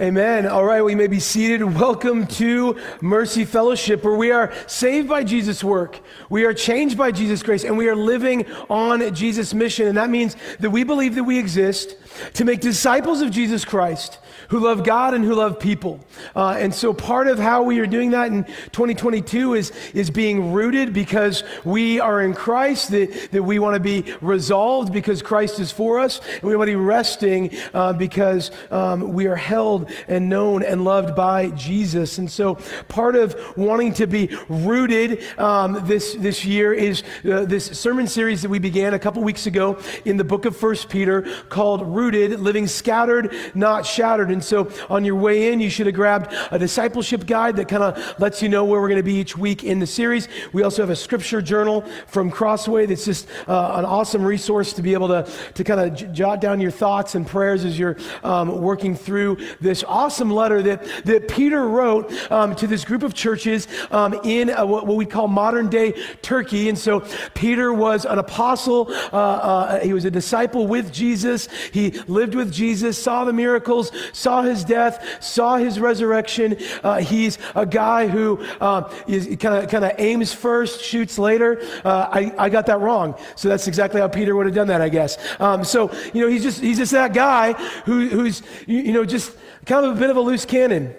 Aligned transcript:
Amen. 0.00 0.46
All 0.46 0.64
right, 0.64 0.80
we 0.80 0.94
may 0.94 1.06
be 1.06 1.20
seated. 1.20 1.62
Welcome 1.62 2.26
to 2.28 2.80
Mercy 3.02 3.44
Fellowship, 3.44 4.02
where 4.02 4.14
we 4.14 4.30
are 4.30 4.50
saved 4.66 5.06
by 5.06 5.22
Jesus' 5.22 5.62
work. 5.62 6.00
We 6.30 6.46
are 6.46 6.54
changed 6.54 6.96
by 6.96 7.12
Jesus' 7.12 7.42
grace, 7.42 7.62
and 7.62 7.76
we 7.76 7.88
are 7.88 7.94
living 7.94 8.50
on 8.70 9.14
Jesus' 9.14 9.52
mission. 9.52 9.88
And 9.88 9.98
that 9.98 10.08
means 10.08 10.34
that 10.60 10.70
we 10.70 10.82
believe 10.82 11.14
that 11.16 11.24
we 11.24 11.38
exist 11.38 11.96
to 12.32 12.44
make 12.46 12.60
disciples 12.60 13.20
of 13.20 13.30
Jesus 13.30 13.66
Christ 13.66 14.18
who 14.48 14.60
love 14.60 14.84
God 14.84 15.14
and 15.14 15.24
who 15.24 15.34
love 15.34 15.58
people. 15.58 16.00
Uh, 16.36 16.56
and 16.58 16.74
so 16.74 16.92
part 16.92 17.26
of 17.26 17.38
how 17.38 17.62
we 17.62 17.78
are 17.80 17.86
doing 17.86 18.10
that 18.10 18.28
in 18.30 18.44
2022 18.44 19.54
is, 19.54 19.72
is 19.94 20.10
being 20.10 20.52
rooted 20.52 20.92
because 20.92 21.42
we 21.64 22.00
are 22.00 22.20
in 22.20 22.34
Christ, 22.34 22.90
that, 22.90 23.30
that 23.32 23.42
we 23.42 23.58
want 23.58 23.74
to 23.74 23.80
be 23.80 24.12
resolved 24.20 24.92
because 24.92 25.22
Christ 25.22 25.58
is 25.58 25.72
for 25.72 26.00
us, 26.00 26.20
and 26.34 26.42
we 26.42 26.54
want 26.54 26.68
to 26.68 26.72
be 26.72 26.76
resting 26.76 27.50
uh, 27.72 27.94
because 27.94 28.50
um, 28.70 29.12
we 29.12 29.26
are 29.26 29.36
held 29.36 29.81
and 30.08 30.28
known 30.28 30.62
and 30.62 30.84
loved 30.84 31.16
by 31.16 31.48
Jesus. 31.50 32.18
And 32.18 32.30
so 32.30 32.56
part 32.88 33.16
of 33.16 33.34
wanting 33.56 33.94
to 33.94 34.06
be 34.06 34.36
rooted 34.48 35.24
um, 35.38 35.80
this, 35.86 36.14
this 36.14 36.44
year 36.44 36.74
is 36.74 37.02
uh, 37.24 37.46
this 37.46 37.66
sermon 37.78 38.06
series 38.06 38.42
that 38.42 38.50
we 38.50 38.58
began 38.58 38.92
a 38.92 38.98
couple 38.98 39.22
weeks 39.22 39.46
ago 39.46 39.78
in 40.04 40.18
the 40.18 40.24
book 40.24 40.44
of 40.44 40.54
First 40.54 40.90
Peter 40.90 41.22
called 41.48 41.86
Rooted, 41.86 42.38
Living 42.38 42.66
Scattered, 42.66 43.34
Not 43.54 43.86
Shattered. 43.86 44.30
And 44.30 44.42
and 44.42 44.48
so 44.48 44.72
on 44.90 45.04
your 45.04 45.14
way 45.14 45.52
in, 45.52 45.60
you 45.60 45.70
should 45.70 45.86
have 45.86 45.94
grabbed 45.94 46.34
a 46.50 46.58
discipleship 46.58 47.26
guide 47.26 47.54
that 47.56 47.68
kind 47.68 47.84
of 47.84 48.18
lets 48.18 48.42
you 48.42 48.48
know 48.48 48.64
where 48.64 48.80
we're 48.80 48.88
going 48.88 48.98
to 48.98 49.04
be 49.04 49.14
each 49.14 49.38
week 49.38 49.62
in 49.62 49.78
the 49.78 49.86
series. 49.86 50.26
We 50.52 50.64
also 50.64 50.82
have 50.82 50.90
a 50.90 50.96
scripture 50.96 51.40
journal 51.40 51.82
from 52.08 52.28
Crossway 52.28 52.86
that's 52.86 53.04
just 53.04 53.28
uh, 53.46 53.74
an 53.76 53.84
awesome 53.84 54.24
resource 54.24 54.72
to 54.72 54.82
be 54.82 54.94
able 54.94 55.06
to, 55.08 55.30
to 55.54 55.62
kind 55.62 55.80
of 55.80 55.94
j- 55.94 56.08
jot 56.12 56.40
down 56.40 56.60
your 56.60 56.72
thoughts 56.72 57.14
and 57.14 57.24
prayers 57.24 57.64
as 57.64 57.78
you're 57.78 57.96
um, 58.24 58.60
working 58.60 58.96
through 58.96 59.36
this 59.60 59.71
awesome 59.84 60.30
letter 60.30 60.62
that, 60.62 60.84
that 61.04 61.28
Peter 61.28 61.66
wrote 61.66 62.12
um, 62.30 62.54
to 62.56 62.66
this 62.66 62.84
group 62.84 63.02
of 63.02 63.14
churches 63.14 63.68
um, 63.90 64.14
in 64.24 64.50
a, 64.50 64.66
what, 64.66 64.86
what, 64.86 64.96
we 64.96 65.06
call 65.06 65.28
modern 65.28 65.70
day 65.70 65.92
Turkey. 66.20 66.68
And 66.68 66.78
so 66.78 67.06
Peter 67.34 67.72
was 67.72 68.04
an 68.04 68.18
apostle, 68.18 68.88
uh, 69.12 69.16
uh, 69.16 69.80
he 69.80 69.92
was 69.92 70.04
a 70.04 70.10
disciple 70.10 70.66
with 70.66 70.92
Jesus, 70.92 71.48
he 71.72 71.90
lived 72.06 72.34
with 72.34 72.52
Jesus, 72.52 73.02
saw 73.02 73.24
the 73.24 73.32
miracles, 73.32 73.92
saw 74.12 74.42
his 74.42 74.64
death, 74.64 75.22
saw 75.22 75.56
his 75.56 75.80
resurrection. 75.80 76.58
Uh, 76.82 76.98
he's 76.98 77.38
a 77.54 77.64
guy 77.64 78.06
who 78.08 78.36
kind 78.58 79.64
of 79.64 79.68
kind 79.68 79.84
of 79.84 79.92
aims 79.98 80.32
first, 80.32 80.82
shoots 80.82 81.18
later. 81.18 81.62
Uh, 81.84 82.08
I, 82.10 82.34
I 82.38 82.48
got 82.48 82.66
that 82.66 82.80
wrong. 82.80 83.18
So 83.36 83.48
that's 83.48 83.68
exactly 83.68 84.00
how 84.00 84.08
Peter 84.08 84.36
would 84.36 84.46
have 84.46 84.54
done 84.54 84.68
that, 84.68 84.80
I 84.80 84.88
guess. 84.88 85.18
Um, 85.40 85.64
so 85.64 85.90
you 86.12 86.20
know, 86.20 86.28
he's 86.28 86.42
just 86.42 86.60
he's 86.60 86.78
just 86.78 86.92
that 86.92 87.14
guy 87.14 87.52
who, 87.84 88.08
who's 88.08 88.42
you 88.66 88.92
know 88.92 89.04
just 89.04 89.32
kind 89.66 89.86
of 89.86 89.96
a 89.96 90.00
bit 90.00 90.10
of 90.10 90.16
a 90.16 90.20
loose 90.20 90.44
cannon. 90.44 90.94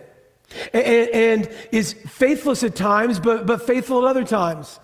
And, 0.72 1.09
and, 1.09 1.50
is 1.72 1.94
faithless 1.94 2.64
at 2.64 2.75
times, 2.75 3.20
but, 3.20 3.47
but 3.47 3.66
faithful 3.66 4.05
at 4.05 4.09
other 4.09 4.23
times. 4.23 4.80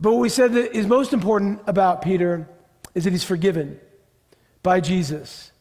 But 0.00 0.12
what 0.12 0.20
we 0.20 0.28
said 0.28 0.52
that 0.54 0.76
is 0.76 0.86
most 0.86 1.12
important 1.12 1.60
about 1.66 2.02
Peter 2.02 2.48
is 2.94 3.04
that 3.04 3.12
he's 3.12 3.22
forgiven 3.22 3.78
by 4.62 4.80
Jesus. 4.80 5.52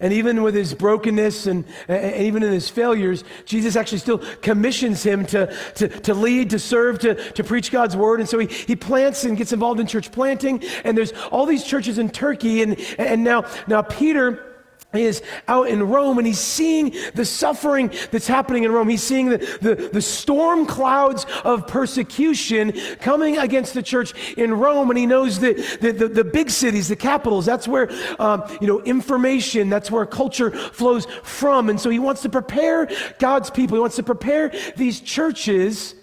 And 0.00 0.12
even 0.12 0.42
with 0.42 0.54
his 0.54 0.74
brokenness 0.74 1.46
and, 1.46 1.64
and, 1.86 2.16
even 2.16 2.42
in 2.42 2.52
his 2.52 2.68
failures, 2.68 3.22
Jesus 3.44 3.76
actually 3.76 3.98
still 3.98 4.18
commissions 4.18 5.02
him 5.02 5.24
to, 5.26 5.54
to, 5.76 5.88
to 5.88 6.14
lead, 6.14 6.50
to 6.50 6.58
serve, 6.58 6.98
to, 7.00 7.14
to 7.32 7.44
preach 7.44 7.70
God's 7.70 7.96
word. 7.96 8.20
And 8.20 8.28
so 8.28 8.38
he, 8.38 8.46
he 8.46 8.76
plants 8.76 9.24
and 9.24 9.36
gets 9.36 9.52
involved 9.52 9.80
in 9.80 9.86
church 9.86 10.10
planting. 10.10 10.62
And 10.82 10.98
there's 10.98 11.12
all 11.30 11.46
these 11.46 11.64
churches 11.64 11.98
in 11.98 12.10
Turkey. 12.10 12.62
And, 12.62 12.78
and 12.98 13.22
now, 13.22 13.44
now 13.68 13.82
Peter 13.82 14.53
is 14.96 15.22
out 15.48 15.68
in 15.68 15.82
Rome 15.82 16.18
and 16.18 16.26
he's 16.26 16.40
seeing 16.40 16.94
the 17.14 17.24
suffering 17.24 17.90
that's 18.10 18.26
happening 18.26 18.64
in 18.64 18.72
Rome. 18.72 18.88
He's 18.88 19.02
seeing 19.02 19.28
the, 19.28 19.38
the, 19.60 19.74
the, 19.92 20.02
storm 20.02 20.66
clouds 20.66 21.26
of 21.44 21.66
persecution 21.66 22.72
coming 23.00 23.38
against 23.38 23.74
the 23.74 23.82
church 23.82 24.34
in 24.34 24.54
Rome. 24.54 24.90
And 24.90 24.98
he 24.98 25.06
knows 25.06 25.40
that 25.40 25.56
the, 25.80 25.92
the, 25.92 26.08
the 26.08 26.24
big 26.24 26.50
cities, 26.50 26.88
the 26.88 26.96
capitals, 26.96 27.46
that's 27.46 27.66
where, 27.66 27.90
um, 28.18 28.44
you 28.60 28.66
know, 28.66 28.80
information, 28.82 29.68
that's 29.68 29.90
where 29.90 30.06
culture 30.06 30.50
flows 30.50 31.06
from. 31.22 31.68
And 31.70 31.80
so 31.80 31.90
he 31.90 31.98
wants 31.98 32.22
to 32.22 32.28
prepare 32.28 32.88
God's 33.18 33.50
people. 33.50 33.76
He 33.76 33.80
wants 33.80 33.96
to 33.96 34.02
prepare 34.02 34.52
these 34.76 35.00
churches 35.00 35.94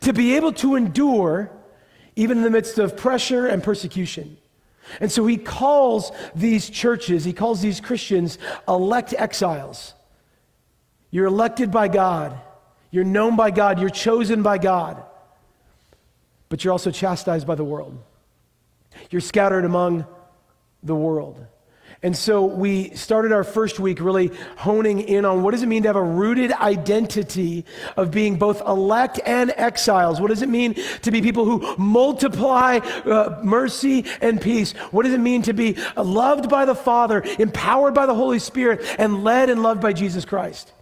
to 0.00 0.12
be 0.12 0.36
able 0.36 0.52
to 0.52 0.76
endure 0.76 1.50
even 2.16 2.38
in 2.38 2.44
the 2.44 2.50
midst 2.50 2.78
of 2.78 2.96
pressure 2.96 3.46
and 3.46 3.62
persecution. 3.62 4.36
And 5.00 5.10
so 5.10 5.26
he 5.26 5.36
calls 5.36 6.12
these 6.34 6.68
churches, 6.68 7.24
he 7.24 7.32
calls 7.32 7.60
these 7.60 7.80
Christians 7.80 8.38
elect 8.68 9.14
exiles. 9.16 9.94
You're 11.10 11.26
elected 11.26 11.70
by 11.70 11.88
God, 11.88 12.38
you're 12.90 13.04
known 13.04 13.36
by 13.36 13.50
God, 13.50 13.80
you're 13.80 13.90
chosen 13.90 14.42
by 14.42 14.58
God, 14.58 15.02
but 16.48 16.64
you're 16.64 16.72
also 16.72 16.90
chastised 16.90 17.46
by 17.46 17.54
the 17.54 17.64
world. 17.64 17.98
You're 19.10 19.20
scattered 19.20 19.64
among 19.64 20.06
the 20.82 20.94
world. 20.94 21.46
And 22.04 22.16
so 22.16 22.44
we 22.44 22.90
started 22.96 23.30
our 23.30 23.44
first 23.44 23.78
week 23.78 24.00
really 24.00 24.32
honing 24.56 25.00
in 25.00 25.24
on 25.24 25.44
what 25.44 25.52
does 25.52 25.62
it 25.62 25.68
mean 25.68 25.84
to 25.84 25.88
have 25.88 25.96
a 25.96 26.02
rooted 26.02 26.50
identity 26.50 27.64
of 27.96 28.10
being 28.10 28.38
both 28.38 28.60
elect 28.62 29.20
and 29.24 29.52
exiles? 29.56 30.20
What 30.20 30.28
does 30.28 30.42
it 30.42 30.48
mean 30.48 30.74
to 31.02 31.10
be 31.12 31.22
people 31.22 31.44
who 31.44 31.76
multiply 31.76 32.78
uh, 32.78 33.40
mercy 33.44 34.04
and 34.20 34.40
peace? 34.40 34.72
What 34.90 35.04
does 35.04 35.14
it 35.14 35.20
mean 35.20 35.42
to 35.42 35.52
be 35.52 35.76
loved 35.96 36.48
by 36.48 36.64
the 36.64 36.74
Father, 36.74 37.22
empowered 37.38 37.94
by 37.94 38.06
the 38.06 38.14
Holy 38.14 38.40
Spirit, 38.40 38.84
and 38.98 39.22
led 39.22 39.48
and 39.48 39.62
loved 39.62 39.80
by 39.80 39.92
Jesus 39.92 40.24
Christ? 40.24 40.72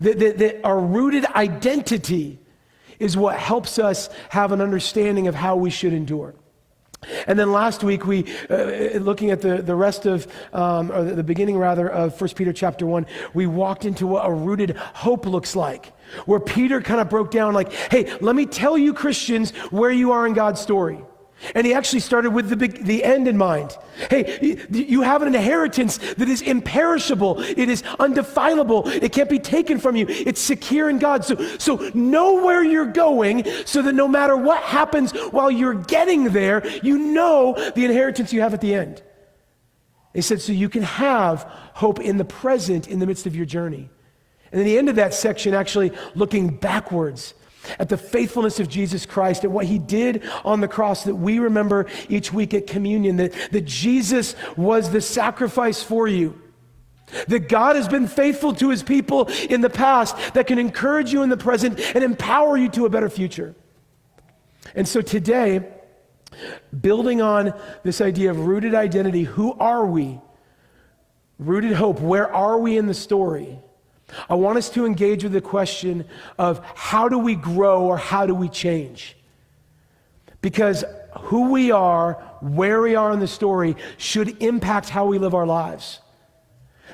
That, 0.00 0.18
that, 0.18 0.38
that 0.38 0.64
our 0.64 0.80
rooted 0.80 1.26
identity 1.26 2.40
is 2.98 3.16
what 3.16 3.38
helps 3.38 3.78
us 3.78 4.08
have 4.30 4.50
an 4.50 4.60
understanding 4.60 5.28
of 5.28 5.36
how 5.36 5.54
we 5.54 5.70
should 5.70 5.92
endure. 5.92 6.34
And 7.26 7.38
then 7.38 7.52
last 7.52 7.82
week, 7.84 8.06
we, 8.06 8.26
uh, 8.50 8.98
looking 8.98 9.30
at 9.30 9.40
the, 9.40 9.62
the 9.62 9.74
rest 9.74 10.06
of, 10.06 10.26
um, 10.52 10.90
or 10.90 11.04
the 11.04 11.22
beginning 11.22 11.58
rather, 11.58 11.88
of 11.88 12.20
1 12.20 12.30
Peter 12.30 12.52
chapter 12.52 12.86
1, 12.86 13.06
we 13.32 13.46
walked 13.46 13.84
into 13.84 14.06
what 14.06 14.26
a 14.26 14.32
rooted 14.32 14.76
hope 14.76 15.26
looks 15.26 15.56
like. 15.56 15.92
Where 16.26 16.40
Peter 16.40 16.80
kind 16.80 17.00
of 17.00 17.08
broke 17.08 17.30
down, 17.30 17.54
like, 17.54 17.72
hey, 17.72 18.16
let 18.20 18.36
me 18.36 18.46
tell 18.46 18.76
you, 18.76 18.94
Christians, 18.94 19.50
where 19.70 19.90
you 19.90 20.12
are 20.12 20.26
in 20.26 20.34
God's 20.34 20.60
story. 20.60 21.00
And 21.54 21.66
he 21.66 21.74
actually 21.74 22.00
started 22.00 22.30
with 22.30 22.48
the, 22.48 22.56
big, 22.56 22.84
the 22.84 23.04
end 23.04 23.28
in 23.28 23.36
mind. 23.36 23.76
Hey, 24.10 24.58
you 24.70 25.02
have 25.02 25.22
an 25.22 25.28
inheritance 25.28 25.98
that 25.98 26.28
is 26.28 26.42
imperishable. 26.42 27.40
It 27.40 27.68
is 27.68 27.82
undefilable. 27.98 28.88
It 28.88 29.12
can't 29.12 29.28
be 29.28 29.38
taken 29.38 29.78
from 29.78 29.96
you. 29.96 30.06
It's 30.08 30.40
secure 30.40 30.88
in 30.88 30.98
God. 30.98 31.24
So, 31.24 31.36
so 31.58 31.76
know 31.94 32.44
where 32.44 32.62
you're 32.62 32.86
going 32.86 33.44
so 33.66 33.82
that 33.82 33.94
no 33.94 34.08
matter 34.08 34.36
what 34.36 34.62
happens 34.62 35.12
while 35.30 35.50
you're 35.50 35.74
getting 35.74 36.24
there, 36.24 36.66
you 36.82 36.98
know 36.98 37.54
the 37.74 37.84
inheritance 37.84 38.32
you 38.32 38.40
have 38.40 38.54
at 38.54 38.60
the 38.60 38.74
end. 38.74 39.02
He 40.14 40.20
said, 40.20 40.40
so 40.40 40.52
you 40.52 40.68
can 40.68 40.82
have 40.82 41.42
hope 41.74 42.00
in 42.00 42.16
the 42.18 42.24
present 42.24 42.88
in 42.88 43.00
the 43.00 43.06
midst 43.06 43.26
of 43.26 43.34
your 43.34 43.46
journey. 43.46 43.90
And 44.52 44.60
then 44.60 44.66
the 44.66 44.78
end 44.78 44.88
of 44.88 44.96
that 44.96 45.12
section, 45.12 45.52
actually 45.52 45.90
looking 46.14 46.56
backwards 46.56 47.34
at 47.78 47.88
the 47.88 47.96
faithfulness 47.96 48.60
of 48.60 48.68
Jesus 48.68 49.06
Christ, 49.06 49.44
at 49.44 49.50
what 49.50 49.66
he 49.66 49.78
did 49.78 50.22
on 50.44 50.60
the 50.60 50.68
cross 50.68 51.04
that 51.04 51.14
we 51.14 51.38
remember 51.38 51.86
each 52.08 52.32
week 52.32 52.54
at 52.54 52.66
communion, 52.66 53.16
that, 53.16 53.32
that 53.52 53.64
Jesus 53.64 54.34
was 54.56 54.90
the 54.90 55.00
sacrifice 55.00 55.82
for 55.82 56.06
you. 56.08 56.40
That 57.28 57.48
God 57.48 57.76
has 57.76 57.86
been 57.86 58.08
faithful 58.08 58.54
to 58.54 58.70
his 58.70 58.82
people 58.82 59.26
in 59.48 59.60
the 59.60 59.70
past 59.70 60.34
that 60.34 60.46
can 60.46 60.58
encourage 60.58 61.12
you 61.12 61.22
in 61.22 61.28
the 61.28 61.36
present 61.36 61.78
and 61.94 62.02
empower 62.02 62.56
you 62.56 62.68
to 62.70 62.86
a 62.86 62.90
better 62.90 63.10
future. 63.10 63.54
And 64.74 64.88
so 64.88 65.00
today, 65.00 65.68
building 66.78 67.20
on 67.20 67.54
this 67.82 68.00
idea 68.00 68.30
of 68.30 68.46
rooted 68.46 68.74
identity, 68.74 69.24
who 69.24 69.52
are 69.52 69.86
we? 69.86 70.20
Rooted 71.38 71.72
hope, 71.72 72.00
where 72.00 72.32
are 72.32 72.58
we 72.58 72.78
in 72.78 72.86
the 72.86 72.94
story? 72.94 73.58
I 74.28 74.34
want 74.34 74.58
us 74.58 74.70
to 74.70 74.86
engage 74.86 75.24
with 75.24 75.32
the 75.32 75.40
question 75.40 76.04
of 76.38 76.64
how 76.74 77.08
do 77.08 77.18
we 77.18 77.34
grow 77.34 77.82
or 77.84 77.96
how 77.96 78.26
do 78.26 78.34
we 78.34 78.48
change? 78.48 79.16
Because 80.40 80.84
who 81.18 81.50
we 81.50 81.70
are, 81.70 82.14
where 82.40 82.82
we 82.82 82.94
are 82.94 83.12
in 83.12 83.20
the 83.20 83.26
story, 83.26 83.76
should 83.96 84.42
impact 84.42 84.88
how 84.88 85.06
we 85.06 85.18
live 85.18 85.34
our 85.34 85.46
lives. 85.46 86.00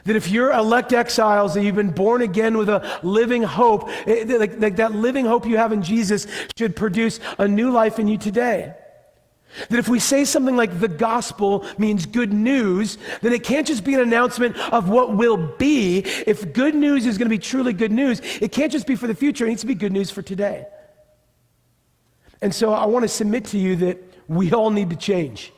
That 0.05 0.17
if 0.17 0.29
you're 0.29 0.53
elect 0.53 0.93
exiles, 0.93 1.55
that 1.55 1.65
you've 1.65 1.75
been 1.75 1.91
born 1.91 2.23
again 2.23 2.57
with 2.57 2.69
a 2.69 3.01
living 3.03 3.43
hope, 3.43 3.89
it, 4.07 4.29
like, 4.29 4.59
like 4.59 4.77
that 4.77 4.93
living 4.93 5.27
hope 5.27 5.47
you 5.47 5.57
have 5.57 5.73
in 5.73 5.83
Jesus 5.83 6.27
should 6.57 6.77
produce 6.77 7.21
a 7.39 7.47
new 7.47 7.71
life 7.71 7.99
in 7.99 8.09
you 8.09 8.17
today. 8.17 8.75
That 9.69 9.79
if 9.79 9.89
we 9.89 9.99
say 9.99 10.25
something 10.25 10.57
like 10.57 10.79
the 10.81 10.89
gospel 10.89 11.65
means 11.77 12.07
good 12.07 12.33
news, 12.33 12.99
then 13.21 13.33
it 13.33 13.43
can't 13.43 13.67
just 13.67 13.85
be 13.85 13.95
an 13.95 14.01
announcement 14.01 14.57
of 14.73 14.89
what 14.89 15.17
will 15.17 15.37
be. 15.37 15.99
If 16.27 16.53
good 16.53 16.75
news 16.75 17.07
is 17.07 17.19
going 17.19 17.27
to 17.27 17.35
be 17.35 17.39
truly 17.39 17.73
good 17.73 17.93
news, 17.93 18.21
it 18.41 18.53
can't 18.53 18.71
just 18.71 18.87
be 18.87 18.95
for 18.95 19.07
the 19.07 19.15
future, 19.15 19.47
it 19.47 19.49
needs 19.49 19.61
to 19.63 19.67
be 19.67 19.75
good 19.75 19.93
news 19.93 20.11
for 20.11 20.23
today. 20.23 20.67
And 22.41 22.55
so 22.55 22.73
I 22.73 22.87
want 22.87 23.03
to 23.03 23.09
submit 23.09 23.47
to 23.47 23.59
you 23.59 23.77
that 23.77 23.99
we 24.29 24.53
all 24.53 24.71
need 24.71 24.91
to 24.91 24.97
change. 24.97 25.53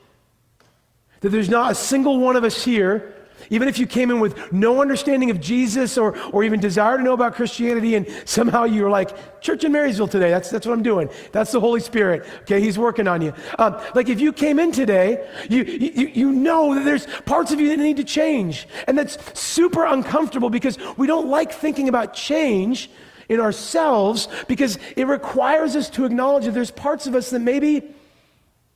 That 1.21 1.29
there's 1.29 1.51
not 1.51 1.73
a 1.73 1.75
single 1.75 2.19
one 2.19 2.35
of 2.35 2.45
us 2.45 2.65
here 2.65 3.15
Even 3.51 3.69
if 3.69 3.79
you 3.79 3.87
came 3.87 4.11
in 4.11 4.21
with 4.21 4.53
no 4.53 4.81
understanding 4.81 5.31
of 5.31 5.41
Jesus 5.41 5.99
or, 5.99 6.17
or 6.31 6.45
even 6.45 6.61
desire 6.61 6.97
to 6.97 7.03
know 7.03 7.13
about 7.13 7.35
Christianity, 7.35 7.95
and 7.95 8.07
somehow 8.25 8.65
you're 8.65 8.91
like, 8.91 9.41
Church 9.41 9.65
in 9.65 9.73
Marysville 9.73 10.09
today, 10.09 10.31
that's, 10.31 10.51
that's 10.51 10.67
what 10.67 10.73
I'm 10.73 10.83
doing. 10.83 11.11
That's 11.33 11.53
the 11.53 11.61
Holy 11.61 11.81
Spirit. 11.81 12.27
Okay, 12.43 12.61
He's 12.61 12.79
working 12.79 13.09
on 13.09 13.21
you. 13.23 13.33
Um, 13.59 13.81
like 13.95 14.09
if 14.09 14.21
you 14.21 14.33
came 14.33 14.59
in 14.59 14.73
today, 14.73 15.29
you, 15.49 15.65
you, 15.65 16.07
you 16.09 16.33
know 16.33 16.75
that 16.75 16.85
there's 16.85 17.07
parts 17.27 17.53
of 17.53 17.61
you 17.61 17.69
that 17.69 17.79
need 17.79 17.97
to 17.97 18.05
change. 18.05 18.69
And 18.87 18.97
that's 18.97 19.19
super 19.39 19.85
uncomfortable 19.85 20.51
because 20.51 20.79
we 20.97 21.07
don't 21.07 21.29
like 21.29 21.53
thinking 21.53 21.89
about 21.89 22.15
change 22.15 22.91
in 23.29 23.41
ourselves 23.41 24.29
because 24.47 24.79
it 24.97 25.07
requires 25.07 25.75
us 25.75 25.89
to 25.91 26.05
acknowledge 26.05 26.45
that 26.45 26.53
there's 26.53 26.71
parts 26.71 27.07
of 27.07 27.15
us 27.15 27.31
that 27.31 27.41
maybe 27.41 27.83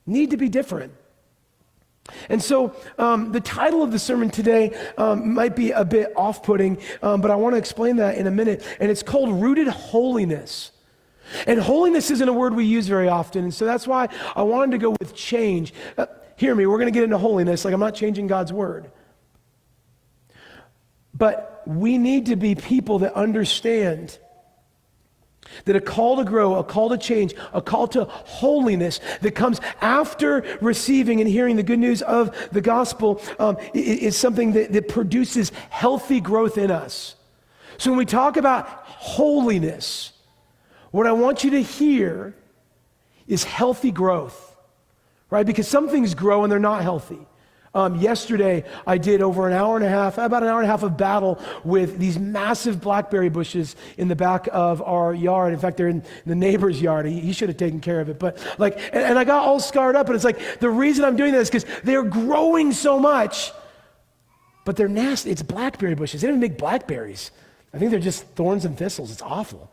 need 0.05 0.31
to 0.31 0.37
be 0.37 0.49
different. 0.49 0.93
And 2.29 2.41
so, 2.41 2.75
um, 2.97 3.31
the 3.31 3.41
title 3.41 3.83
of 3.83 3.91
the 3.91 3.99
sermon 3.99 4.29
today 4.29 4.77
um, 4.97 5.33
might 5.33 5.55
be 5.55 5.71
a 5.71 5.85
bit 5.85 6.13
off 6.15 6.43
putting, 6.43 6.77
um, 7.01 7.21
but 7.21 7.31
I 7.31 7.35
want 7.35 7.53
to 7.53 7.57
explain 7.57 7.97
that 7.97 8.17
in 8.17 8.27
a 8.27 8.31
minute. 8.31 8.63
And 8.79 8.89
it's 8.89 9.03
called 9.03 9.41
Rooted 9.41 9.67
Holiness. 9.67 10.71
And 11.45 11.59
holiness 11.59 12.09
isn't 12.11 12.27
a 12.27 12.33
word 12.33 12.55
we 12.55 12.65
use 12.65 12.87
very 12.87 13.09
often. 13.09 13.45
And 13.45 13.53
so 13.53 13.65
that's 13.65 13.85
why 13.85 14.07
I 14.35 14.43
wanted 14.43 14.71
to 14.71 14.77
go 14.77 14.95
with 14.99 15.13
change. 15.13 15.73
Uh, 15.97 16.05
hear 16.37 16.55
me, 16.55 16.65
we're 16.65 16.77
going 16.77 16.91
to 16.91 16.97
get 16.97 17.03
into 17.03 17.17
holiness. 17.17 17.65
Like, 17.65 17.73
I'm 17.73 17.79
not 17.79 17.95
changing 17.95 18.27
God's 18.27 18.53
word. 18.53 18.91
But 21.13 21.63
we 21.65 21.97
need 21.97 22.27
to 22.27 22.35
be 22.35 22.55
people 22.55 22.99
that 22.99 23.13
understand 23.13 24.17
that 25.65 25.75
a 25.75 25.81
call 25.81 26.17
to 26.17 26.23
grow, 26.23 26.55
a 26.55 26.63
call 26.63 26.89
to 26.89 26.97
change, 26.97 27.33
a 27.53 27.61
call 27.61 27.87
to 27.89 28.05
holiness 28.05 28.99
that 29.21 29.31
comes 29.31 29.59
after 29.81 30.43
receiving 30.61 31.19
and 31.21 31.29
hearing 31.29 31.55
the 31.55 31.63
good 31.63 31.79
news 31.79 32.01
of 32.01 32.35
the 32.51 32.61
gospel 32.61 33.21
um, 33.39 33.57
is, 33.73 34.17
something 34.17 34.53
that, 34.53 34.73
that 34.73 34.87
produces 34.87 35.51
healthy 35.69 36.19
growth 36.19 36.57
in 36.57 36.71
us. 36.71 37.15
So 37.77 37.91
when 37.91 37.97
we 37.97 38.05
talk 38.05 38.37
about 38.37 38.67
holiness, 38.85 40.13
what 40.91 41.05
I 41.05 41.11
want 41.11 41.43
you 41.43 41.51
to 41.51 41.61
hear 41.61 42.35
is 43.27 43.43
healthy 43.43 43.91
growth, 43.91 44.55
right? 45.29 45.45
Because 45.45 45.67
some 45.67 45.89
things 45.89 46.15
grow 46.15 46.43
and 46.43 46.51
they're 46.51 46.59
not 46.59 46.81
healthy. 46.81 47.27
Um, 47.77 47.93
yesterday, 47.97 48.63
I 48.87 48.97
did 48.97 49.21
over 49.21 49.47
an 49.47 49.53
hour 49.53 49.75
and 49.75 49.85
a 49.85 49.89
half, 49.89 50.17
about 50.17 50.41
an 50.41 50.49
hour 50.49 50.61
and 50.61 50.67
a 50.67 50.71
half 50.71 50.81
of 50.81 50.97
battle 50.97 51.39
with 51.63 51.99
these 51.99 52.17
massive 52.17 52.81
blackberry 52.81 53.29
bushes 53.29 53.75
in 53.99 54.07
the 54.07 54.15
back 54.15 54.49
of 54.51 54.81
our 54.81 55.13
yard. 55.13 55.53
In 55.53 55.59
fact, 55.59 55.77
they're 55.77 55.87
in 55.87 56.03
the 56.25 56.33
neighbor's 56.33 56.81
yard. 56.81 57.05
He, 57.05 57.19
he 57.19 57.33
should 57.33 57.49
have 57.49 57.57
taken 57.57 57.79
care 57.79 57.99
of 57.99 58.09
it. 58.09 58.17
But 58.17 58.39
like, 58.57 58.79
and, 58.79 59.03
and 59.03 59.19
I 59.19 59.25
got 59.25 59.43
all 59.43 59.59
scarred 59.59 59.95
up, 59.95 60.07
and 60.07 60.15
it's 60.15 60.25
like 60.25 60.59
the 60.59 60.71
reason 60.71 61.05
I'm 61.05 61.15
doing 61.15 61.33
this 61.33 61.51
is 61.51 61.63
because 61.65 61.81
they're 61.83 62.01
growing 62.01 62.71
so 62.71 62.97
much, 62.97 63.51
but 64.65 64.75
they're 64.75 64.87
nasty. 64.87 65.29
It's 65.29 65.43
blackberry 65.43 65.93
bushes. 65.93 66.21
They 66.21 66.29
don't 66.29 66.39
make 66.39 66.57
blackberries. 66.57 67.29
I 67.75 67.77
think 67.77 67.91
they're 67.91 67.99
just 67.99 68.23
thorns 68.29 68.65
and 68.65 68.75
thistles. 68.75 69.11
It's 69.11 69.21
awful. 69.21 69.69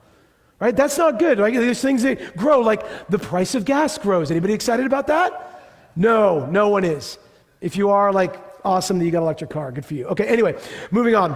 Right? 0.61 0.77
That's 0.77 0.99
not 0.99 1.19
good. 1.19 1.39
Right? 1.39 1.55
There's 1.55 1.81
things 1.81 2.03
that 2.03 2.37
grow, 2.37 2.61
like 2.61 3.09
the 3.09 3.19
price 3.19 3.55
of 3.55 3.65
gas 3.65 3.97
grows. 3.97 4.31
Anybody 4.31 4.53
excited 4.53 4.85
about 4.85 5.07
that? 5.07 5.63
No, 5.97 6.45
no 6.45 6.69
one 6.69 6.85
is. 6.85 7.17
If 7.65 7.79
you 7.79 7.89
are, 7.89 8.13
like, 8.13 8.39
awesome 8.63 8.99
that 8.99 9.07
you 9.07 9.11
got 9.11 9.19
an 9.19 9.25
electric 9.25 9.49
car. 9.49 9.73
Good 9.73 9.87
for 9.87 9.95
you. 9.95 10.05
Okay, 10.09 10.27
anyway, 10.27 10.55
moving 10.91 11.15
on. 11.15 11.35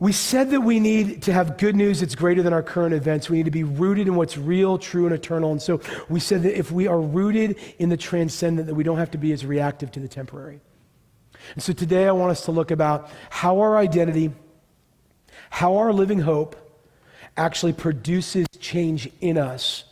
We 0.00 0.10
said 0.10 0.50
that 0.50 0.60
we 0.60 0.80
need 0.80 1.22
to 1.22 1.32
have 1.32 1.56
good 1.56 1.76
news 1.76 2.00
that's 2.00 2.16
greater 2.16 2.42
than 2.42 2.52
our 2.52 2.62
current 2.62 2.94
events. 2.94 3.30
We 3.30 3.36
need 3.36 3.44
to 3.44 3.52
be 3.52 3.62
rooted 3.62 4.08
in 4.08 4.16
what's 4.16 4.36
real, 4.36 4.76
true, 4.76 5.06
and 5.06 5.14
eternal. 5.14 5.52
And 5.52 5.62
so 5.62 5.80
we 6.08 6.18
said 6.18 6.42
that 6.42 6.58
if 6.58 6.72
we 6.72 6.88
are 6.88 7.00
rooted 7.00 7.58
in 7.78 7.90
the 7.90 7.96
transcendent, 7.96 8.66
that 8.66 8.74
we 8.74 8.82
don't 8.82 8.98
have 8.98 9.12
to 9.12 9.18
be 9.18 9.32
as 9.32 9.46
reactive 9.46 9.92
to 9.92 10.00
the 10.00 10.08
temporary. 10.08 10.60
And 11.54 11.62
so 11.62 11.72
today 11.72 12.08
I 12.08 12.12
want 12.12 12.32
us 12.32 12.44
to 12.46 12.50
look 12.50 12.72
about 12.72 13.08
how 13.30 13.60
our 13.60 13.78
identity, 13.78 14.32
how 15.48 15.76
our 15.76 15.92
living 15.92 16.18
hope 16.18 16.56
actually 17.36 17.72
produces 17.72 18.48
change 18.58 19.08
in 19.20 19.38
us 19.38 19.84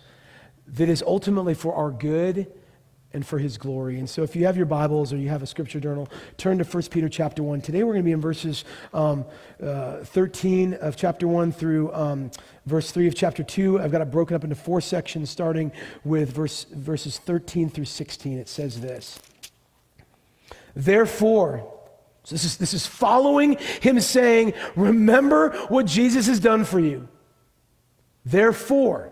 that 0.66 0.88
is 0.88 1.00
ultimately 1.06 1.54
for 1.54 1.74
our 1.76 1.92
good 1.92 2.52
and 3.14 3.26
for 3.26 3.38
his 3.38 3.59
glory. 3.59 3.99
And 3.99 4.09
so 4.09 4.23
if 4.23 4.35
you 4.35 4.47
have 4.47 4.56
your 4.56 4.67
Bibles 4.67 5.12
or 5.12 5.17
you 5.17 5.29
have 5.29 5.43
a 5.43 5.47
scripture 5.47 5.81
journal, 5.81 6.09
turn 6.37 6.59
to 6.59 6.64
1 6.64 6.82
Peter 6.85 7.09
chapter 7.09 7.43
1. 7.43 7.61
Today 7.61 7.85
we're 7.85 7.93
going 7.93 8.05
to 8.05 8.09
be 8.09 8.12
in 8.12 8.20
verses 8.20 8.64
um, 8.94 9.25
uh, 9.62 9.99
13 9.99 10.75
of 10.75 10.97
chapter 10.97 11.29
1 11.29 11.53
through 11.53 11.93
um, 11.93 12.31
verse 12.67 12.91
3 12.91 13.06
of 13.09 13.14
chapter 13.14 13.43
2. 13.43 13.81
I've 13.81 13.93
got 13.93 14.00
it 14.00 14.11
broken 14.11 14.35
up 14.35 14.44
into 14.44 14.56
four 14.56 14.81
sections, 14.81 15.31
starting 15.31 15.73
with 16.05 16.32
verse, 16.32 16.64
verses 16.64 17.19
13 17.19 17.70
through 17.70 17.85
16. 17.85 18.38
It 18.38 18.49
says 18.49 18.81
this 18.81 19.20
Therefore, 20.75 21.69
so 22.25 22.35
this 22.35 22.44
is, 22.44 22.56
this 22.56 22.73
is 22.73 22.87
following 22.87 23.56
him 23.81 24.00
saying, 24.00 24.55
Remember 24.76 25.50
what 25.69 25.87
Jesus 25.87 26.26
has 26.29 26.41
done 26.41 26.64
for 26.64 26.79
you. 26.79 27.09
Therefore, 28.25 29.12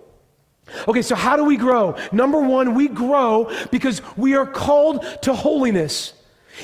Okay, 0.87 1.01
so 1.01 1.15
how 1.15 1.35
do 1.35 1.43
we 1.43 1.57
grow? 1.57 1.97
Number 2.11 2.39
one, 2.41 2.75
we 2.75 2.87
grow 2.87 3.51
because 3.71 4.01
we 4.15 4.35
are 4.35 4.45
called 4.45 5.05
to 5.23 5.33
holiness. 5.33 6.13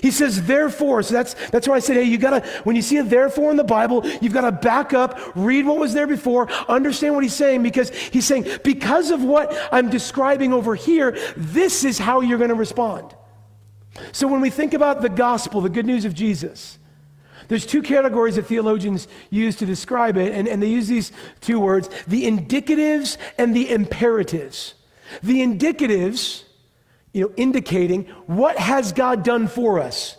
He 0.01 0.11
says, 0.11 0.45
therefore. 0.45 1.01
So 1.03 1.13
that's, 1.13 1.33
that's 1.49 1.67
why 1.67 1.75
I 1.75 1.79
said, 1.79 1.95
hey, 1.95 2.03
you 2.03 2.17
gotta, 2.17 2.45
when 2.63 2.75
you 2.75 2.81
see 2.81 2.97
a 2.97 3.03
therefore 3.03 3.51
in 3.51 3.57
the 3.57 3.63
Bible, 3.63 4.05
you've 4.21 4.33
got 4.33 4.41
to 4.41 4.51
back 4.51 4.93
up, 4.93 5.19
read 5.35 5.65
what 5.65 5.77
was 5.77 5.93
there 5.93 6.07
before, 6.07 6.49
understand 6.69 7.15
what 7.15 7.23
he's 7.23 7.33
saying, 7.33 7.63
because 7.63 7.89
he's 7.89 8.25
saying, 8.25 8.47
because 8.63 9.11
of 9.11 9.23
what 9.23 9.57
I'm 9.71 9.89
describing 9.89 10.53
over 10.53 10.75
here, 10.75 11.17
this 11.35 11.83
is 11.83 11.97
how 11.97 12.21
you're 12.21 12.37
going 12.37 12.49
to 12.49 12.55
respond. 12.55 13.15
So 14.11 14.27
when 14.27 14.41
we 14.41 14.49
think 14.49 14.73
about 14.73 15.01
the 15.01 15.09
gospel, 15.09 15.61
the 15.61 15.69
good 15.69 15.85
news 15.85 16.05
of 16.05 16.13
Jesus, 16.13 16.77
there's 17.47 17.65
two 17.65 17.81
categories 17.81 18.35
that 18.35 18.45
theologians 18.45 19.07
use 19.29 19.55
to 19.57 19.65
describe 19.65 20.17
it, 20.17 20.33
and, 20.33 20.47
and 20.47 20.61
they 20.61 20.69
use 20.69 20.87
these 20.87 21.11
two 21.41 21.59
words 21.59 21.89
the 22.07 22.25
indicatives 22.25 23.17
and 23.37 23.55
the 23.55 23.69
imperatives. 23.69 24.73
The 25.23 25.39
indicatives, 25.39 26.43
you 27.13 27.21
know, 27.21 27.33
indicating 27.37 28.05
what 28.25 28.57
has 28.57 28.91
God 28.91 29.23
done 29.23 29.47
for 29.47 29.79
us. 29.79 30.17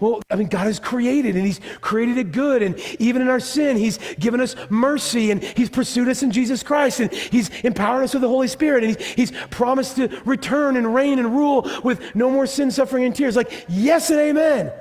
Well, 0.00 0.20
I 0.28 0.34
mean, 0.34 0.48
God 0.48 0.66
has 0.66 0.80
created 0.80 1.36
and 1.36 1.46
He's 1.46 1.60
created 1.80 2.18
it 2.18 2.32
good. 2.32 2.62
And 2.62 2.78
even 2.98 3.22
in 3.22 3.28
our 3.28 3.38
sin, 3.40 3.76
He's 3.76 3.98
given 4.16 4.40
us 4.40 4.56
mercy 4.68 5.30
and 5.30 5.42
He's 5.42 5.70
pursued 5.70 6.08
us 6.08 6.22
in 6.22 6.32
Jesus 6.32 6.62
Christ 6.62 7.00
and 7.00 7.12
He's 7.12 7.48
empowered 7.60 8.04
us 8.04 8.12
with 8.12 8.22
the 8.22 8.28
Holy 8.28 8.48
Spirit 8.48 8.84
and 8.84 8.96
He's, 8.96 9.30
he's 9.30 9.30
promised 9.50 9.96
to 9.96 10.08
return 10.24 10.76
and 10.76 10.94
reign 10.94 11.18
and 11.20 11.34
rule 11.34 11.70
with 11.84 12.14
no 12.14 12.28
more 12.28 12.46
sin, 12.46 12.70
suffering, 12.70 13.04
and 13.04 13.14
tears. 13.14 13.36
Like, 13.36 13.66
yes 13.68 14.10
and 14.10 14.18
amen. 14.18 14.72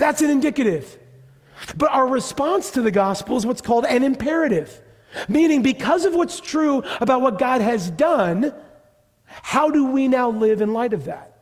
That's 0.00 0.22
an 0.22 0.30
indicative. 0.30 0.98
But 1.76 1.90
our 1.92 2.06
response 2.06 2.70
to 2.70 2.80
the 2.80 2.90
gospel 2.90 3.36
is 3.36 3.44
what's 3.44 3.60
called 3.60 3.84
an 3.84 4.02
imperative. 4.02 4.80
Meaning, 5.28 5.62
because 5.62 6.06
of 6.06 6.14
what's 6.14 6.40
true 6.40 6.82
about 7.02 7.20
what 7.20 7.38
God 7.38 7.60
has 7.60 7.90
done, 7.90 8.54
how 9.26 9.70
do 9.70 9.86
we 9.86 10.08
now 10.08 10.30
live 10.30 10.62
in 10.62 10.72
light 10.72 10.94
of 10.94 11.04
that? 11.04 11.36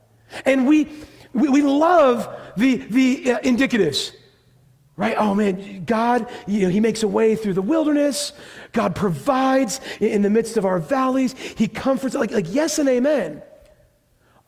And 0.44 0.66
we, 0.66 0.88
we, 1.32 1.48
we 1.48 1.62
love 1.62 2.28
the, 2.56 2.76
the 2.76 3.32
uh, 3.32 3.38
indicatives, 3.40 4.12
right? 4.96 5.14
Oh 5.16 5.36
man, 5.36 5.84
God, 5.84 6.28
you 6.48 6.62
know, 6.62 6.68
He 6.68 6.80
makes 6.80 7.04
a 7.04 7.08
way 7.08 7.36
through 7.36 7.54
the 7.54 7.62
wilderness. 7.62 8.32
God 8.72 8.96
provides 8.96 9.80
in 10.00 10.22
the 10.22 10.30
midst 10.30 10.56
of 10.56 10.64
our 10.64 10.80
valleys. 10.80 11.32
He 11.32 11.68
comforts, 11.68 12.16
like, 12.16 12.32
like 12.32 12.46
yes 12.48 12.80
and 12.80 12.88
amen. 12.88 13.40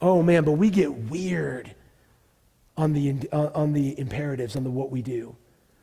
Oh 0.00 0.20
man, 0.20 0.42
but 0.42 0.52
we 0.52 0.68
get 0.68 0.92
weird 0.92 1.76
on 2.80 2.94
the, 2.94 3.14
uh, 3.30 3.50
on 3.54 3.74
the 3.74 3.98
imperatives, 4.00 4.56
on 4.56 4.64
the 4.64 4.70
what 4.70 4.90
we 4.90 5.02
do. 5.02 5.36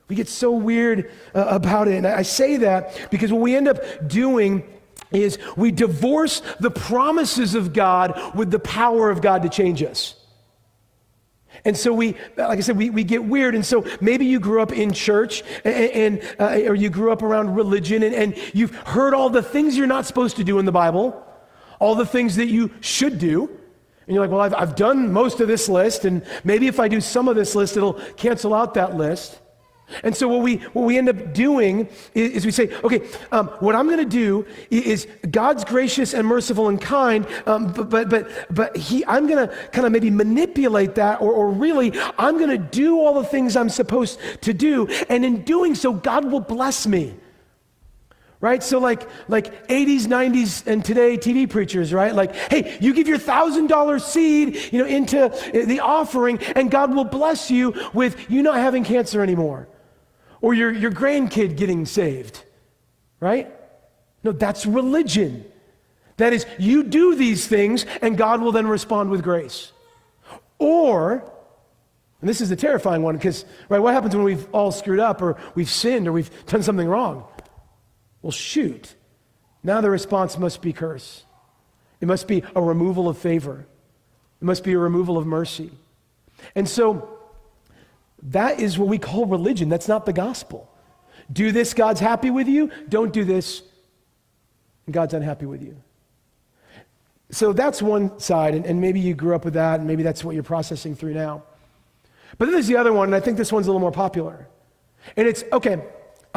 We 0.07 0.15
get 0.15 0.27
so 0.27 0.51
weird 0.51 1.11
uh, 1.35 1.45
about 1.47 1.87
it. 1.87 1.93
And 1.93 2.07
I 2.07 2.23
say 2.23 2.57
that 2.57 3.09
because 3.11 3.31
what 3.31 3.41
we 3.41 3.55
end 3.55 3.67
up 3.67 3.77
doing 4.07 4.63
is 5.11 5.37
we 5.55 5.71
divorce 5.71 6.41
the 6.59 6.71
promises 6.71 7.53
of 7.53 7.71
God 7.71 8.35
with 8.35 8.49
the 8.49 8.59
power 8.59 9.11
of 9.11 9.21
God 9.21 9.43
to 9.43 9.49
change 9.49 9.83
us. 9.83 10.15
And 11.65 11.77
so 11.77 11.93
we, 11.93 12.15
like 12.35 12.57
I 12.57 12.61
said, 12.61 12.77
we, 12.77 12.89
we 12.89 13.03
get 13.03 13.23
weird. 13.23 13.53
And 13.53 13.65
so 13.65 13.85
maybe 14.01 14.25
you 14.25 14.39
grew 14.39 14.61
up 14.61 14.71
in 14.71 14.91
church 14.91 15.43
and, 15.63 16.19
and 16.21 16.35
uh, 16.39 16.69
or 16.69 16.75
you 16.75 16.89
grew 16.89 17.11
up 17.11 17.21
around 17.21 17.53
religion 17.55 18.01
and, 18.01 18.15
and 18.15 18.37
you've 18.53 18.75
heard 18.75 19.13
all 19.13 19.29
the 19.29 19.43
things 19.43 19.77
you're 19.77 19.87
not 19.87 20.05
supposed 20.07 20.37
to 20.37 20.43
do 20.43 20.57
in 20.57 20.65
the 20.65 20.71
Bible, 20.71 21.23
all 21.79 21.93
the 21.93 22.05
things 22.05 22.37
that 22.37 22.47
you 22.47 22.71
should 22.81 23.19
do. 23.19 23.56
And 24.07 24.15
you're 24.15 24.23
like, 24.23 24.31
well, 24.31 24.41
I've, 24.41 24.53
I've 24.53 24.75
done 24.75 25.11
most 25.11 25.41
of 25.41 25.49
this 25.49 25.67
list, 25.67 26.05
and 26.05 26.25
maybe 26.45 26.67
if 26.67 26.79
I 26.79 26.87
do 26.87 27.01
some 27.01 27.27
of 27.27 27.35
this 27.35 27.55
list, 27.55 27.75
it'll 27.75 27.93
cancel 28.15 28.53
out 28.53 28.73
that 28.75 28.95
list. 28.95 29.39
And 30.03 30.15
so 30.15 30.27
what 30.27 30.41
we 30.41 30.57
what 30.73 30.83
we 30.83 30.97
end 30.97 31.07
up 31.07 31.33
doing 31.33 31.87
is, 32.13 32.31
is 32.31 32.45
we 32.45 32.51
say, 32.51 32.73
okay, 32.83 33.07
um, 33.31 33.47
what 33.59 33.73
I'm 33.73 33.87
going 33.87 33.99
to 33.99 34.05
do 34.05 34.45
is 34.69 35.07
God's 35.31 35.63
gracious 35.63 36.13
and 36.13 36.27
merciful 36.27 36.67
and 36.67 36.79
kind, 36.79 37.25
um, 37.45 37.71
but 37.71 37.89
but 37.89 38.09
but 38.09 38.29
but 38.49 38.75
he 38.75 39.05
I'm 39.05 39.27
going 39.27 39.47
to 39.47 39.55
kind 39.71 39.85
of 39.85 39.93
maybe 39.93 40.09
manipulate 40.09 40.95
that, 40.95 41.21
or 41.21 41.31
or 41.31 41.51
really 41.51 41.93
I'm 42.17 42.37
going 42.37 42.49
to 42.49 42.57
do 42.57 42.99
all 42.99 43.13
the 43.13 43.27
things 43.27 43.55
I'm 43.55 43.69
supposed 43.69 44.19
to 44.41 44.53
do, 44.53 44.87
and 45.09 45.23
in 45.23 45.43
doing 45.43 45.73
so, 45.73 45.93
God 45.93 46.31
will 46.31 46.41
bless 46.41 46.85
me 46.85 47.15
right? 48.47 48.63
So 48.63 48.79
like 48.79 49.07
like 49.27 49.67
80s 49.67 50.03
90s 50.03 50.65
and 50.67 50.83
today 50.83 51.17
tv 51.17 51.49
preachers 51.49 51.91
right? 51.91 52.15
Like 52.15 52.33
hey 52.35 52.77
you 52.79 52.93
give 52.93 53.07
your 53.07 53.17
thousand 53.17 53.67
dollar 53.67 53.99
seed 53.99 54.71
you 54.71 54.79
know 54.79 54.85
into 54.85 55.29
the 55.53 55.81
offering 55.81 56.39
and 56.55 56.71
god 56.71 56.95
will 56.95 57.03
bless 57.03 57.51
you 57.51 57.73
with 57.93 58.31
you 58.31 58.41
not 58.41 58.55
having 58.55 58.85
cancer 58.85 59.21
anymore 59.21 59.67
or 60.39 60.53
your, 60.53 60.71
your 60.71 60.91
grandkid 60.91 61.57
getting 61.57 61.85
saved 61.85 62.45
right? 63.19 63.51
No 64.23 64.31
that's 64.31 64.65
religion. 64.65 65.43
That 66.15 66.31
is 66.33 66.45
you 66.57 66.83
do 66.83 67.15
these 67.15 67.47
things 67.47 67.85
and 68.01 68.17
god 68.17 68.41
will 68.41 68.53
then 68.53 68.67
respond 68.67 69.09
with 69.09 69.23
grace. 69.23 69.73
Or 70.57 71.33
and 72.21 72.29
this 72.29 72.39
is 72.39 72.47
the 72.47 72.55
terrifying 72.55 73.03
one 73.03 73.17
because 73.17 73.43
right 73.67 73.79
what 73.79 73.93
happens 73.93 74.15
when 74.15 74.23
we've 74.23 74.47
all 74.53 74.71
screwed 74.71 75.01
up 75.01 75.21
or 75.21 75.35
we've 75.53 75.69
sinned 75.69 76.07
or 76.07 76.13
we've 76.13 76.31
done 76.45 76.63
something 76.63 76.87
wrong 76.87 77.25
well, 78.21 78.31
shoot. 78.31 78.95
Now 79.63 79.81
the 79.81 79.89
response 79.89 80.37
must 80.37 80.61
be 80.61 80.73
curse. 80.73 81.23
It 82.01 82.07
must 82.07 82.27
be 82.27 82.43
a 82.55 82.61
removal 82.61 83.09
of 83.09 83.17
favor. 83.17 83.65
It 84.41 84.45
must 84.45 84.63
be 84.63 84.73
a 84.73 84.77
removal 84.77 85.17
of 85.17 85.25
mercy. 85.25 85.71
And 86.55 86.67
so 86.67 87.17
that 88.23 88.59
is 88.59 88.77
what 88.77 88.87
we 88.87 88.97
call 88.97 89.25
religion. 89.25 89.69
That's 89.69 89.87
not 89.87 90.05
the 90.05 90.13
gospel. 90.13 90.71
Do 91.31 91.51
this, 91.51 91.73
God's 91.73 91.99
happy 91.99 92.29
with 92.29 92.47
you. 92.47 92.71
Don't 92.87 93.11
do 93.11 93.23
this, 93.23 93.63
and 94.85 94.93
God's 94.93 95.13
unhappy 95.13 95.45
with 95.45 95.61
you. 95.61 95.75
So 97.29 97.51
that's 97.51 97.81
one 97.81 98.19
side, 98.19 98.55
and, 98.55 98.65
and 98.65 98.79
maybe 98.79 98.99
you 98.99 99.13
grew 99.13 99.35
up 99.35 99.43
with 99.43 99.55
that, 99.55 99.79
and 99.79 99.87
maybe 99.87 100.03
that's 100.03 100.23
what 100.23 100.33
you're 100.33 100.43
processing 100.43 100.95
through 100.95 101.13
now. 101.13 101.43
But 102.37 102.45
then 102.45 102.53
there's 102.53 102.67
the 102.67 102.77
other 102.77 102.93
one, 102.93 103.09
and 103.09 103.15
I 103.15 103.19
think 103.19 103.37
this 103.37 103.51
one's 103.51 103.67
a 103.67 103.69
little 103.69 103.81
more 103.81 103.91
popular. 103.91 104.47
And 105.17 105.27
it's 105.27 105.43
okay, 105.51 105.83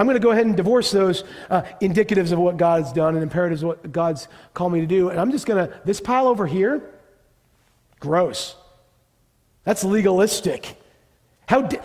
I'm 0.00 0.06
going 0.06 0.14
to 0.14 0.20
go 0.20 0.30
ahead 0.30 0.46
and 0.46 0.56
divorce 0.56 0.90
those 0.92 1.24
uh, 1.50 1.60
indicatives 1.82 2.32
of 2.32 2.38
what 2.38 2.56
God 2.56 2.82
has 2.82 2.90
done 2.90 3.16
and 3.16 3.22
imperatives 3.22 3.62
of 3.62 3.68
what 3.68 3.92
God's 3.92 4.28
called 4.54 4.72
me 4.72 4.80
to 4.80 4.86
do. 4.86 5.10
And 5.10 5.20
I'm 5.20 5.30
just 5.30 5.44
going 5.44 5.68
to, 5.68 5.78
this 5.84 6.00
pile 6.00 6.26
over 6.26 6.46
here, 6.46 6.94
gross. 7.98 8.56
That's 9.64 9.84
legalistic. 9.84 10.74
How 11.46 11.60
di- 11.60 11.80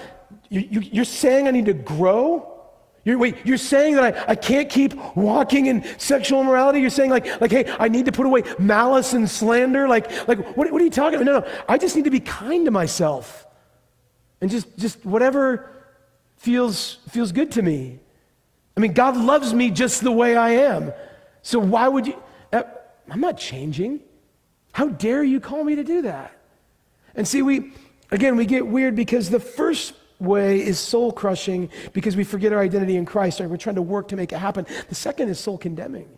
you, 0.47 1.01
are 1.01 1.03
saying 1.03 1.45
I 1.45 1.51
need 1.51 1.65
to 1.65 1.73
grow? 1.73 2.53
You're, 3.03 3.17
wait, 3.17 3.35
you're 3.43 3.57
saying 3.57 3.95
that 3.95 4.29
I, 4.29 4.31
I 4.31 4.35
can't 4.35 4.69
keep 4.69 4.93
walking 5.17 5.65
in 5.65 5.83
sexual 5.99 6.39
immorality? 6.39 6.79
You're 6.79 6.91
saying 6.91 7.09
like, 7.09 7.41
like, 7.41 7.51
hey, 7.51 7.75
I 7.77 7.89
need 7.89 8.05
to 8.05 8.13
put 8.13 8.25
away 8.25 8.43
malice 8.57 9.11
and 9.11 9.29
slander? 9.29 9.89
Like, 9.89 10.25
like 10.25 10.55
what, 10.55 10.71
what 10.71 10.81
are 10.81 10.85
you 10.85 10.89
talking 10.89 11.21
about? 11.21 11.25
No, 11.25 11.39
no, 11.39 11.63
I 11.67 11.77
just 11.77 11.97
need 11.97 12.05
to 12.05 12.11
be 12.11 12.21
kind 12.21 12.63
to 12.63 12.71
myself. 12.71 13.45
And 14.39 14.49
just, 14.49 14.77
just 14.77 15.05
whatever 15.05 15.69
feels, 16.37 16.99
feels 17.09 17.33
good 17.33 17.51
to 17.51 17.61
me. 17.61 17.99
I 18.75 18.79
mean, 18.79 18.93
God 18.93 19.15
loves 19.15 19.53
me 19.53 19.71
just 19.71 20.01
the 20.01 20.11
way 20.11 20.35
I 20.35 20.49
am. 20.51 20.91
So 21.41 21.59
why 21.59 21.87
would 21.87 22.07
you? 22.07 22.21
Uh, 22.51 22.63
I'm 23.09 23.21
not 23.21 23.37
changing. 23.37 24.01
How 24.73 24.89
dare 24.89 25.23
you 25.23 25.39
call 25.39 25.63
me 25.63 25.75
to 25.75 25.83
do 25.83 26.01
that? 26.01 26.35
And 27.15 27.27
see, 27.27 27.41
we, 27.41 27.71
again, 28.11 28.35
we 28.35 28.45
get 28.45 28.67
weird 28.67 28.95
because 28.95 29.29
the 29.29 29.39
first 29.39 29.93
way 30.19 30.59
is 30.59 30.79
soul 30.79 31.11
crushing 31.11 31.69
because 31.93 32.15
we 32.15 32.23
forget 32.23 32.51
our 32.51 32.59
identity 32.59 32.97
in 32.97 33.05
Christ 33.05 33.39
and 33.39 33.49
we're 33.49 33.57
trying 33.57 33.75
to 33.75 33.81
work 33.81 34.09
to 34.09 34.15
make 34.15 34.33
it 34.33 34.37
happen. 34.37 34.65
The 34.89 34.95
second 34.95 35.29
is 35.29 35.39
soul 35.39 35.57
condemning. 35.57 36.09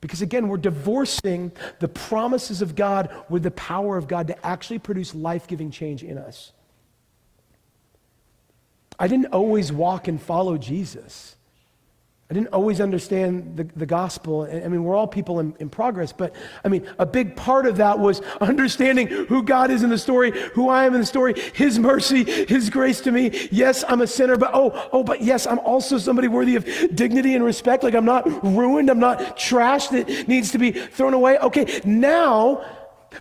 Because 0.00 0.20
again, 0.20 0.48
we're 0.48 0.58
divorcing 0.58 1.52
the 1.80 1.88
promises 1.88 2.60
of 2.60 2.74
God 2.74 3.10
with 3.28 3.42
the 3.42 3.50
power 3.50 3.96
of 3.96 4.06
God 4.08 4.26
to 4.28 4.46
actually 4.46 4.78
produce 4.78 5.14
life 5.14 5.46
giving 5.46 5.70
change 5.70 6.02
in 6.02 6.18
us. 6.18 6.52
I 8.98 9.08
didn't 9.08 9.32
always 9.32 9.72
walk 9.72 10.08
and 10.08 10.20
follow 10.20 10.56
Jesus. 10.56 11.36
I 12.28 12.34
didn't 12.34 12.48
always 12.48 12.80
understand 12.80 13.56
the, 13.56 13.64
the 13.76 13.86
gospel. 13.86 14.48
I 14.50 14.66
mean, 14.66 14.82
we're 14.82 14.96
all 14.96 15.06
people 15.06 15.38
in, 15.38 15.54
in 15.60 15.70
progress, 15.70 16.12
but 16.12 16.34
I 16.64 16.68
mean, 16.68 16.84
a 16.98 17.06
big 17.06 17.36
part 17.36 17.66
of 17.66 17.76
that 17.76 18.00
was 18.00 18.20
understanding 18.40 19.06
who 19.06 19.44
God 19.44 19.70
is 19.70 19.84
in 19.84 19.90
the 19.90 19.98
story, 19.98 20.32
who 20.54 20.68
I 20.68 20.86
am 20.86 20.94
in 20.94 21.00
the 21.00 21.06
story, 21.06 21.40
His 21.54 21.78
mercy, 21.78 22.24
His 22.24 22.68
grace 22.68 23.00
to 23.02 23.12
me. 23.12 23.48
Yes, 23.52 23.84
I'm 23.86 24.00
a 24.00 24.08
sinner, 24.08 24.36
but 24.36 24.50
oh, 24.54 24.88
oh, 24.92 25.04
but 25.04 25.22
yes, 25.22 25.46
I'm 25.46 25.60
also 25.60 25.98
somebody 25.98 26.26
worthy 26.26 26.56
of 26.56 26.66
dignity 26.96 27.36
and 27.36 27.44
respect. 27.44 27.84
Like 27.84 27.94
I'm 27.94 28.04
not 28.04 28.26
ruined, 28.42 28.90
I'm 28.90 28.98
not 28.98 29.36
trash 29.36 29.86
that 29.88 30.26
needs 30.26 30.50
to 30.50 30.58
be 30.58 30.72
thrown 30.72 31.14
away. 31.14 31.38
Okay, 31.38 31.80
now, 31.84 32.64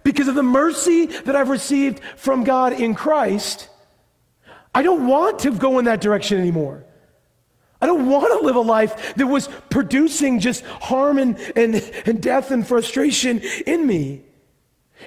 because 0.02 0.28
of 0.28 0.34
the 0.34 0.44
mercy 0.44 1.06
that 1.06 1.36
I've 1.36 1.50
received 1.50 2.02
from 2.16 2.44
God 2.44 2.74
in 2.74 2.96
Christ, 2.96 3.70
I 4.76 4.82
don't 4.82 5.08
want 5.08 5.40
to 5.40 5.52
go 5.52 5.80
in 5.80 5.86
that 5.86 6.02
direction 6.02 6.38
anymore. 6.38 6.84
I 7.82 7.86
don't 7.86 8.10
want 8.10 8.40
to 8.40 8.46
live 8.46 8.58
a 8.58 8.62
life 8.62 9.16
that 9.16 9.26
was 9.26 9.48
producing 9.70 10.40
just 10.42 10.66
harm 10.66 11.18
and, 11.18 11.40
and, 11.56 11.76
and 12.06 12.22
death 12.22 12.52
and 12.52 12.68
frustration 12.68 13.42
in 13.66 13.88
me. 13.88 14.24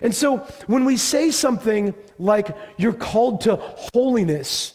And 0.00 0.14
so 0.14 0.38
when 0.66 0.86
we 0.86 0.96
say 0.96 1.30
something 1.30 1.94
like 2.18 2.56
you're 2.78 2.94
called 2.94 3.42
to 3.42 3.56
holiness, 3.56 4.72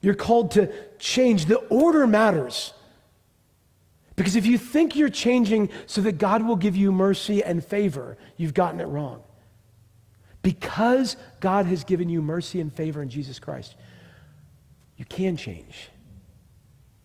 you're 0.00 0.14
called 0.14 0.52
to 0.52 0.72
change, 0.98 1.44
the 1.46 1.56
order 1.56 2.06
matters. 2.06 2.72
Because 4.16 4.36
if 4.36 4.46
you 4.46 4.56
think 4.56 4.96
you're 4.96 5.10
changing 5.10 5.68
so 5.86 6.00
that 6.00 6.18
God 6.18 6.42
will 6.46 6.56
give 6.56 6.76
you 6.76 6.92
mercy 6.92 7.44
and 7.44 7.62
favor, 7.64 8.16
you've 8.36 8.54
gotten 8.54 8.80
it 8.80 8.86
wrong. 8.86 9.22
Because 10.42 11.16
God 11.40 11.66
has 11.66 11.84
given 11.84 12.08
you 12.08 12.22
mercy 12.22 12.60
and 12.60 12.72
favor 12.72 13.02
in 13.02 13.10
Jesus 13.10 13.38
Christ, 13.38 13.74
you 14.98 15.04
can 15.06 15.36
change. 15.36 15.88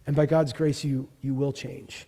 And 0.05 0.15
by 0.15 0.25
God's 0.25 0.51
grace, 0.51 0.83
you, 0.83 1.07
you 1.21 1.33
will 1.33 1.53
change. 1.53 2.07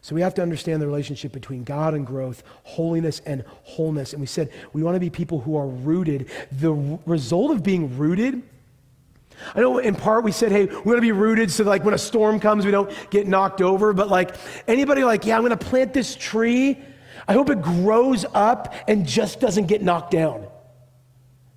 So 0.00 0.14
we 0.14 0.22
have 0.22 0.32
to 0.34 0.42
understand 0.42 0.80
the 0.80 0.86
relationship 0.86 1.32
between 1.32 1.62
God 1.62 1.92
and 1.92 2.06
growth, 2.06 2.42
holiness 2.62 3.20
and 3.26 3.44
wholeness. 3.64 4.14
And 4.14 4.20
we 4.20 4.26
said 4.26 4.50
we 4.72 4.82
want 4.82 4.94
to 4.94 5.00
be 5.00 5.10
people 5.10 5.40
who 5.40 5.56
are 5.56 5.66
rooted. 5.66 6.30
The 6.52 6.72
result 7.04 7.50
of 7.50 7.62
being 7.62 7.98
rooted, 7.98 8.42
I 9.54 9.60
know 9.60 9.78
in 9.78 9.94
part 9.94 10.24
we 10.24 10.32
said, 10.32 10.52
hey, 10.52 10.66
we 10.66 10.74
want 10.76 10.96
to 10.96 11.02
be 11.02 11.12
rooted 11.12 11.50
so 11.50 11.64
like 11.64 11.84
when 11.84 11.92
a 11.92 11.98
storm 11.98 12.40
comes, 12.40 12.64
we 12.64 12.70
don't 12.70 12.90
get 13.10 13.26
knocked 13.26 13.60
over. 13.60 13.92
But 13.92 14.08
like 14.08 14.36
anybody 14.66 15.04
like, 15.04 15.26
yeah, 15.26 15.36
I'm 15.36 15.42
going 15.42 15.50
to 15.50 15.64
plant 15.64 15.92
this 15.92 16.16
tree. 16.16 16.78
I 17.28 17.34
hope 17.34 17.50
it 17.50 17.60
grows 17.60 18.24
up 18.32 18.74
and 18.88 19.06
just 19.06 19.38
doesn't 19.38 19.66
get 19.66 19.82
knocked 19.82 20.12
down. 20.12 20.46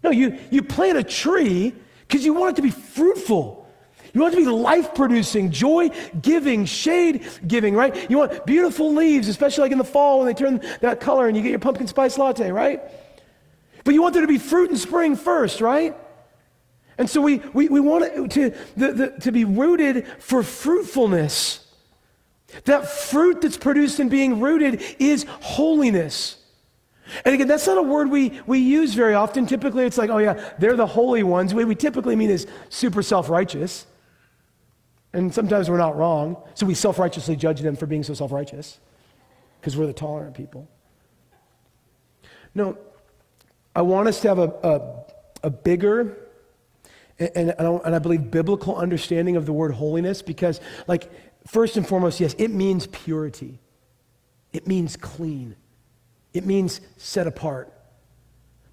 No, 0.04 0.10
you, 0.10 0.38
you 0.52 0.64
plant 0.64 0.98
a 0.98 1.04
tree 1.04 1.74
because 2.08 2.26
you 2.26 2.34
want 2.34 2.54
it 2.54 2.56
to 2.58 2.62
be 2.62 2.72
fruitful. 2.72 3.68
You 4.14 4.22
want 4.22 4.34
it 4.34 4.38
to 4.38 4.46
be 4.46 4.52
life 4.52 4.94
producing, 4.94 5.50
joy 5.50 5.90
giving, 6.22 6.66
shade 6.66 7.28
giving, 7.48 7.74
right? 7.74 8.10
You 8.10 8.20
want 8.20 8.46
beautiful 8.46 8.94
leaves, 8.94 9.28
especially 9.28 9.64
like 9.64 9.72
in 9.72 9.80
the 9.80 9.84
fall 9.84 10.20
when 10.20 10.28
they 10.28 10.36
turn 10.36 10.62
that 10.82 11.00
color 11.00 11.28
and 11.28 11.36
you 11.36 11.42
get 11.42 11.50
your 11.50 11.60
pumpkin 11.60 11.88
spice 11.88 12.18
latte, 12.18 12.52
right? 12.52 12.82
But 13.84 13.96
you 13.96 14.02
want 14.02 14.14
there 14.14 14.22
to 14.22 14.28
be 14.28 14.38
fruit 14.38 14.70
in 14.70 14.78
spring 14.78 15.16
first, 15.16 15.62
right? 15.62 15.98
And 16.98 17.10
so 17.10 17.22
we, 17.22 17.38
we, 17.54 17.70
we 17.70 17.80
want 17.80 18.04
it 18.06 18.32
to, 18.32 18.56
the, 18.78 18.92
the, 18.92 19.10
to 19.22 19.32
be 19.32 19.46
rooted 19.46 20.08
for 20.20 20.44
fruitfulness. 20.44 21.66
That 22.66 22.88
fruit 22.88 23.42
that's 23.42 23.58
produced 23.58 24.00
in 24.00 24.10
being 24.10 24.40
rooted 24.40 24.84
is 25.00 25.26
holiness. 25.42 26.38
And 27.26 27.36
again, 27.36 27.48
that's 27.48 27.68
not 27.68 27.78
a 27.78 27.84
word 27.84 28.10
we, 28.10 28.40
we 28.46 28.60
use 28.60 28.94
very 28.94 29.14
often. 29.14 29.46
Typically, 29.46 29.86
it's 29.86 29.98
like, 29.98 30.10
oh, 30.10 30.20
yeah, 30.20 30.54
they're 30.58 30.76
the 30.76 30.88
holy 30.88 31.24
ones. 31.24 31.54
What 31.54 31.68
we 31.68 31.76
typically 31.76 32.16
mean 32.16 32.30
is 32.30 32.48
super 32.70 33.04
self 33.04 33.30
righteous. 33.30 33.86
And 35.12 35.34
sometimes 35.34 35.70
we're 35.70 35.78
not 35.78 35.96
wrong. 35.96 36.38
So 36.54 36.66
we 36.66 36.74
self 36.74 37.00
righteously 37.00 37.36
judge 37.36 37.62
them 37.62 37.76
for 37.76 37.86
being 37.86 38.04
so 38.04 38.14
self 38.14 38.32
righteous 38.32 38.80
because 39.60 39.78
we're 39.78 39.86
the 39.86 39.94
tolerant 39.94 40.36
people. 40.36 40.68
No, 42.56 42.78
I 43.76 43.82
want 43.82 44.08
us 44.08 44.22
to 44.22 44.28
have 44.30 44.40
a, 44.40 44.54
a, 44.64 45.48
a 45.48 45.50
bigger 45.50 46.18
and, 47.20 47.50
and, 47.50 47.82
and 47.84 47.96
I 47.96 48.00
believe 48.00 48.32
biblical 48.32 48.76
understanding 48.76 49.36
of 49.36 49.46
the 49.46 49.54
word 49.54 49.72
holiness 49.74 50.22
because, 50.22 50.60
like, 50.88 51.10
first 51.48 51.78
and 51.78 51.88
foremost, 51.88 52.20
yes, 52.20 52.36
it 52.38 52.52
means 52.52 52.88
purity, 52.88 53.60
it 54.52 54.68
means 54.68 54.96
clean. 54.96 55.56
It 56.34 56.46
means 56.46 56.82
set 56.98 57.28
apart. 57.28 57.72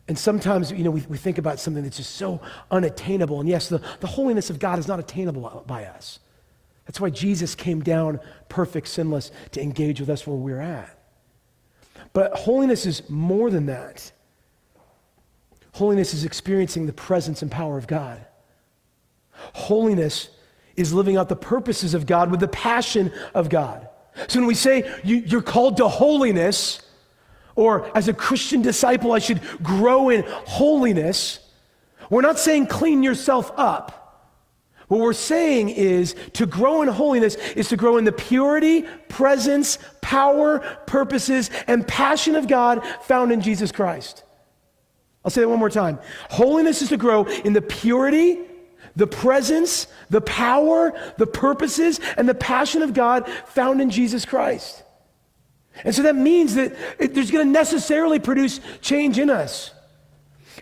And 0.08 0.18
sometimes, 0.18 0.72
you 0.72 0.82
know, 0.82 0.90
we, 0.90 1.02
we 1.02 1.16
think 1.16 1.38
about 1.38 1.60
something 1.60 1.84
that's 1.84 1.98
just 1.98 2.16
so 2.16 2.40
unattainable. 2.70 3.38
And 3.38 3.48
yes, 3.48 3.68
the, 3.68 3.80
the 4.00 4.06
holiness 4.06 4.50
of 4.50 4.58
God 4.58 4.78
is 4.78 4.88
not 4.88 4.98
attainable 4.98 5.62
by 5.66 5.84
us. 5.84 6.18
That's 6.86 7.00
why 7.00 7.10
Jesus 7.10 7.54
came 7.54 7.80
down 7.80 8.18
perfect, 8.48 8.88
sinless, 8.88 9.30
to 9.52 9.62
engage 9.62 10.00
with 10.00 10.10
us 10.10 10.26
where 10.26 10.36
we're 10.36 10.60
at. 10.60 10.98
But 12.12 12.34
holiness 12.34 12.86
is 12.86 13.08
more 13.08 13.50
than 13.50 13.66
that. 13.66 14.10
Holiness 15.74 16.12
is 16.12 16.24
experiencing 16.24 16.86
the 16.86 16.92
presence 16.92 17.42
and 17.42 17.50
power 17.50 17.78
of 17.78 17.86
God. 17.86 18.26
Holiness 19.52 20.30
is 20.74 20.92
living 20.92 21.16
out 21.16 21.28
the 21.28 21.36
purposes 21.36 21.94
of 21.94 22.06
God 22.06 22.30
with 22.30 22.40
the 22.40 22.48
passion 22.48 23.12
of 23.34 23.48
God. 23.48 23.88
So 24.26 24.40
when 24.40 24.48
we 24.48 24.54
say 24.54 24.92
you, 25.04 25.38
are 25.38 25.42
called 25.42 25.76
to 25.76 25.88
holiness, 25.88 26.82
or 27.54 27.90
as 27.96 28.08
a 28.08 28.14
Christian 28.14 28.62
disciple, 28.62 29.12
I 29.12 29.18
should 29.18 29.40
grow 29.62 30.08
in 30.08 30.24
holiness, 30.26 31.40
we're 32.08 32.22
not 32.22 32.38
saying 32.38 32.66
clean 32.66 33.02
yourself 33.02 33.52
up. 33.56 34.00
What 34.88 34.98
we're 35.00 35.12
saying 35.12 35.68
is 35.68 36.16
to 36.32 36.46
grow 36.46 36.82
in 36.82 36.88
holiness 36.88 37.36
is 37.36 37.68
to 37.68 37.76
grow 37.76 37.96
in 37.96 38.04
the 38.04 38.10
purity, 38.10 38.82
presence, 39.08 39.78
power, 40.00 40.58
purposes, 40.86 41.48
and 41.68 41.86
passion 41.86 42.34
of 42.34 42.48
God 42.48 42.84
found 43.02 43.30
in 43.30 43.40
Jesus 43.40 43.70
Christ. 43.70 44.24
I'll 45.24 45.30
say 45.30 45.42
that 45.42 45.48
one 45.48 45.60
more 45.60 45.70
time. 45.70 46.00
Holiness 46.28 46.82
is 46.82 46.88
to 46.88 46.96
grow 46.96 47.24
in 47.24 47.52
the 47.52 47.62
purity, 47.62 48.38
the 48.96 49.06
presence, 49.06 49.86
the 50.08 50.20
power, 50.20 50.92
the 51.18 51.26
purposes, 51.26 52.00
and 52.16 52.28
the 52.28 52.34
passion 52.34 52.82
of 52.82 52.92
God 52.92 53.28
found 53.46 53.80
in 53.80 53.90
Jesus 53.90 54.24
Christ. 54.24 54.82
And 55.84 55.94
so 55.94 56.02
that 56.02 56.16
means 56.16 56.54
that 56.54 56.76
it, 56.98 57.14
there's 57.14 57.30
going 57.30 57.46
to 57.46 57.52
necessarily 57.52 58.18
produce 58.18 58.60
change 58.80 59.18
in 59.18 59.30
us. 59.30 59.72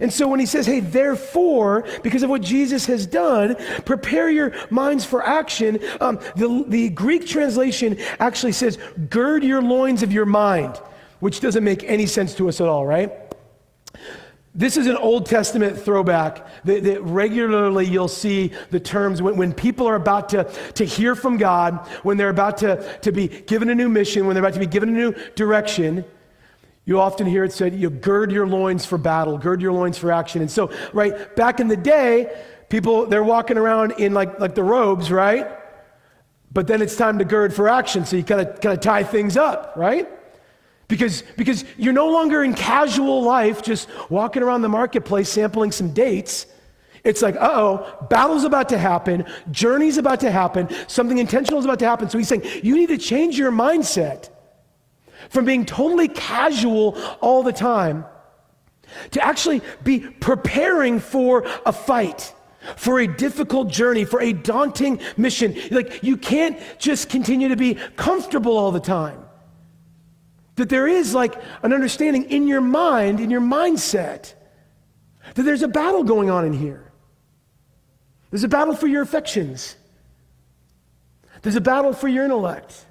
And 0.01 0.13
so 0.13 0.29
when 0.29 0.39
he 0.39 0.47
says, 0.47 0.67
hey, 0.67 0.81
therefore, 0.81 1.85
because 2.03 2.23
of 2.23 2.31
what 2.31 2.43
Jesus 2.43 2.87
has 2.87 3.07
done, 3.07 3.57
prepare 3.85 4.31
your 4.31 4.55
minds 4.71 5.05
for 5.05 5.23
action, 5.27 5.81
um, 6.01 6.21
the, 6.37 6.65
the 6.69 6.89
Greek 6.91 7.27
translation 7.27 7.99
actually 8.21 8.53
says, 8.53 8.79
gird 9.11 9.43
your 9.43 9.61
loins 9.61 10.03
of 10.03 10.13
your 10.13 10.27
mind, 10.27 10.77
which 11.19 11.41
doesn't 11.41 11.65
make 11.65 11.83
any 11.85 12.07
sense 12.07 12.35
to 12.37 12.49
us 12.49 12.61
at 12.61 12.69
all, 12.69 12.87
right? 12.87 13.28
This 14.59 14.77
is 14.77 14.89
an 14.89 14.97
Old 14.97 15.27
Testament 15.27 15.79
throwback 15.79 16.45
that, 16.65 16.83
that 16.83 17.01
regularly 17.05 17.87
you'll 17.87 18.09
see 18.09 18.51
the 18.71 18.81
terms 18.81 19.23
when, 19.23 19.37
when, 19.37 19.53
people 19.53 19.87
are 19.87 19.95
about 19.95 20.31
to, 20.31 20.51
to 20.75 20.85
hear 20.85 21.15
from 21.15 21.37
God, 21.37 21.87
when 22.03 22.17
they're 22.17 22.29
about 22.29 22.57
to, 22.59 22.99
to 23.03 23.13
be 23.13 23.29
given 23.29 23.71
a 23.71 23.75
new 23.77 23.89
mission, 23.89 24.27
when 24.27 24.35
they're 24.35 24.43
about 24.43 24.55
to 24.55 24.61
be 24.61 24.67
given 24.67 24.89
a 24.89 24.93
new 24.93 25.15
direction. 25.37 26.05
You 26.87 26.99
often 26.99 27.29
hear 27.29 27.45
it 27.45 27.53
said, 27.53 27.73
you 27.73 27.89
gird 27.89 28.33
your 28.33 28.49
loins 28.49 28.85
for 28.85 28.99
battle, 28.99 29.39
gird 29.39 29.63
your 29.63 29.71
loins 29.71 29.97
for 29.97 30.11
action. 30.11 30.41
And 30.41 30.51
so, 30.51 30.73
right, 30.93 31.37
back 31.37 31.61
in 31.61 31.69
the 31.69 31.77
day, 31.77 32.37
people, 32.69 33.07
they're 33.07 33.23
walking 33.23 33.59
around 33.59 33.93
in 33.93 34.13
like, 34.13 34.41
like 34.41 34.57
the 34.57 34.65
robes, 34.65 35.13
right? 35.13 35.47
But 36.53 36.67
then 36.67 36.83
it's 36.83 36.97
time 36.97 37.19
to 37.19 37.25
gird 37.25 37.55
for 37.55 37.69
action. 37.69 38.05
So 38.05 38.17
you 38.17 38.25
kind 38.25 38.41
of 38.41 38.61
kind 38.61 38.77
of 38.77 38.81
tie 38.81 39.05
things 39.05 39.37
up, 39.37 39.75
right? 39.77 40.09
Because, 40.89 41.23
because 41.37 41.65
you're 41.77 41.93
no 41.93 42.11
longer 42.11 42.43
in 42.43 42.55
casual 42.55 43.23
life 43.23 43.63
just 43.63 43.89
walking 44.09 44.43
around 44.43 44.63
the 44.63 44.71
marketplace 44.71 45.29
sampling 45.29 45.71
some 45.71 45.93
dates. 45.93 46.47
It's 47.05 47.21
like, 47.23 47.37
uh 47.37 47.51
oh, 47.53 48.07
battle's 48.09 48.45
about 48.45 48.71
to 48.71 48.79
happen, 48.79 49.25
journey's 49.51 49.99
about 49.99 50.21
to 50.21 50.31
happen, 50.31 50.69
something 50.89 51.19
intentional 51.19 51.59
is 51.59 51.65
about 51.65 51.79
to 51.81 51.87
happen. 51.87 52.09
So 52.09 52.19
he's 52.19 52.29
saying, 52.29 52.45
you 52.63 52.75
need 52.75 52.89
to 52.89 52.99
change 52.99 53.39
your 53.39 53.53
mindset 53.53 54.31
from 55.29 55.45
being 55.45 55.67
totally 55.67 56.09
casual 56.09 56.99
all 57.21 57.43
the 57.43 57.53
time 57.53 58.05
to 59.11 59.25
actually 59.25 59.61
be 59.85 60.01
preparing 60.01 60.99
for 61.01 61.47
a 61.67 61.73
fight, 61.73 62.35
for 62.77 63.01
a 63.01 63.07
difficult 63.07 63.69
journey, 63.69 64.05
for 64.05 64.21
a 64.21 64.33
daunting 64.33 65.01
mission. 65.17 65.55
Like, 65.71 66.03
you 66.03 66.17
can't 66.17 66.59
just 66.79 67.11
continue 67.11 67.49
to 67.49 67.57
be 67.57 67.75
comfortable 67.97 68.57
all 68.57 68.73
the 68.73 68.81
time. 68.81 69.28
That 70.59 70.69
there 70.69 70.87
is 70.87 71.15
like 71.15 71.41
an 71.63 71.73
understanding 71.73 72.31
in 72.31 72.47
your 72.49 72.61
mind, 72.61 73.21
in 73.21 73.31
your 73.31 73.41
mindset, 73.41 74.35
that 75.35 75.43
there's 75.43 75.63
a 75.63 75.69
battle 75.69 76.03
going 76.03 76.31
on 76.31 76.45
in 76.45 76.53
here. 76.53 76.93
There's 78.31 78.45
a 78.45 78.49
battle 78.49 78.75
for 78.75 78.87
your 78.87 79.03
affections. 79.03 79.77
There's 81.43 81.55
a 81.55 81.61
battle 81.61 81.93
for 81.93 82.09
your 82.09 82.25
intellect. 82.25 82.85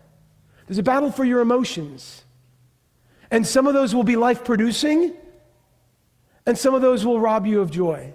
There's 0.66 0.78
a 0.78 0.84
battle 0.84 1.12
for 1.12 1.24
your 1.26 1.42
emotions. 1.42 2.24
And 3.30 3.46
some 3.46 3.68
of 3.68 3.74
those 3.74 3.94
will 3.94 4.06
be 4.06 4.16
life 4.16 4.46
producing, 4.46 5.14
and 6.46 6.58
some 6.58 6.74
of 6.74 6.82
those 6.82 7.06
will 7.06 7.20
rob 7.20 7.46
you 7.46 7.60
of 7.60 7.70
joy. 7.70 8.14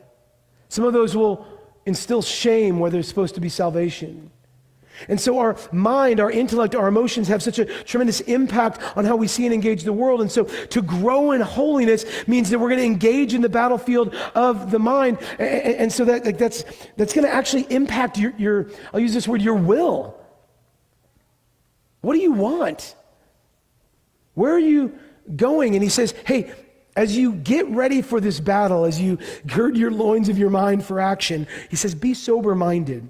Some 0.71 0.85
of 0.85 0.95
those 0.95 1.15
will 1.15 1.47
instill 1.85 2.23
shame 2.23 2.79
where 2.79 2.91
there's 2.91 3.07
supposed 3.07 3.35
to 3.35 3.41
be 3.43 3.51
salvation. 3.51 4.32
And 5.09 5.21
so 5.21 5.39
our 5.39 5.57
mind, 5.73 6.21
our 6.21 6.31
intellect, 6.31 6.75
our 6.75 6.89
emotions 6.89 7.29
have 7.29 7.43
such 7.43 7.59
a 7.59 7.65
tremendous 7.65 8.21
impact 8.21 8.81
on 8.97 9.05
how 9.05 9.17
we 9.17 9.27
see 9.27 9.45
and 9.45 9.55
engage 9.55 9.83
the 9.83 9.93
world. 9.93 10.21
And 10.21 10.31
so 10.31 10.45
to 10.45 10.83
grow 10.83 11.33
in 11.33 11.41
holiness 11.41 12.05
means 12.27 12.51
that 12.51 12.59
we're 12.59 12.69
going 12.69 12.81
to 12.81 12.87
engage 12.87 13.35
in 13.35 13.43
the 13.43 13.49
battlefield 13.49 14.15
of 14.35 14.71
the 14.71 14.79
mind. 14.79 15.19
And, 15.39 15.93
so 15.93 16.05
that, 16.07 16.25
like, 16.25 16.39
that's, 16.39 16.65
that's 16.97 17.13
going 17.13 17.27
to 17.27 17.33
actually 17.33 17.67
impact 17.71 18.19
your, 18.19 18.33
your, 18.39 18.71
I'll 18.93 19.01
use 19.01 19.15
this 19.15 19.29
word, 19.29 19.43
your 19.43 19.55
will. 19.55 20.19
What 22.01 22.15
do 22.15 22.21
you 22.21 22.33
want? 22.33 22.97
Where 24.35 24.53
are 24.53 24.59
you 24.59 24.99
going? 25.37 25.75
And 25.75 25.83
he 25.83 25.89
says, 25.89 26.15
hey, 26.25 26.53
as 26.97 27.17
you 27.17 27.33
get 27.33 27.69
ready 27.69 28.03
for 28.03 28.21
this 28.21 28.41
battle, 28.41 28.85
as 28.85 29.01
you 29.01 29.19
gird 29.47 29.77
your 29.77 29.91
loins 29.91 30.29
of 30.29 30.39
your 30.39 30.51
mind 30.51 30.85
for 30.85 31.01
action, 31.01 31.47
he 31.71 31.77
says, 31.77 31.95
be 31.95 32.15
sober 32.15 32.55
minded. 32.55 33.09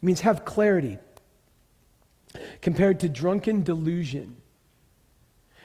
It 0.00 0.06
means 0.06 0.20
have 0.22 0.44
clarity 0.44 0.98
compared 2.62 3.00
to 3.00 3.08
drunken 3.08 3.62
delusion. 3.62 4.36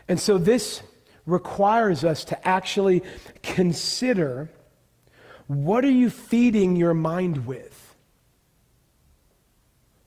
And 0.07 0.19
so 0.19 0.37
this 0.37 0.81
requires 1.25 2.03
us 2.03 2.25
to 2.25 2.47
actually 2.47 3.01
consider 3.41 4.49
what 5.47 5.85
are 5.85 5.91
you 5.91 6.09
feeding 6.09 6.75
your 6.75 6.93
mind 6.93 7.45
with? 7.45 7.95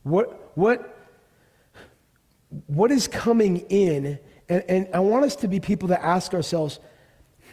What, 0.03 0.53
what, 0.57 0.97
what 2.67 2.91
is 2.91 3.09
coming 3.09 3.59
in? 3.69 4.19
And, 4.49 4.64
and 4.69 4.88
I 4.93 5.01
want 5.01 5.25
us 5.25 5.37
to 5.37 5.49
be 5.49 5.61
people 5.61 5.88
that 5.88 6.05
ask 6.05 6.35
ourselves 6.35 6.81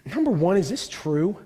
number 0.05 0.31
one, 0.31 0.57
is 0.57 0.69
this 0.69 0.87
true? 0.87 1.37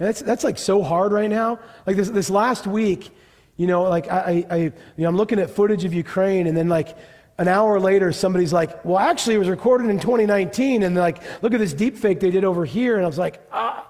That's, 0.00 0.22
that's 0.22 0.44
like 0.44 0.56
so 0.56 0.82
hard 0.82 1.12
right 1.12 1.28
now. 1.28 1.58
Like 1.86 1.96
this, 1.96 2.08
this 2.08 2.30
last 2.30 2.66
week, 2.66 3.10
you 3.58 3.66
know, 3.66 3.82
like 3.82 4.10
I, 4.10 4.46
I, 4.50 4.56
you 4.56 4.72
know, 4.96 5.08
I'm 5.08 5.16
looking 5.16 5.38
at 5.38 5.50
footage 5.50 5.84
of 5.84 5.92
Ukraine, 5.92 6.46
and 6.46 6.56
then 6.56 6.70
like 6.70 6.96
an 7.38 7.48
hour 7.48 7.78
later, 7.78 8.10
somebody's 8.10 8.52
like, 8.52 8.82
well, 8.82 8.98
actually, 8.98 9.34
it 9.34 9.38
was 9.38 9.48
recorded 9.48 9.90
in 9.90 10.00
2019, 10.00 10.84
and 10.84 10.96
like, 10.96 11.22
look 11.42 11.52
at 11.52 11.60
this 11.60 11.74
deep 11.74 11.98
fake 11.98 12.18
they 12.18 12.30
did 12.30 12.44
over 12.44 12.64
here. 12.64 12.96
And 12.96 13.04
I 13.04 13.06
was 13.06 13.18
like, 13.18 13.46
ah, 13.52 13.86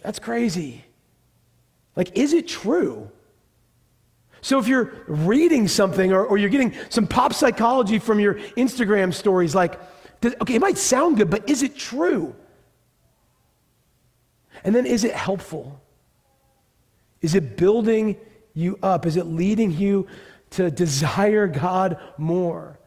that's 0.00 0.18
crazy. 0.18 0.82
Like, 1.94 2.16
is 2.16 2.32
it 2.32 2.48
true? 2.48 3.10
So 4.40 4.58
if 4.58 4.66
you're 4.66 4.92
reading 5.06 5.68
something 5.68 6.10
or, 6.10 6.24
or 6.24 6.38
you're 6.38 6.48
getting 6.48 6.72
some 6.88 7.06
pop 7.06 7.34
psychology 7.34 7.98
from 7.98 8.18
your 8.18 8.34
Instagram 8.56 9.12
stories, 9.12 9.54
like, 9.54 9.78
does, 10.22 10.34
okay, 10.40 10.54
it 10.54 10.60
might 10.60 10.78
sound 10.78 11.18
good, 11.18 11.28
but 11.28 11.50
is 11.50 11.62
it 11.62 11.76
true? 11.76 12.34
And 14.64 14.74
then 14.74 14.86
is 14.86 15.04
it 15.04 15.12
helpful? 15.12 15.80
Is 17.20 17.34
it 17.34 17.56
building 17.56 18.16
you 18.54 18.78
up? 18.82 19.06
Is 19.06 19.16
it 19.16 19.26
leading 19.26 19.70
you 19.70 20.06
to 20.50 20.70
desire 20.70 21.46
God 21.46 21.98
more? 22.16 22.78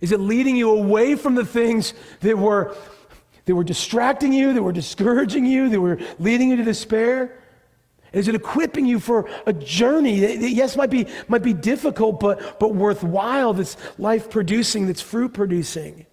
Is 0.00 0.12
it 0.12 0.20
leading 0.20 0.56
you 0.56 0.70
away 0.70 1.14
from 1.14 1.34
the 1.34 1.44
things 1.44 1.94
that 2.20 2.36
were, 2.36 2.74
that 3.44 3.54
were 3.54 3.64
distracting 3.64 4.32
you, 4.32 4.52
that 4.52 4.62
were 4.62 4.72
discouraging 4.72 5.46
you, 5.46 5.68
that 5.68 5.80
were 5.80 5.98
leading 6.18 6.50
you 6.50 6.56
to 6.56 6.64
despair? 6.64 7.38
Is 8.12 8.28
it 8.28 8.34
equipping 8.34 8.84
you 8.84 9.00
for 9.00 9.28
a 9.46 9.52
journey 9.52 10.20
that, 10.20 10.50
yes, 10.50 10.76
might 10.76 10.90
be, 10.90 11.06
might 11.28 11.42
be 11.42 11.54
difficult, 11.54 12.20
but, 12.20 12.58
but 12.60 12.74
worthwhile, 12.74 13.54
that's 13.54 13.76
life 13.98 14.28
producing, 14.28 14.86
that's 14.86 15.00
fruit 15.00 15.32
producing? 15.32 16.06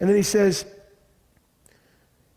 And 0.00 0.08
then 0.08 0.16
he 0.16 0.22
says, 0.22 0.66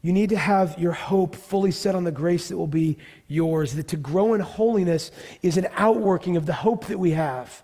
you 0.01 0.13
need 0.13 0.29
to 0.29 0.37
have 0.37 0.79
your 0.79 0.93
hope 0.93 1.35
fully 1.35 1.71
set 1.71 1.93
on 1.93 2.05
the 2.05 2.11
grace 2.11 2.47
that 2.47 2.57
will 2.57 2.67
be 2.67 2.97
yours. 3.27 3.73
That 3.73 3.89
to 3.89 3.97
grow 3.97 4.33
in 4.33 4.39
holiness 4.39 5.11
is 5.41 5.57
an 5.57 5.67
outworking 5.75 6.37
of 6.37 6.45
the 6.45 6.53
hope 6.53 6.87
that 6.87 6.97
we 6.97 7.11
have. 7.11 7.63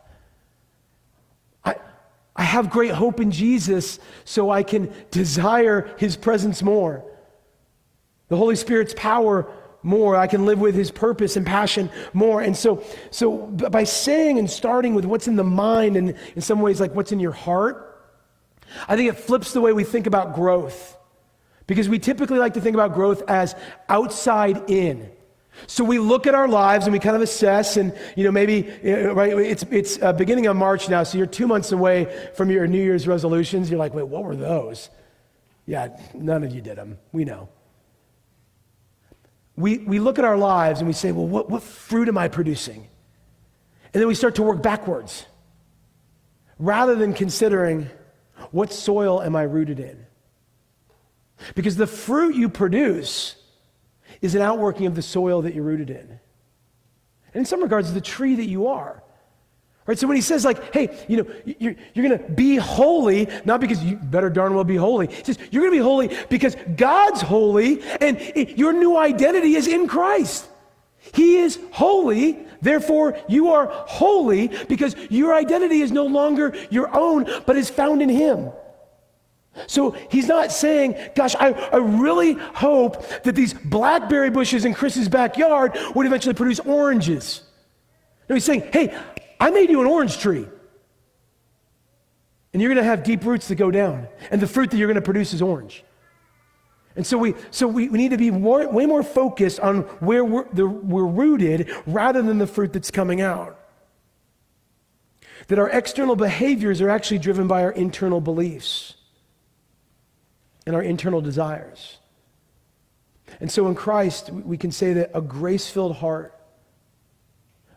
I, 1.64 1.76
I 2.36 2.44
have 2.44 2.70
great 2.70 2.92
hope 2.92 3.22
in 3.22 3.32
Jesus, 3.32 4.00
so 4.26 4.50
I 4.50 4.64
can 4.64 4.94
desire 5.12 5.96
his 5.98 6.18
presence 6.18 6.62
more. 6.62 7.06
The 8.28 8.36
Holy 8.36 8.58
Spirit's 8.58 8.94
power 8.98 9.50
more. 9.82 10.18
I 10.18 10.28
can 10.28 10.46
live 10.46 10.60
with 10.60 10.76
his 10.76 10.92
purpose 10.92 11.38
and 11.38 11.46
passion 11.46 11.90
more. 12.12 12.42
And 12.42 12.58
so, 12.58 12.84
so 13.12 13.38
by 13.38 13.86
saying 13.86 14.40
and 14.40 14.50
starting 14.50 14.94
with 14.94 15.06
what's 15.06 15.28
in 15.28 15.38
the 15.38 15.44
mind 15.44 15.96
and 15.96 16.16
in 16.36 16.42
some 16.42 16.60
ways 16.60 16.82
like 16.82 16.94
what's 16.96 17.14
in 17.14 17.20
your 17.20 17.32
heart, 17.32 18.04
I 18.90 18.98
think 18.98 19.10
it 19.10 19.18
flips 19.18 19.54
the 19.54 19.62
way 19.62 19.72
we 19.72 19.86
think 19.86 20.08
about 20.08 20.36
growth. 20.36 20.98
Because 21.68 21.90
we 21.90 22.00
typically 22.00 22.38
like 22.38 22.54
to 22.54 22.62
think 22.62 22.76
about 22.76 22.94
growth 22.94 23.24
as 23.28 23.56
outside 23.90 24.70
in. 24.70 25.10
So 25.68 25.84
we 25.84 26.00
look 26.00 26.28
at 26.28 26.36
our 26.36 26.48
lives 26.48 26.86
and 26.86 26.94
we 26.94 27.00
kind 27.00 27.16
of 27.16 27.22
assess, 27.22 27.78
and 27.78 27.94
you 28.16 28.24
know 28.24 28.32
maybe 28.32 28.70
uh, 28.84 29.14
right. 29.14 29.32
It's 29.32 29.64
it's 29.72 30.02
uh, 30.02 30.14
beginning 30.14 30.48
of 30.48 30.56
March 30.58 30.90
now, 30.90 31.04
so 31.04 31.18
you're 31.18 31.28
two 31.28 31.48
months 31.48 31.72
away 31.72 32.30
from 32.36 32.52
your 32.52 32.68
New 32.68 32.84
Year's 32.84 33.08
resolutions. 33.08 33.70
You're 33.70 33.80
like, 33.80 33.94
wait, 33.94 34.08
what 34.08 34.24
were 34.24 34.36
those? 34.36 34.90
Yeah, 35.66 35.98
none 36.14 36.44
of 36.44 36.54
you 36.54 36.62
did 36.62 36.78
them. 36.78 37.00
We 37.14 37.24
know. 37.24 37.50
We 39.56 39.78
we 39.78 40.00
look 40.00 40.20
at 40.20 40.26
our 40.26 40.38
lives 40.38 40.82
and 40.82 40.88
we 40.88 40.94
say, 40.94 41.14
well, 41.14 41.28
what 41.28 41.50
what 41.50 41.64
fruit 41.64 42.10
am 42.10 42.18
I 42.18 42.28
producing? 42.28 42.88
And 43.94 44.02
then 44.02 44.08
we 44.08 44.16
start 44.16 44.36
to 44.36 44.44
work 44.44 44.62
backwards, 44.62 45.26
rather 46.60 46.96
than 46.96 47.14
considering 47.14 47.90
what 48.52 48.74
soil 48.74 49.22
am 49.22 49.38
I 49.38 49.44
rooted 49.44 49.80
in. 49.80 50.06
Because 51.54 51.76
the 51.76 51.88
fruit 51.88 52.36
you 52.36 52.50
produce 52.50 53.36
is 54.22 54.36
an 54.36 54.42
outworking 54.42 54.86
of 54.86 54.96
the 54.96 55.02
soil 55.02 55.42
that 55.44 55.54
you're 55.54 55.64
rooted 55.64 55.90
in. 55.90 56.20
And 57.34 57.42
in 57.42 57.46
some 57.46 57.62
regards, 57.62 57.94
the 57.94 58.02
tree 58.02 58.36
that 58.36 58.46
you 58.46 58.68
are. 58.68 59.04
Right? 59.86 60.00
So 60.00 60.08
when 60.08 60.16
he 60.16 60.22
says, 60.22 60.44
like, 60.44 60.74
hey, 60.74 60.98
you 61.08 61.18
know, 61.18 61.28
you're, 61.46 61.76
you're 61.94 62.08
going 62.08 62.18
to 62.18 62.32
be 62.32 62.56
holy, 62.56 63.28
not 63.46 63.62
because 63.62 63.84
you 63.84 63.98
better 63.98 64.32
darn 64.32 64.56
well 64.56 64.64
be 64.64 64.76
holy. 64.76 65.08
He 65.08 65.24
says, 65.24 65.38
you're 65.52 65.62
going 65.62 65.74
to 65.74 65.78
be 65.78 65.84
holy 65.84 66.18
because 66.30 66.56
God's 66.76 67.22
holy 67.22 67.84
and 68.02 68.20
your 68.58 68.74
new 68.74 68.98
identity 68.98 69.56
is 69.56 69.68
in 69.68 69.88
Christ. 69.88 70.48
He 71.14 71.38
is 71.38 71.60
holy, 71.72 72.40
therefore 72.64 73.20
you 73.30 73.52
are 73.52 73.68
holy 73.68 74.48
because 74.48 74.96
your 75.12 75.36
identity 75.36 75.82
is 75.82 75.92
no 75.92 76.08
longer 76.08 76.56
your 76.72 76.90
own, 76.96 77.30
but 77.46 77.56
is 77.56 77.70
found 77.70 78.02
in 78.02 78.10
Him. 78.10 78.50
So 79.68 79.92
he's 80.10 80.28
not 80.28 80.52
saying, 80.52 80.96
gosh, 81.16 81.36
I, 81.36 81.52
I 81.52 81.78
really 81.78 82.34
hope 82.34 83.08
that 83.24 83.36
these 83.36 83.54
blackberry 83.54 84.30
bushes 84.30 84.66
in 84.66 84.74
Chris's 84.74 85.10
backyard 85.10 85.78
would 85.96 86.06
eventually 86.06 86.34
produce 86.34 86.60
oranges. 86.60 87.42
No, 88.30 88.36
he's 88.36 88.44
saying, 88.44 88.70
hey, 88.74 88.98
I 89.40 89.52
made 89.52 89.70
you 89.70 89.82
an 89.82 89.88
orange 89.88 90.18
tree. 90.18 90.48
And 92.54 92.62
you're 92.62 92.74
going 92.74 92.84
to 92.84 92.90
have 92.90 93.04
deep 93.04 93.26
roots 93.26 93.48
that 93.48 93.56
go 93.56 93.72
down. 93.72 94.08
And 94.32 94.42
the 94.42 94.48
fruit 94.48 94.72
that 94.72 94.78
you're 94.78 94.88
going 94.88 94.96
to 94.96 95.02
produce 95.02 95.34
is 95.34 95.42
orange. 95.42 95.84
And 96.96 97.06
so 97.06 97.18
we, 97.18 97.36
so 97.52 97.68
we, 97.68 97.90
we 97.90 97.98
need 97.98 98.12
to 98.12 98.18
be 98.18 98.32
more, 98.32 98.68
way 98.70 98.86
more 98.86 99.04
focused 99.04 99.60
on 99.60 99.82
where 100.00 100.24
we're, 100.24 100.48
the, 100.54 100.68
we're 100.68 101.06
rooted 101.06 101.70
rather 101.86 102.22
than 102.22 102.38
the 102.38 102.48
fruit 102.48 102.72
that's 102.72 102.92
coming 102.92 103.22
out. 103.22 103.60
That 105.48 105.60
our 105.60 105.70
external 105.70 106.16
behaviors 106.16 106.82
are 106.82 106.90
actually 106.90 107.20
driven 107.20 107.48
by 107.48 107.64
our 107.64 107.72
internal 107.72 108.22
beliefs 108.22 108.96
and 110.66 110.76
our 110.76 110.82
internal 110.82 111.22
desires. 111.22 111.98
And 113.40 113.52
so 113.52 113.68
in 113.68 113.76
Christ, 113.76 114.30
we 114.30 114.58
can 114.58 114.72
say 114.72 114.94
that 114.94 115.12
a 115.14 115.22
grace 115.22 115.70
filled 115.70 115.98
heart, 115.98 116.34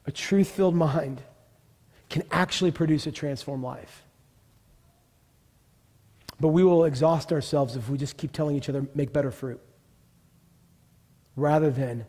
a 0.06 0.12
truth 0.12 0.48
filled 0.48 0.74
mind, 0.74 1.22
can 2.08 2.22
actually 2.30 2.70
produce 2.70 3.06
a 3.06 3.12
transformed 3.12 3.62
life. 3.62 4.04
But 6.40 6.48
we 6.48 6.62
will 6.62 6.84
exhaust 6.84 7.32
ourselves 7.32 7.76
if 7.76 7.88
we 7.88 7.98
just 7.98 8.16
keep 8.16 8.32
telling 8.32 8.56
each 8.56 8.68
other, 8.68 8.86
make 8.94 9.12
better 9.12 9.30
fruit, 9.30 9.60
rather 11.36 11.70
than 11.70 12.06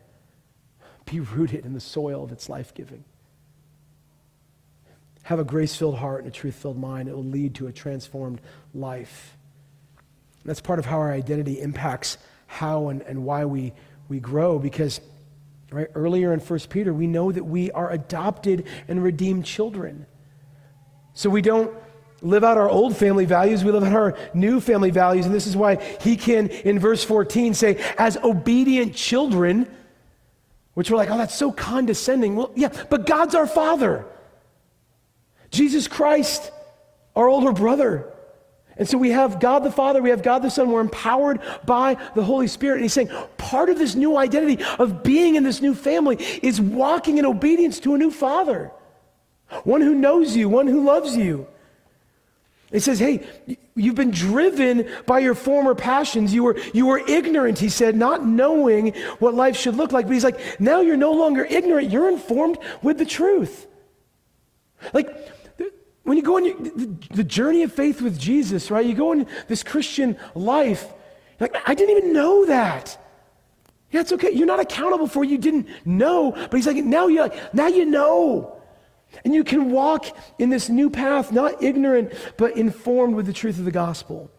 be 1.04 1.20
rooted 1.20 1.66
in 1.66 1.72
the 1.72 1.80
soil 1.80 2.26
that's 2.26 2.48
life 2.48 2.72
giving. 2.72 3.04
Have 5.24 5.40
a 5.40 5.44
grace 5.44 5.74
filled 5.74 5.98
heart 5.98 6.24
and 6.24 6.28
a 6.28 6.34
truth 6.34 6.54
filled 6.54 6.78
mind. 6.78 7.08
It 7.08 7.14
will 7.14 7.24
lead 7.24 7.54
to 7.56 7.66
a 7.66 7.72
transformed 7.72 8.40
life. 8.72 9.36
That's 10.44 10.60
part 10.60 10.78
of 10.78 10.86
how 10.86 10.98
our 10.98 11.12
identity 11.12 11.60
impacts 11.60 12.18
how 12.46 12.88
and, 12.88 13.02
and 13.02 13.24
why 13.24 13.44
we, 13.44 13.72
we 14.08 14.18
grow 14.18 14.58
because 14.58 15.00
right 15.70 15.86
earlier 15.94 16.32
in 16.32 16.40
1 16.40 16.58
Peter 16.68 16.92
we 16.92 17.06
know 17.06 17.30
that 17.30 17.44
we 17.44 17.70
are 17.70 17.90
adopted 17.90 18.66
and 18.88 19.02
redeemed 19.02 19.44
children. 19.44 20.06
So 21.14 21.30
we 21.30 21.42
don't 21.42 21.72
live 22.22 22.44
out 22.44 22.58
our 22.58 22.68
old 22.68 22.96
family 22.96 23.24
values, 23.24 23.64
we 23.64 23.70
live 23.70 23.84
out 23.84 23.92
our 23.92 24.18
new 24.34 24.60
family 24.60 24.90
values. 24.90 25.26
And 25.26 25.34
this 25.34 25.46
is 25.46 25.56
why 25.56 25.76
he 26.00 26.16
can, 26.16 26.48
in 26.48 26.78
verse 26.78 27.04
14, 27.04 27.54
say, 27.54 27.76
as 27.96 28.16
obedient 28.18 28.94
children, 28.94 29.68
which 30.74 30.90
we're 30.90 30.96
like, 30.96 31.10
oh, 31.10 31.18
that's 31.18 31.34
so 31.34 31.52
condescending. 31.52 32.36
Well, 32.36 32.52
yeah, 32.54 32.68
but 32.90 33.06
God's 33.06 33.34
our 33.34 33.46
Father. 33.46 34.04
Jesus 35.50 35.88
Christ, 35.88 36.50
our 37.16 37.28
older 37.28 37.52
brother. 37.52 38.12
And 38.80 38.88
so 38.88 38.96
we 38.96 39.10
have 39.10 39.40
God 39.40 39.58
the 39.62 39.70
Father, 39.70 40.00
we 40.00 40.08
have 40.08 40.22
God 40.22 40.38
the 40.38 40.48
Son, 40.48 40.70
we're 40.70 40.80
empowered 40.80 41.42
by 41.66 41.98
the 42.14 42.24
Holy 42.24 42.46
Spirit. 42.46 42.76
And 42.76 42.84
he's 42.84 42.94
saying 42.94 43.10
part 43.36 43.68
of 43.68 43.76
this 43.76 43.94
new 43.94 44.16
identity 44.16 44.64
of 44.78 45.02
being 45.02 45.34
in 45.34 45.42
this 45.42 45.60
new 45.60 45.74
family 45.74 46.16
is 46.42 46.62
walking 46.62 47.18
in 47.18 47.26
obedience 47.26 47.78
to 47.80 47.94
a 47.94 47.98
new 47.98 48.10
Father, 48.10 48.72
one 49.64 49.82
who 49.82 49.94
knows 49.94 50.34
you, 50.34 50.48
one 50.48 50.66
who 50.66 50.82
loves 50.82 51.14
you. 51.14 51.46
He 52.72 52.78
says, 52.78 52.98
Hey, 52.98 53.26
you've 53.74 53.96
been 53.96 54.12
driven 54.12 54.88
by 55.04 55.18
your 55.18 55.34
former 55.34 55.74
passions. 55.74 56.32
You 56.32 56.44
were, 56.44 56.58
you 56.72 56.86
were 56.86 57.02
ignorant, 57.06 57.58
he 57.58 57.68
said, 57.68 57.96
not 57.96 58.24
knowing 58.24 58.94
what 59.18 59.34
life 59.34 59.56
should 59.56 59.76
look 59.76 59.92
like. 59.92 60.06
But 60.06 60.14
he's 60.14 60.24
like, 60.24 60.58
Now 60.58 60.80
you're 60.80 60.96
no 60.96 61.12
longer 61.12 61.44
ignorant, 61.44 61.90
you're 61.90 62.08
informed 62.08 62.56
with 62.80 62.96
the 62.96 63.04
truth. 63.04 63.66
Like, 64.94 65.14
when 66.04 66.16
you 66.16 66.22
go 66.22 66.36
on 66.36 66.44
your, 66.44 66.56
the, 66.56 66.96
the 67.10 67.24
journey 67.24 67.62
of 67.62 67.72
faith 67.72 68.00
with 68.00 68.18
Jesus, 68.18 68.70
right? 68.70 68.84
You 68.84 68.94
go 68.94 69.10
on 69.10 69.26
this 69.48 69.62
Christian 69.62 70.16
life, 70.34 70.86
like, 71.38 71.56
I 71.66 71.74
didn't 71.74 71.96
even 71.96 72.12
know 72.12 72.46
that. 72.46 72.98
Yeah, 73.90 74.00
it's 74.00 74.12
okay. 74.12 74.30
You're 74.30 74.46
not 74.46 74.60
accountable 74.60 75.06
for 75.06 75.24
you 75.24 75.38
didn't 75.38 75.68
know, 75.84 76.32
but 76.32 76.52
he's 76.52 76.66
like, 76.66 76.76
now 76.76 77.08
you 77.08 77.30
now 77.52 77.66
you 77.66 77.84
know. 77.84 78.56
And 79.24 79.34
you 79.34 79.42
can 79.42 79.72
walk 79.72 80.06
in 80.38 80.50
this 80.50 80.68
new 80.68 80.88
path, 80.88 81.32
not 81.32 81.62
ignorant, 81.62 82.12
but 82.36 82.56
informed 82.56 83.16
with 83.16 83.26
the 83.26 83.32
truth 83.32 83.58
of 83.58 83.64
the 83.64 83.72
gospel. 83.72 84.30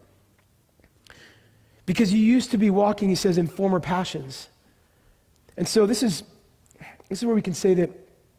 Because 1.84 2.12
you 2.12 2.20
used 2.20 2.52
to 2.52 2.58
be 2.58 2.70
walking, 2.70 3.10
he 3.10 3.14
says, 3.14 3.36
in 3.36 3.46
former 3.46 3.80
passions. 3.80 4.48
And 5.58 5.68
so 5.68 5.84
this 5.84 6.02
is 6.02 6.22
this 7.08 7.18
is 7.18 7.26
where 7.26 7.34
we 7.34 7.42
can 7.42 7.52
say 7.52 7.74
that 7.74 7.90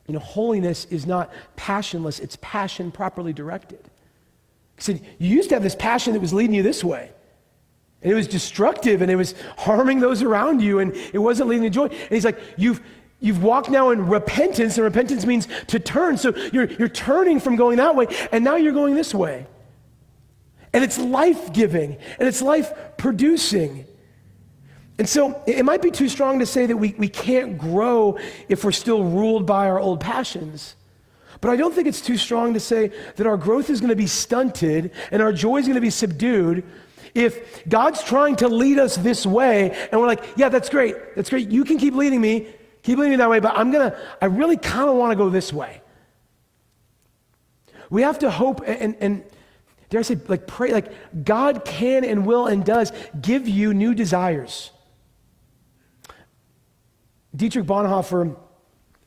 you 0.07 0.13
know, 0.13 0.19
holiness 0.19 0.85
is 0.85 1.05
not 1.05 1.31
passionless, 1.55 2.19
it's 2.19 2.37
passion 2.41 2.91
properly 2.91 3.33
directed. 3.33 3.79
He 4.75 4.81
said, 4.81 5.01
You 5.17 5.29
used 5.29 5.49
to 5.49 5.55
have 5.55 5.63
this 5.63 5.75
passion 5.75 6.13
that 6.13 6.19
was 6.19 6.33
leading 6.33 6.55
you 6.55 6.63
this 6.63 6.83
way. 6.83 7.09
And 8.01 8.11
it 8.11 8.15
was 8.15 8.27
destructive 8.27 9.01
and 9.01 9.09
it 9.09 9.15
was 9.15 9.33
harming 9.57 10.01
those 10.01 10.21
around 10.21 10.61
you 10.61 10.79
and 10.79 10.93
it 11.13 11.19
wasn't 11.19 11.47
leading 11.47 11.63
to 11.63 11.69
joy. 11.69 11.85
And 11.85 12.09
he's 12.09 12.25
like, 12.25 12.39
You've 12.57 12.81
You've 13.23 13.41
walked 13.41 13.69
now 13.69 13.91
in 13.91 14.07
repentance, 14.07 14.77
and 14.77 14.83
repentance 14.83 15.25
means 15.25 15.47
to 15.67 15.79
turn. 15.79 16.17
So 16.17 16.35
you're, 16.51 16.65
you're 16.65 16.89
turning 16.89 17.39
from 17.39 17.55
going 17.55 17.77
that 17.77 17.95
way, 17.95 18.07
and 18.33 18.43
now 18.43 18.57
you're 18.57 18.73
going 18.73 18.95
this 18.95 19.15
way. 19.15 19.47
And 20.73 20.83
it's 20.83 20.97
life 20.97 21.53
giving, 21.53 21.97
and 22.19 22.27
it's 22.27 22.41
life 22.41 22.73
producing. 22.97 23.85
And 24.99 25.09
so 25.09 25.41
it 25.47 25.65
might 25.65 25.81
be 25.81 25.91
too 25.91 26.07
strong 26.07 26.39
to 26.39 26.45
say 26.45 26.65
that 26.65 26.77
we, 26.77 26.93
we 26.97 27.07
can't 27.07 27.57
grow 27.57 28.17
if 28.47 28.63
we're 28.63 28.71
still 28.71 29.03
ruled 29.03 29.45
by 29.45 29.67
our 29.67 29.79
old 29.79 29.99
passions. 29.99 30.75
But 31.41 31.49
I 31.49 31.55
don't 31.55 31.73
think 31.73 31.87
it's 31.87 32.01
too 32.01 32.17
strong 32.17 32.53
to 32.53 32.59
say 32.59 32.91
that 33.15 33.25
our 33.25 33.37
growth 33.37 33.69
is 33.69 33.81
going 33.81 33.89
to 33.89 33.95
be 33.95 34.07
stunted 34.07 34.91
and 35.11 35.21
our 35.21 35.33
joy 35.33 35.57
is 35.57 35.65
going 35.65 35.75
to 35.75 35.81
be 35.81 35.89
subdued 35.89 36.63
if 37.15 37.67
God's 37.67 38.03
trying 38.03 38.35
to 38.37 38.47
lead 38.47 38.79
us 38.79 38.95
this 38.97 39.25
way 39.25 39.71
and 39.91 39.99
we're 39.99 40.07
like, 40.07 40.23
yeah, 40.35 40.49
that's 40.49 40.69
great. 40.69 40.95
That's 41.15 41.29
great. 41.29 41.49
You 41.49 41.63
can 41.63 41.77
keep 41.77 41.95
leading 41.95 42.21
me. 42.21 42.47
Keep 42.83 42.97
leading 42.97 43.11
me 43.11 43.17
that 43.17 43.29
way, 43.29 43.39
but 43.39 43.57
I'm 43.57 43.71
going 43.71 43.91
to, 43.91 43.97
I 44.21 44.25
really 44.25 44.57
kind 44.57 44.89
of 44.89 44.95
want 44.95 45.11
to 45.11 45.15
go 45.15 45.29
this 45.29 45.53
way. 45.53 45.81
We 47.89 48.01
have 48.01 48.19
to 48.19 48.31
hope 48.31 48.61
and, 48.65 48.95
and, 48.99 49.23
dare 49.89 49.99
I 49.99 50.03
say, 50.03 50.17
like 50.27 50.47
pray, 50.47 50.71
like 50.71 50.91
God 51.23 51.63
can 51.65 52.03
and 52.03 52.25
will 52.25 52.47
and 52.47 52.65
does 52.65 52.91
give 53.21 53.47
you 53.47 53.73
new 53.73 53.93
desires. 53.93 54.71
Dietrich 57.35 57.65
Bonhoeffer, 57.65 58.35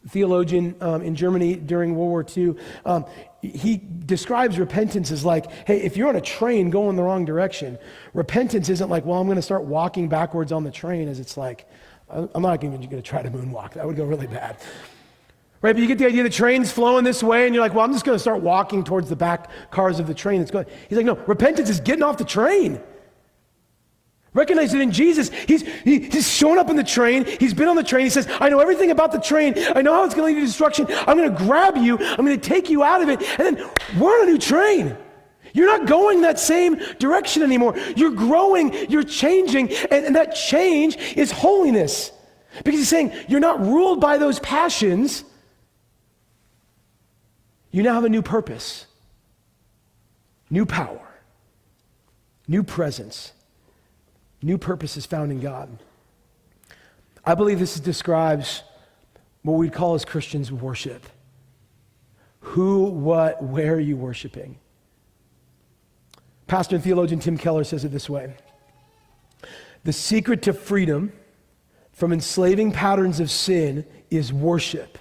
theologian 0.09 0.75
um, 0.81 1.03
in 1.03 1.15
Germany 1.15 1.57
during 1.57 1.95
World 1.95 2.11
War 2.11 2.27
II, 2.37 2.55
um, 2.85 3.05
he 3.43 3.81
describes 4.07 4.59
repentance 4.59 5.11
as 5.11 5.25
like, 5.25 5.51
hey, 5.67 5.83
if 5.83 5.97
you're 5.97 6.09
on 6.09 6.17
a 6.17 6.21
train 6.21 6.71
going 6.71 6.97
the 6.97 7.03
wrong 7.03 7.25
direction, 7.25 7.79
repentance 8.15 8.69
isn't 8.69 8.89
like, 8.89 9.05
well, 9.05 9.21
I'm 9.21 9.27
going 9.27 9.37
to 9.37 9.43
start 9.43 9.65
walking 9.65 10.09
backwards 10.09 10.53
on 10.53 10.65
the 10.65 10.71
train, 10.71 11.09
as 11.09 11.21
it's 11.21 11.37
like, 11.37 11.69
I'm 12.09 12.43
not 12.43 12.63
even 12.63 12.81
going 12.81 12.91
to 12.91 13.03
try 13.03 13.23
to 13.23 13.31
moonwalk. 13.31 13.75
That 13.75 13.87
would 13.87 13.97
go 13.97 14.05
really 14.05 14.27
bad. 14.27 14.57
Right, 15.63 15.73
but 15.73 15.81
you 15.81 15.89
get 15.89 15.99
the 15.99 16.07
idea 16.07 16.23
the 16.23 16.31
train's 16.31 16.71
flowing 16.71 17.05
this 17.05 17.23
way, 17.23 17.47
and 17.47 17.55
you're 17.55 17.65
like, 17.65 17.75
well, 17.75 17.85
I'm 17.85 17.93
just 17.93 18.05
going 18.05 18.15
to 18.15 18.21
start 18.21 18.43
walking 18.43 18.85
towards 18.85 19.09
the 19.09 19.17
back 19.17 19.51
cars 19.71 19.99
of 19.99 20.07
the 20.07 20.15
train 20.15 20.41
that's 20.41 20.51
going. 20.51 20.67
He's 20.89 20.97
like, 20.97 21.07
no, 21.07 21.17
repentance 21.27 21.71
is 21.71 21.81
getting 21.81 22.03
off 22.03 22.19
the 22.19 22.25
train. 22.25 22.81
Recognize 24.37 24.73
that 24.73 24.83
in 24.83 24.93
Jesus, 24.93 25.31
he's, 25.31 25.63
he, 25.63 25.99
he's 25.99 26.31
shown 26.31 26.59
up 26.59 26.69
in 26.69 26.77
the 26.77 26.85
train. 26.85 27.25
He's 27.25 27.55
been 27.55 27.69
on 27.69 27.77
the 27.77 27.83
train. 27.83 28.05
He 28.05 28.11
says, 28.11 28.29
I 28.39 28.51
know 28.51 28.61
everything 28.61 28.91
about 28.91 29.11
the 29.11 29.19
train. 29.19 29.55
I 29.75 29.81
know 29.81 29.95
how 29.95 30.05
it's 30.05 30.15
going 30.15 30.31
to 30.31 30.35
lead 30.35 30.41
to 30.41 30.47
destruction. 30.47 30.87
I'm 30.91 31.17
going 31.17 31.35
to 31.35 31.45
grab 31.45 31.79
you. 31.79 31.97
I'm 31.99 32.23
going 32.23 32.39
to 32.39 32.49
take 32.49 32.69
you 32.69 32.85
out 32.85 33.01
of 33.01 33.09
it. 33.09 33.23
And 33.41 33.57
then 33.57 33.71
we're 33.99 34.11
on 34.11 34.29
a 34.29 34.31
new 34.31 34.37
train. 34.39 34.95
You're 35.55 35.67
not 35.67 35.89
going 35.89 36.21
that 36.21 36.39
same 36.39 36.77
direction 36.99 37.43
anymore. 37.43 37.79
You're 37.97 38.11
growing, 38.11 38.75
you're 38.91 39.05
changing, 39.05 39.73
and, 39.73 40.05
and 40.05 40.17
that 40.17 40.35
change 40.35 40.99
is 41.17 41.33
holiness. 41.33 42.13
Because 42.63 42.81
he's 42.81 42.91
saying 42.91 43.15
you're 43.29 43.41
not 43.41 43.59
ruled 43.61 44.03
by 44.03 44.19
those 44.19 44.39
passions. 44.41 45.25
You 47.71 47.83
now 47.83 47.95
have 47.95 48.05
a 48.05 48.11
new 48.11 48.21
purpose, 48.21 48.85
new 50.51 50.67
power, 50.67 51.09
new 52.47 52.63
presence, 52.63 53.33
new 54.43 54.59
purpose 54.59 54.97
is 54.97 55.07
found 55.07 55.33
in 55.33 55.41
God. 55.41 55.79
I 57.25 57.35
believe 57.35 57.59
this 57.59 57.79
describes 57.81 58.63
what 59.43 59.55
we'd 59.55 59.73
call 59.73 59.95
as 59.95 60.05
Christians 60.05 60.53
worship. 60.53 61.07
Who, 62.41 62.85
what, 62.85 63.43
where 63.43 63.75
are 63.75 63.81
you 63.81 63.97
worshiping? 63.97 64.59
Pastor 66.47 66.77
and 66.77 66.85
theologian 66.85 67.19
Tim 67.19 67.37
Keller 67.37 67.65
says 67.65 67.85
it 67.85 67.89
this 67.91 68.09
way 68.09 68.35
The 69.85 69.93
secret 69.93 70.43
to 70.43 70.53
freedom 70.53 71.13
from 71.93 72.13
enslaving 72.13 72.73
patterns 72.73 73.21
of 73.21 73.31
sin 73.31 73.85
is 74.11 74.33
worship. 74.33 74.99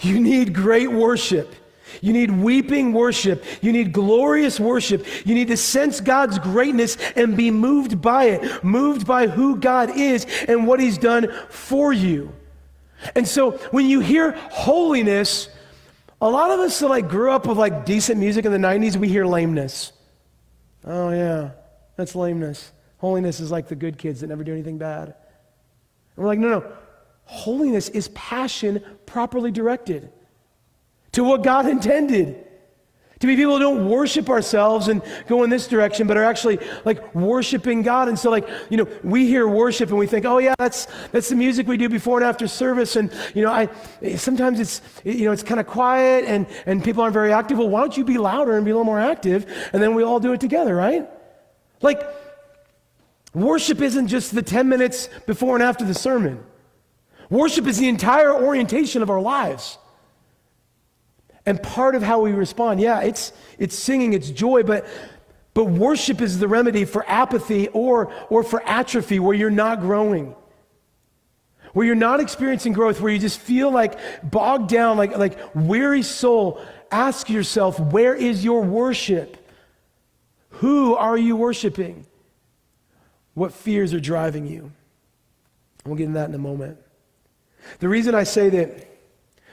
You 0.00 0.20
need 0.20 0.54
great 0.54 0.90
worship. 0.90 1.54
You 2.00 2.12
need 2.12 2.30
weeping 2.30 2.92
worship. 2.92 3.44
You 3.60 3.72
need 3.72 3.92
glorious 3.92 4.60
worship. 4.60 5.06
You 5.26 5.34
need 5.34 5.48
to 5.48 5.56
sense 5.56 6.00
God's 6.00 6.38
greatness 6.38 6.96
and 7.16 7.36
be 7.36 7.50
moved 7.50 8.00
by 8.00 8.24
it, 8.24 8.64
moved 8.64 9.06
by 9.06 9.26
who 9.26 9.56
God 9.56 9.96
is 9.96 10.26
and 10.48 10.66
what 10.66 10.80
He's 10.80 10.98
done 10.98 11.32
for 11.48 11.92
you. 11.92 12.32
And 13.14 13.26
so 13.26 13.52
when 13.70 13.86
you 13.86 14.00
hear 14.00 14.32
holiness, 14.32 15.48
a 16.20 16.28
lot 16.28 16.50
of 16.50 16.60
us 16.60 16.78
that 16.80 16.88
like 16.88 17.08
grew 17.08 17.30
up 17.30 17.46
with 17.46 17.58
like 17.58 17.84
decent 17.84 18.20
music 18.20 18.44
in 18.44 18.52
the 18.52 18.58
90s, 18.58 18.96
we 18.96 19.08
hear 19.08 19.24
lameness. 19.24 19.92
Oh 20.84 21.10
yeah, 21.10 21.50
that's 21.96 22.14
lameness. 22.14 22.72
Holiness 22.98 23.40
is 23.40 23.50
like 23.50 23.68
the 23.68 23.76
good 23.76 23.96
kids 23.96 24.20
that 24.20 24.26
never 24.26 24.44
do 24.44 24.52
anything 24.52 24.78
bad. 24.78 25.08
And 25.08 25.14
we're 26.16 26.26
like, 26.26 26.38
no, 26.38 26.48
no. 26.48 26.72
Holiness 27.24 27.88
is 27.88 28.08
passion 28.08 28.84
properly 29.06 29.50
directed 29.50 30.12
to 31.12 31.24
what 31.24 31.42
God 31.42 31.66
intended. 31.66 32.46
To 33.20 33.26
be 33.26 33.36
people 33.36 33.52
who 33.52 33.58
don't 33.58 33.86
worship 33.86 34.30
ourselves 34.30 34.88
and 34.88 35.02
go 35.28 35.42
in 35.42 35.50
this 35.50 35.68
direction, 35.68 36.06
but 36.06 36.16
are 36.16 36.24
actually 36.24 36.58
like 36.86 37.14
worshiping 37.14 37.82
God. 37.82 38.08
And 38.08 38.18
so, 38.18 38.30
like, 38.30 38.48
you 38.70 38.78
know, 38.78 38.88
we 39.04 39.26
hear 39.26 39.46
worship 39.46 39.90
and 39.90 39.98
we 39.98 40.06
think, 40.06 40.24
oh, 40.24 40.38
yeah, 40.38 40.54
that's, 40.58 40.86
that's 41.12 41.28
the 41.28 41.36
music 41.36 41.68
we 41.68 41.76
do 41.76 41.90
before 41.90 42.16
and 42.16 42.26
after 42.26 42.48
service. 42.48 42.96
And, 42.96 43.12
you 43.34 43.42
know, 43.42 43.52
I, 43.52 43.68
sometimes 44.16 44.58
it's, 44.58 44.80
you 45.04 45.26
know, 45.26 45.32
it's 45.32 45.42
kind 45.42 45.60
of 45.60 45.66
quiet 45.66 46.24
and, 46.24 46.46
and 46.64 46.82
people 46.82 47.02
aren't 47.02 47.12
very 47.12 47.30
active. 47.30 47.58
Well, 47.58 47.68
why 47.68 47.80
don't 47.80 47.94
you 47.94 48.04
be 48.04 48.16
louder 48.16 48.56
and 48.56 48.64
be 48.64 48.70
a 48.70 48.74
little 48.74 48.86
more 48.86 48.98
active? 48.98 49.44
And 49.74 49.82
then 49.82 49.94
we 49.94 50.02
all 50.02 50.18
do 50.18 50.32
it 50.32 50.40
together, 50.40 50.74
right? 50.74 51.06
Like, 51.82 52.02
worship 53.34 53.82
isn't 53.82 54.08
just 54.08 54.34
the 54.34 54.42
10 54.42 54.66
minutes 54.66 55.10
before 55.26 55.56
and 55.56 55.62
after 55.62 55.84
the 55.84 55.92
sermon, 55.92 56.42
worship 57.28 57.66
is 57.66 57.76
the 57.76 57.90
entire 57.90 58.32
orientation 58.32 59.02
of 59.02 59.10
our 59.10 59.20
lives. 59.20 59.76
And 61.50 61.60
part 61.60 61.96
of 61.96 62.02
how 62.04 62.20
we 62.20 62.30
respond, 62.30 62.78
yeah, 62.78 63.00
it's, 63.00 63.32
it's 63.58 63.74
singing, 63.74 64.12
it's 64.12 64.30
joy, 64.30 64.62
but, 64.62 64.86
but 65.52 65.64
worship 65.64 66.20
is 66.20 66.38
the 66.38 66.46
remedy 66.46 66.84
for 66.84 67.04
apathy 67.10 67.66
or, 67.70 68.12
or 68.28 68.44
for 68.44 68.62
atrophy 68.62 69.18
where 69.18 69.34
you're 69.34 69.50
not 69.50 69.80
growing. 69.80 70.36
Where 71.72 71.84
you're 71.84 71.96
not 71.96 72.20
experiencing 72.20 72.72
growth, 72.72 73.00
where 73.00 73.12
you 73.12 73.18
just 73.18 73.40
feel 73.40 73.68
like 73.68 73.98
bogged 74.22 74.68
down, 74.68 74.96
like, 74.96 75.18
like 75.18 75.40
weary 75.52 76.02
soul. 76.02 76.64
Ask 76.92 77.28
yourself, 77.28 77.80
where 77.80 78.14
is 78.14 78.44
your 78.44 78.62
worship? 78.62 79.36
Who 80.50 80.94
are 80.94 81.18
you 81.18 81.34
worshiping? 81.34 82.06
What 83.34 83.52
fears 83.52 83.92
are 83.92 83.98
driving 83.98 84.46
you? 84.46 84.70
We'll 85.84 85.96
get 85.96 86.04
into 86.04 86.20
that 86.20 86.28
in 86.28 86.34
a 86.36 86.38
moment. 86.38 86.78
The 87.80 87.88
reason 87.88 88.14
I 88.14 88.22
say 88.22 88.50
that 88.50 88.89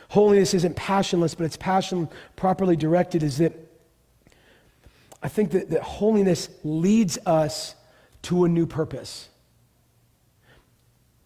holiness 0.09 0.53
isn't 0.53 0.75
passionless, 0.75 1.35
but 1.35 1.45
it's 1.45 1.57
passion 1.57 2.09
properly 2.35 2.75
directed, 2.75 3.23
is 3.23 3.37
that 3.37 3.53
I 5.21 5.27
think 5.27 5.51
that, 5.51 5.69
that 5.71 5.81
holiness 5.81 6.49
leads 6.63 7.17
us 7.25 7.75
to 8.23 8.45
a 8.45 8.49
new 8.49 8.65
purpose. 8.65 9.29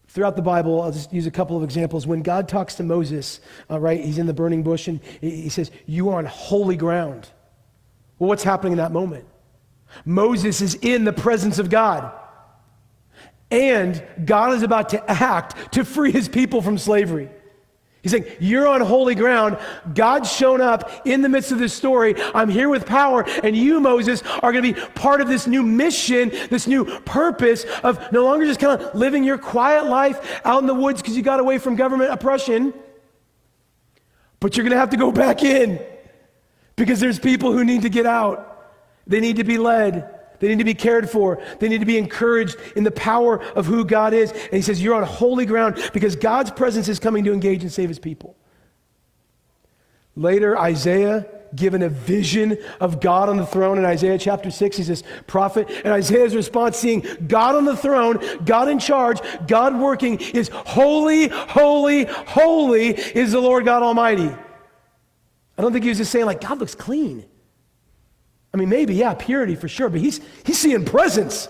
Throughout 0.08 0.36
the 0.36 0.42
Bible, 0.42 0.82
I'll 0.82 0.92
just 0.92 1.12
use 1.12 1.26
a 1.26 1.30
couple 1.30 1.56
of 1.56 1.62
examples. 1.62 2.06
When 2.06 2.22
God 2.22 2.48
talks 2.48 2.74
to 2.74 2.82
Moses, 2.82 3.40
uh, 3.70 3.80
right, 3.80 4.04
he's 4.04 4.18
in 4.18 4.26
the 4.26 4.34
burning 4.34 4.62
bush 4.62 4.88
and 4.88 5.00
he 5.20 5.48
says, 5.48 5.70
You 5.86 6.10
are 6.10 6.18
on 6.18 6.26
holy 6.26 6.76
ground. 6.76 7.28
Well, 8.18 8.28
what's 8.28 8.42
happening 8.42 8.72
in 8.72 8.78
that 8.78 8.92
moment? 8.92 9.24
Moses 10.04 10.60
is 10.60 10.74
in 10.76 11.04
the 11.04 11.12
presence 11.12 11.58
of 11.58 11.70
God. 11.70 12.12
And 13.50 14.02
God 14.24 14.54
is 14.54 14.62
about 14.62 14.90
to 14.90 15.10
act 15.10 15.74
to 15.74 15.84
free 15.84 16.10
his 16.10 16.28
people 16.28 16.62
from 16.62 16.78
slavery. 16.78 17.28
He's 18.02 18.10
saying, 18.10 18.26
You're 18.40 18.66
on 18.66 18.80
holy 18.80 19.14
ground. 19.14 19.58
God's 19.94 20.30
shown 20.30 20.60
up 20.60 20.90
in 21.06 21.22
the 21.22 21.28
midst 21.28 21.52
of 21.52 21.58
this 21.58 21.72
story. 21.72 22.14
I'm 22.34 22.48
here 22.48 22.68
with 22.68 22.84
power, 22.84 23.24
and 23.44 23.56
you, 23.56 23.80
Moses, 23.80 24.22
are 24.42 24.52
going 24.52 24.64
to 24.64 24.74
be 24.74 24.80
part 24.94 25.20
of 25.20 25.28
this 25.28 25.46
new 25.46 25.62
mission, 25.62 26.30
this 26.50 26.66
new 26.66 26.84
purpose 27.00 27.64
of 27.84 28.12
no 28.12 28.24
longer 28.24 28.44
just 28.44 28.58
kind 28.58 28.80
of 28.80 28.94
living 28.94 29.22
your 29.22 29.38
quiet 29.38 29.86
life 29.86 30.40
out 30.44 30.60
in 30.60 30.66
the 30.66 30.74
woods 30.74 31.00
because 31.00 31.16
you 31.16 31.22
got 31.22 31.38
away 31.38 31.58
from 31.58 31.76
government 31.76 32.10
oppression, 32.10 32.74
but 34.40 34.56
you're 34.56 34.64
going 34.64 34.72
to 34.72 34.78
have 34.80 34.90
to 34.90 34.96
go 34.96 35.12
back 35.12 35.44
in 35.44 35.80
because 36.74 36.98
there's 36.98 37.20
people 37.20 37.52
who 37.52 37.64
need 37.64 37.82
to 37.82 37.88
get 37.88 38.06
out. 38.06 38.48
They 39.06 39.20
need 39.20 39.36
to 39.36 39.44
be 39.44 39.58
led. 39.58 40.11
They 40.42 40.48
need 40.48 40.58
to 40.58 40.64
be 40.64 40.74
cared 40.74 41.08
for. 41.08 41.40
They 41.60 41.68
need 41.68 41.78
to 41.78 41.86
be 41.86 41.96
encouraged 41.96 42.56
in 42.74 42.82
the 42.82 42.90
power 42.90 43.40
of 43.54 43.64
who 43.64 43.84
God 43.84 44.12
is. 44.12 44.32
And 44.32 44.54
he 44.54 44.60
says, 44.60 44.82
You're 44.82 44.96
on 44.96 45.04
holy 45.04 45.46
ground 45.46 45.88
because 45.92 46.16
God's 46.16 46.50
presence 46.50 46.88
is 46.88 46.98
coming 46.98 47.22
to 47.22 47.32
engage 47.32 47.62
and 47.62 47.72
save 47.72 47.88
his 47.88 48.00
people. 48.00 48.36
Later, 50.16 50.58
Isaiah, 50.58 51.28
given 51.54 51.80
a 51.80 51.88
vision 51.88 52.58
of 52.80 53.00
God 53.00 53.28
on 53.28 53.36
the 53.36 53.46
throne 53.46 53.78
in 53.78 53.84
Isaiah 53.84 54.18
chapter 54.18 54.50
6, 54.50 54.76
he's 54.76 54.88
this 54.88 55.04
prophet. 55.28 55.70
And 55.84 55.92
Isaiah's 55.92 56.34
response, 56.34 56.76
seeing 56.76 57.06
God 57.28 57.54
on 57.54 57.64
the 57.64 57.76
throne, 57.76 58.18
God 58.44 58.68
in 58.68 58.80
charge, 58.80 59.20
God 59.46 59.78
working, 59.78 60.18
is 60.18 60.48
holy, 60.52 61.28
holy, 61.28 62.06
holy 62.06 62.88
is 62.88 63.30
the 63.30 63.40
Lord 63.40 63.64
God 63.64 63.84
Almighty. 63.84 64.28
I 65.56 65.62
don't 65.62 65.72
think 65.72 65.84
he 65.84 65.90
was 65.90 65.98
just 65.98 66.10
saying, 66.10 66.26
like, 66.26 66.40
God 66.40 66.58
looks 66.58 66.74
clean. 66.74 67.26
I 68.54 68.58
mean, 68.58 68.68
maybe, 68.68 68.94
yeah, 68.94 69.14
purity 69.14 69.54
for 69.54 69.68
sure, 69.68 69.88
but 69.88 70.00
he's, 70.00 70.20
he's 70.44 70.58
seeing 70.58 70.84
presence. 70.84 71.48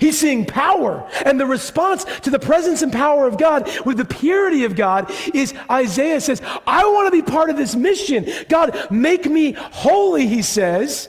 He's 0.00 0.18
seeing 0.18 0.44
power. 0.44 1.08
And 1.24 1.40
the 1.40 1.46
response 1.46 2.04
to 2.04 2.30
the 2.30 2.38
presence 2.38 2.82
and 2.82 2.92
power 2.92 3.26
of 3.26 3.38
God 3.38 3.70
with 3.86 3.96
the 3.96 4.04
purity 4.04 4.64
of 4.64 4.76
God 4.76 5.10
is 5.32 5.54
Isaiah 5.70 6.20
says, 6.20 6.42
I 6.66 6.84
want 6.84 7.06
to 7.06 7.10
be 7.10 7.22
part 7.22 7.50
of 7.50 7.56
this 7.56 7.74
mission. 7.74 8.26
God, 8.48 8.88
make 8.90 9.26
me 9.26 9.52
holy, 9.52 10.26
he 10.26 10.42
says, 10.42 11.08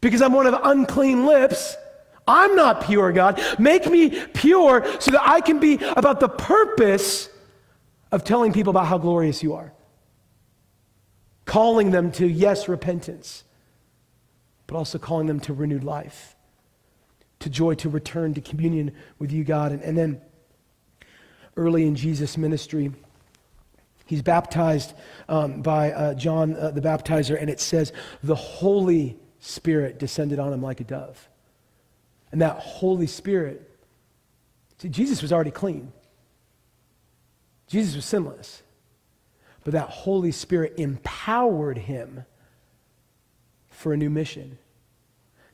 because 0.00 0.22
I'm 0.22 0.32
one 0.32 0.46
of 0.46 0.58
unclean 0.62 1.26
lips. 1.26 1.76
I'm 2.26 2.54
not 2.54 2.84
pure, 2.84 3.10
God. 3.12 3.42
Make 3.58 3.90
me 3.90 4.10
pure 4.26 4.86
so 5.00 5.10
that 5.10 5.28
I 5.28 5.40
can 5.40 5.58
be 5.60 5.74
about 5.96 6.20
the 6.20 6.28
purpose 6.28 7.28
of 8.12 8.22
telling 8.22 8.52
people 8.52 8.70
about 8.70 8.86
how 8.86 8.98
glorious 8.98 9.42
you 9.42 9.54
are. 9.54 9.72
Calling 11.46 11.90
them 11.90 12.12
to, 12.12 12.26
yes, 12.26 12.68
repentance 12.68 13.44
but 14.68 14.76
also 14.76 14.98
calling 14.98 15.26
them 15.26 15.40
to 15.40 15.52
renewed 15.52 15.82
life, 15.82 16.36
to 17.40 17.50
joy, 17.50 17.74
to 17.74 17.88
return 17.88 18.34
to 18.34 18.40
communion 18.40 18.92
with 19.18 19.32
you, 19.32 19.42
God. 19.42 19.72
And, 19.72 19.82
and 19.82 19.98
then 19.98 20.20
early 21.56 21.86
in 21.86 21.96
Jesus' 21.96 22.36
ministry, 22.36 22.92
he's 24.04 24.22
baptized 24.22 24.92
um, 25.28 25.62
by 25.62 25.90
uh, 25.90 26.14
John 26.14 26.54
uh, 26.54 26.70
the 26.70 26.82
baptizer, 26.82 27.40
and 27.40 27.48
it 27.48 27.60
says, 27.60 27.92
the 28.22 28.34
Holy 28.34 29.16
Spirit 29.40 29.98
descended 29.98 30.38
on 30.38 30.52
him 30.52 30.62
like 30.62 30.80
a 30.80 30.84
dove. 30.84 31.28
And 32.30 32.42
that 32.42 32.58
Holy 32.58 33.06
Spirit, 33.06 33.74
see, 34.76 34.90
Jesus 34.90 35.22
was 35.22 35.32
already 35.32 35.50
clean. 35.50 35.92
Jesus 37.68 37.96
was 37.96 38.04
sinless. 38.04 38.62
But 39.64 39.72
that 39.72 39.88
Holy 39.88 40.32
Spirit 40.32 40.74
empowered 40.76 41.78
him 41.78 42.24
for 43.78 43.92
a 43.92 43.96
new 43.96 44.10
mission 44.10 44.58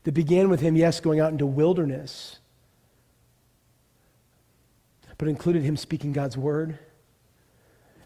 that 0.05 0.13
began 0.13 0.49
with 0.49 0.61
him, 0.61 0.77
yes, 0.77 0.99
going 0.99 1.21
out 1.21 1.31
into 1.31 1.45
wilderness, 1.45 2.39
but 5.19 5.29
included 5.29 5.63
him 5.63 5.77
speaking 5.77 6.15
God's 6.15 6.35
word 6.35 6.79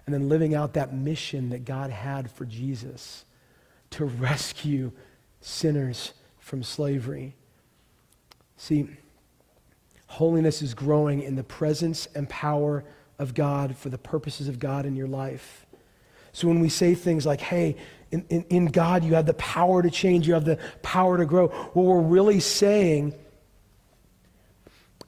and 0.05 0.13
then 0.13 0.29
living 0.29 0.57
out 0.57 0.75
that 0.75 0.93
mission 0.93 1.51
that 1.51 1.65
God 1.65 1.91
had 1.91 2.33
for 2.33 2.45
Jesus 2.45 3.25
to 3.91 4.07
rescue 4.07 4.91
sinners 5.41 6.15
from 6.41 6.65
slavery. 6.65 7.37
See, 8.57 8.89
holiness 10.09 10.63
is 10.63 10.75
growing 10.75 11.23
in 11.23 11.37
the 11.37 11.45
presence 11.45 12.09
and 12.17 12.29
power 12.29 12.85
of 13.21 13.35
God 13.35 13.77
for 13.77 13.89
the 13.89 13.99
purposes 13.99 14.49
of 14.49 14.59
God 14.59 14.85
in 14.85 14.97
your 14.97 15.07
life. 15.07 15.65
So 16.33 16.49
when 16.49 16.59
we 16.59 16.69
say 16.69 16.95
things 16.95 17.25
like, 17.25 17.41
hey, 17.41 17.77
in, 18.11 18.25
in, 18.29 18.43
in, 18.45 18.67
God 18.67 19.05
you 19.05 19.15
have 19.15 19.27
the 19.27 19.35
power 19.35 19.83
to 19.83 19.91
change, 19.91 20.27
you 20.27 20.35
have 20.35 20.45
the 20.45 20.59
power 20.83 21.19
to 21.19 21.27
grow, 21.27 21.49
what 21.49 21.85
we're 21.85 22.01
really 22.01 22.41
saying 22.41 23.15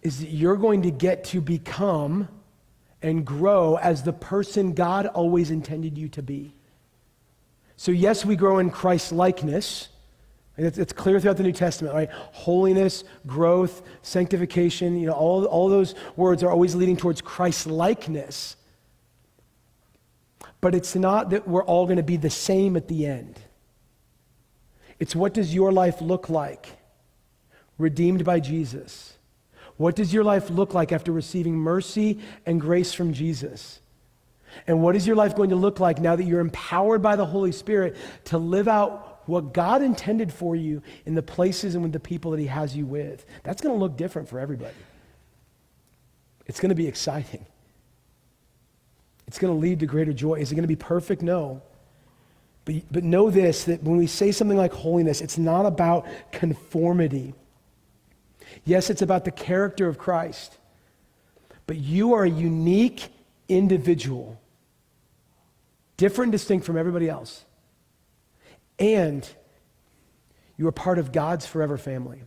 is 0.02 0.20
that 0.20 0.28
you're 0.28 0.56
going 0.56 0.82
to 0.82 0.90
get 0.90 1.24
to 1.24 1.40
become 1.40 2.28
and 3.02 3.24
grow 3.24 3.76
as 3.76 4.02
the 4.02 4.12
person 4.12 4.72
God 4.72 5.06
always 5.06 5.50
intended 5.50 5.96
you 5.96 6.08
to 6.10 6.22
be. 6.22 6.54
So, 7.76 7.92
yes, 7.92 8.24
we 8.24 8.36
grow 8.36 8.58
in 8.58 8.70
Christ 8.70 9.12
likeness. 9.12 9.88
It's, 10.58 10.76
it's, 10.76 10.92
clear 10.92 11.18
throughout 11.18 11.38
the 11.38 11.42
New 11.42 11.52
Testament, 11.52 11.94
right? 11.94 12.10
Holiness, 12.10 13.04
growth, 13.26 13.82
sanctification, 14.02 14.98
you 14.98 15.06
know, 15.06 15.14
all, 15.14 15.46
all 15.46 15.70
those 15.70 15.94
words 16.16 16.42
are 16.42 16.50
always 16.50 16.74
leading 16.74 16.98
towards 16.98 17.22
Christ 17.22 17.66
likeness. 17.66 18.56
But 20.60 20.74
it's 20.74 20.94
not 20.94 21.30
that 21.30 21.48
we're 21.48 21.64
all 21.64 21.86
going 21.86 21.96
to 21.96 22.02
be 22.02 22.16
the 22.16 22.30
same 22.30 22.76
at 22.76 22.88
the 22.88 23.06
end. 23.06 23.40
It's 24.98 25.16
what 25.16 25.32
does 25.32 25.54
your 25.54 25.72
life 25.72 26.00
look 26.02 26.28
like? 26.28 26.68
Redeemed 27.78 28.24
by 28.24 28.40
Jesus. 28.40 29.16
What 29.78 29.96
does 29.96 30.12
your 30.12 30.24
life 30.24 30.50
look 30.50 30.74
like 30.74 30.92
after 30.92 31.10
receiving 31.10 31.54
mercy 31.54 32.20
and 32.44 32.60
grace 32.60 32.92
from 32.92 33.14
Jesus? 33.14 33.80
And 34.66 34.82
what 34.82 34.94
is 34.96 35.06
your 35.06 35.16
life 35.16 35.34
going 35.34 35.50
to 35.50 35.56
look 35.56 35.80
like 35.80 35.98
now 35.98 36.16
that 36.16 36.24
you're 36.24 36.40
empowered 36.40 37.00
by 37.00 37.16
the 37.16 37.24
Holy 37.24 37.52
Spirit 37.52 37.96
to 38.24 38.36
live 38.36 38.68
out 38.68 39.22
what 39.26 39.54
God 39.54 39.80
intended 39.80 40.32
for 40.32 40.54
you 40.54 40.82
in 41.06 41.14
the 41.14 41.22
places 41.22 41.74
and 41.74 41.82
with 41.82 41.92
the 41.92 42.00
people 42.00 42.32
that 42.32 42.40
He 42.40 42.46
has 42.46 42.76
you 42.76 42.84
with? 42.84 43.24
That's 43.42 43.62
going 43.62 43.74
to 43.74 43.78
look 43.78 43.96
different 43.96 44.28
for 44.28 44.38
everybody. 44.38 44.74
It's 46.46 46.60
going 46.60 46.70
to 46.70 46.74
be 46.74 46.86
exciting. 46.86 47.46
It's 49.30 49.38
going 49.38 49.54
to 49.54 49.60
lead 49.60 49.78
to 49.78 49.86
greater 49.86 50.12
joy. 50.12 50.40
Is 50.40 50.50
it 50.50 50.56
going 50.56 50.64
to 50.64 50.68
be 50.68 50.74
perfect? 50.74 51.22
No. 51.22 51.62
But, 52.64 52.82
but 52.90 53.04
know 53.04 53.30
this 53.30 53.62
that 53.62 53.80
when 53.80 53.96
we 53.96 54.08
say 54.08 54.32
something 54.32 54.58
like 54.58 54.72
holiness, 54.72 55.20
it's 55.20 55.38
not 55.38 55.66
about 55.66 56.04
conformity. 56.32 57.34
Yes, 58.64 58.90
it's 58.90 59.02
about 59.02 59.24
the 59.24 59.30
character 59.30 59.86
of 59.86 59.98
Christ, 59.98 60.58
but 61.68 61.76
you 61.76 62.14
are 62.14 62.24
a 62.24 62.28
unique 62.28 63.06
individual, 63.48 64.36
different 65.96 66.32
distinct 66.32 66.66
from 66.66 66.76
everybody 66.76 67.08
else. 67.08 67.44
And 68.80 69.28
you 70.56 70.66
are 70.66 70.72
part 70.72 70.98
of 70.98 71.12
God's 71.12 71.46
forever 71.46 71.78
family. 71.78 72.20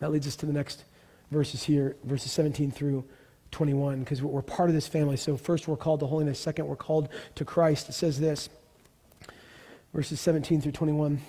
That 0.00 0.12
leads 0.12 0.26
us 0.26 0.36
to 0.36 0.44
the 0.44 0.52
next 0.52 0.84
verses 1.30 1.62
here, 1.62 1.96
verses 2.04 2.30
17 2.30 2.72
through 2.72 3.06
21, 3.56 4.00
because 4.00 4.22
we're 4.22 4.42
part 4.42 4.68
of 4.68 4.74
this 4.74 4.86
family. 4.86 5.16
So, 5.16 5.38
first, 5.38 5.66
we're 5.66 5.78
called 5.78 6.00
to 6.00 6.06
holiness. 6.06 6.38
Second, 6.38 6.66
we're 6.66 6.76
called 6.76 7.08
to 7.36 7.44
Christ. 7.44 7.88
It 7.88 7.92
says 7.92 8.20
this, 8.20 8.50
verses 9.94 10.20
17 10.20 10.60
through 10.60 10.72
21. 10.72 11.22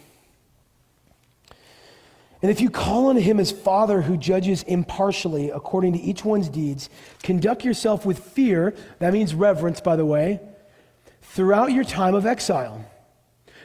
And 2.42 2.52
if 2.52 2.60
you 2.60 2.70
call 2.70 3.08
on 3.08 3.16
him 3.16 3.40
as 3.40 3.54
Father 3.54 4.02
who 4.02 4.18
judges 4.18 4.64
impartially 4.64 5.52
according 5.52 5.94
to 5.94 6.00
each 6.00 6.26
one's 6.26 6.50
deeds, 6.50 6.90
conduct 7.24 7.64
yourself 7.64 8.06
with 8.06 8.20
fear, 8.20 8.76
that 9.00 9.14
means 9.14 9.34
reverence, 9.34 9.80
by 9.80 9.96
the 9.96 10.06
way, 10.06 10.42
throughout 11.22 11.72
your 11.72 11.86
time 11.86 12.14
of 12.14 12.26
exile, 12.26 12.84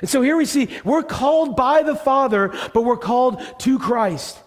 And 0.00 0.08
so 0.08 0.22
here 0.22 0.36
we 0.36 0.46
see 0.46 0.68
we're 0.84 1.02
called 1.02 1.56
by 1.56 1.82
the 1.82 1.96
Father, 1.96 2.48
but 2.72 2.82
we're 2.82 2.96
called 2.96 3.42
to 3.60 3.78
Christ. 3.78 4.38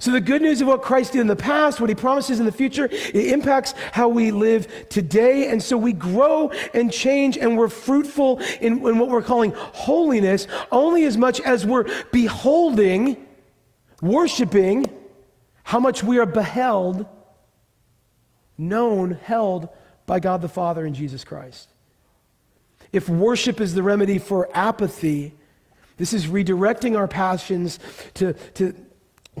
So, 0.00 0.12
the 0.12 0.20
good 0.20 0.42
news 0.42 0.60
of 0.60 0.68
what 0.68 0.82
Christ 0.82 1.12
did 1.12 1.20
in 1.22 1.26
the 1.26 1.34
past, 1.34 1.80
what 1.80 1.88
he 1.88 1.94
promises 1.96 2.38
in 2.38 2.46
the 2.46 2.52
future, 2.52 2.84
it 2.84 3.16
impacts 3.16 3.74
how 3.92 4.08
we 4.08 4.30
live 4.30 4.88
today. 4.88 5.48
And 5.48 5.60
so 5.60 5.76
we 5.76 5.92
grow 5.92 6.52
and 6.72 6.92
change 6.92 7.36
and 7.36 7.58
we're 7.58 7.68
fruitful 7.68 8.40
in, 8.60 8.86
in 8.86 8.98
what 8.98 9.08
we're 9.08 9.22
calling 9.22 9.52
holiness 9.56 10.46
only 10.70 11.04
as 11.04 11.16
much 11.16 11.40
as 11.40 11.66
we're 11.66 11.86
beholding, 12.12 13.26
worshiping 14.00 14.86
how 15.64 15.80
much 15.80 16.04
we 16.04 16.18
are 16.18 16.26
beheld, 16.26 17.04
known, 18.56 19.12
held 19.22 19.68
by 20.06 20.20
God 20.20 20.42
the 20.42 20.48
Father 20.48 20.86
and 20.86 20.94
Jesus 20.94 21.24
Christ. 21.24 21.68
If 22.92 23.08
worship 23.08 23.60
is 23.60 23.74
the 23.74 23.82
remedy 23.82 24.18
for 24.18 24.48
apathy, 24.54 25.34
this 25.96 26.12
is 26.12 26.26
redirecting 26.26 26.96
our 26.96 27.08
passions 27.08 27.78
to, 28.14 28.32
to 28.54 28.74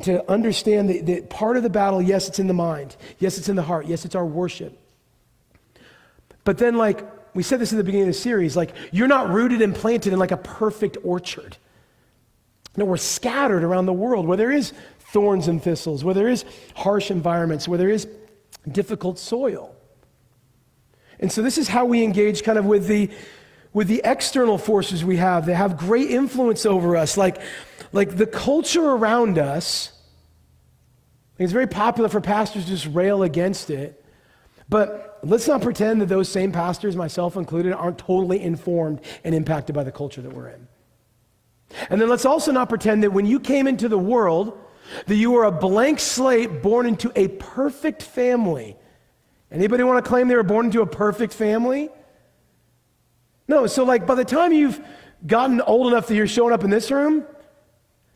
to 0.02 0.30
understand 0.30 0.90
that, 0.90 1.06
that 1.06 1.30
part 1.30 1.56
of 1.56 1.62
the 1.62 1.70
battle, 1.70 2.00
yes, 2.00 2.28
it's 2.28 2.38
in 2.38 2.46
the 2.46 2.54
mind. 2.54 2.96
Yes, 3.18 3.38
it's 3.38 3.48
in 3.48 3.56
the 3.56 3.62
heart. 3.62 3.86
Yes, 3.86 4.04
it's 4.04 4.14
our 4.14 4.24
worship. 4.24 4.78
But 6.44 6.58
then, 6.58 6.76
like, 6.76 7.04
we 7.34 7.42
said 7.42 7.60
this 7.60 7.72
in 7.72 7.78
the 7.78 7.84
beginning 7.84 8.08
of 8.08 8.14
the 8.14 8.20
series, 8.20 8.56
like, 8.56 8.74
you're 8.92 9.08
not 9.08 9.30
rooted 9.30 9.60
and 9.60 9.74
planted 9.74 10.12
in 10.12 10.18
like 10.18 10.30
a 10.30 10.36
perfect 10.36 10.96
orchard. 11.04 11.56
No, 12.76 12.84
we're 12.84 12.96
scattered 12.96 13.64
around 13.64 13.86
the 13.86 13.92
world 13.92 14.26
where 14.26 14.36
there 14.36 14.50
is 14.50 14.72
thorns 15.12 15.48
and 15.48 15.62
thistles, 15.62 16.04
where 16.04 16.14
there 16.14 16.28
is 16.28 16.44
harsh 16.74 17.10
environments, 17.10 17.66
where 17.66 17.78
there 17.78 17.90
is 17.90 18.06
difficult 18.70 19.18
soil. 19.18 19.74
And 21.20 21.32
so 21.32 21.42
this 21.42 21.58
is 21.58 21.68
how 21.68 21.84
we 21.84 22.04
engage 22.04 22.44
kind 22.44 22.58
of 22.58 22.64
with 22.64 22.86
the 22.86 23.10
with 23.78 23.86
the 23.86 24.02
external 24.04 24.58
forces 24.58 25.04
we 25.04 25.18
have 25.18 25.46
that 25.46 25.54
have 25.54 25.76
great 25.76 26.10
influence 26.10 26.66
over 26.66 26.96
us, 26.96 27.16
like 27.16 27.40
like 27.92 28.16
the 28.16 28.26
culture 28.26 28.84
around 28.84 29.38
us, 29.38 29.92
it's 31.38 31.52
very 31.52 31.68
popular 31.68 32.08
for 32.08 32.20
pastors 32.20 32.64
to 32.64 32.70
just 32.70 32.86
rail 32.86 33.22
against 33.22 33.70
it. 33.70 34.04
But 34.68 35.20
let's 35.22 35.46
not 35.46 35.62
pretend 35.62 36.00
that 36.00 36.06
those 36.06 36.28
same 36.28 36.50
pastors, 36.50 36.96
myself 36.96 37.36
included, 37.36 37.72
aren't 37.72 37.98
totally 37.98 38.42
informed 38.42 39.00
and 39.22 39.32
impacted 39.32 39.76
by 39.76 39.84
the 39.84 39.92
culture 39.92 40.22
that 40.22 40.32
we're 40.32 40.48
in. 40.48 40.66
And 41.88 42.00
then 42.00 42.08
let's 42.08 42.24
also 42.24 42.50
not 42.50 42.68
pretend 42.68 43.04
that 43.04 43.12
when 43.12 43.26
you 43.26 43.38
came 43.38 43.68
into 43.68 43.88
the 43.88 43.96
world, 43.96 44.58
that 45.06 45.14
you 45.14 45.30
were 45.30 45.44
a 45.44 45.52
blank 45.52 46.00
slate 46.00 46.62
born 46.62 46.84
into 46.84 47.12
a 47.14 47.28
perfect 47.28 48.02
family. 48.02 48.76
Anybody 49.52 49.84
want 49.84 50.04
to 50.04 50.08
claim 50.08 50.26
they 50.26 50.34
were 50.34 50.42
born 50.42 50.66
into 50.66 50.82
a 50.82 50.86
perfect 50.86 51.32
family? 51.32 51.90
No, 53.48 53.66
so 53.66 53.82
like 53.84 54.06
by 54.06 54.14
the 54.14 54.24
time 54.24 54.52
you've 54.52 54.80
gotten 55.26 55.60
old 55.62 55.90
enough 55.90 56.06
that 56.06 56.14
you're 56.14 56.26
showing 56.26 56.52
up 56.52 56.62
in 56.62 56.70
this 56.70 56.90
room, 56.90 57.24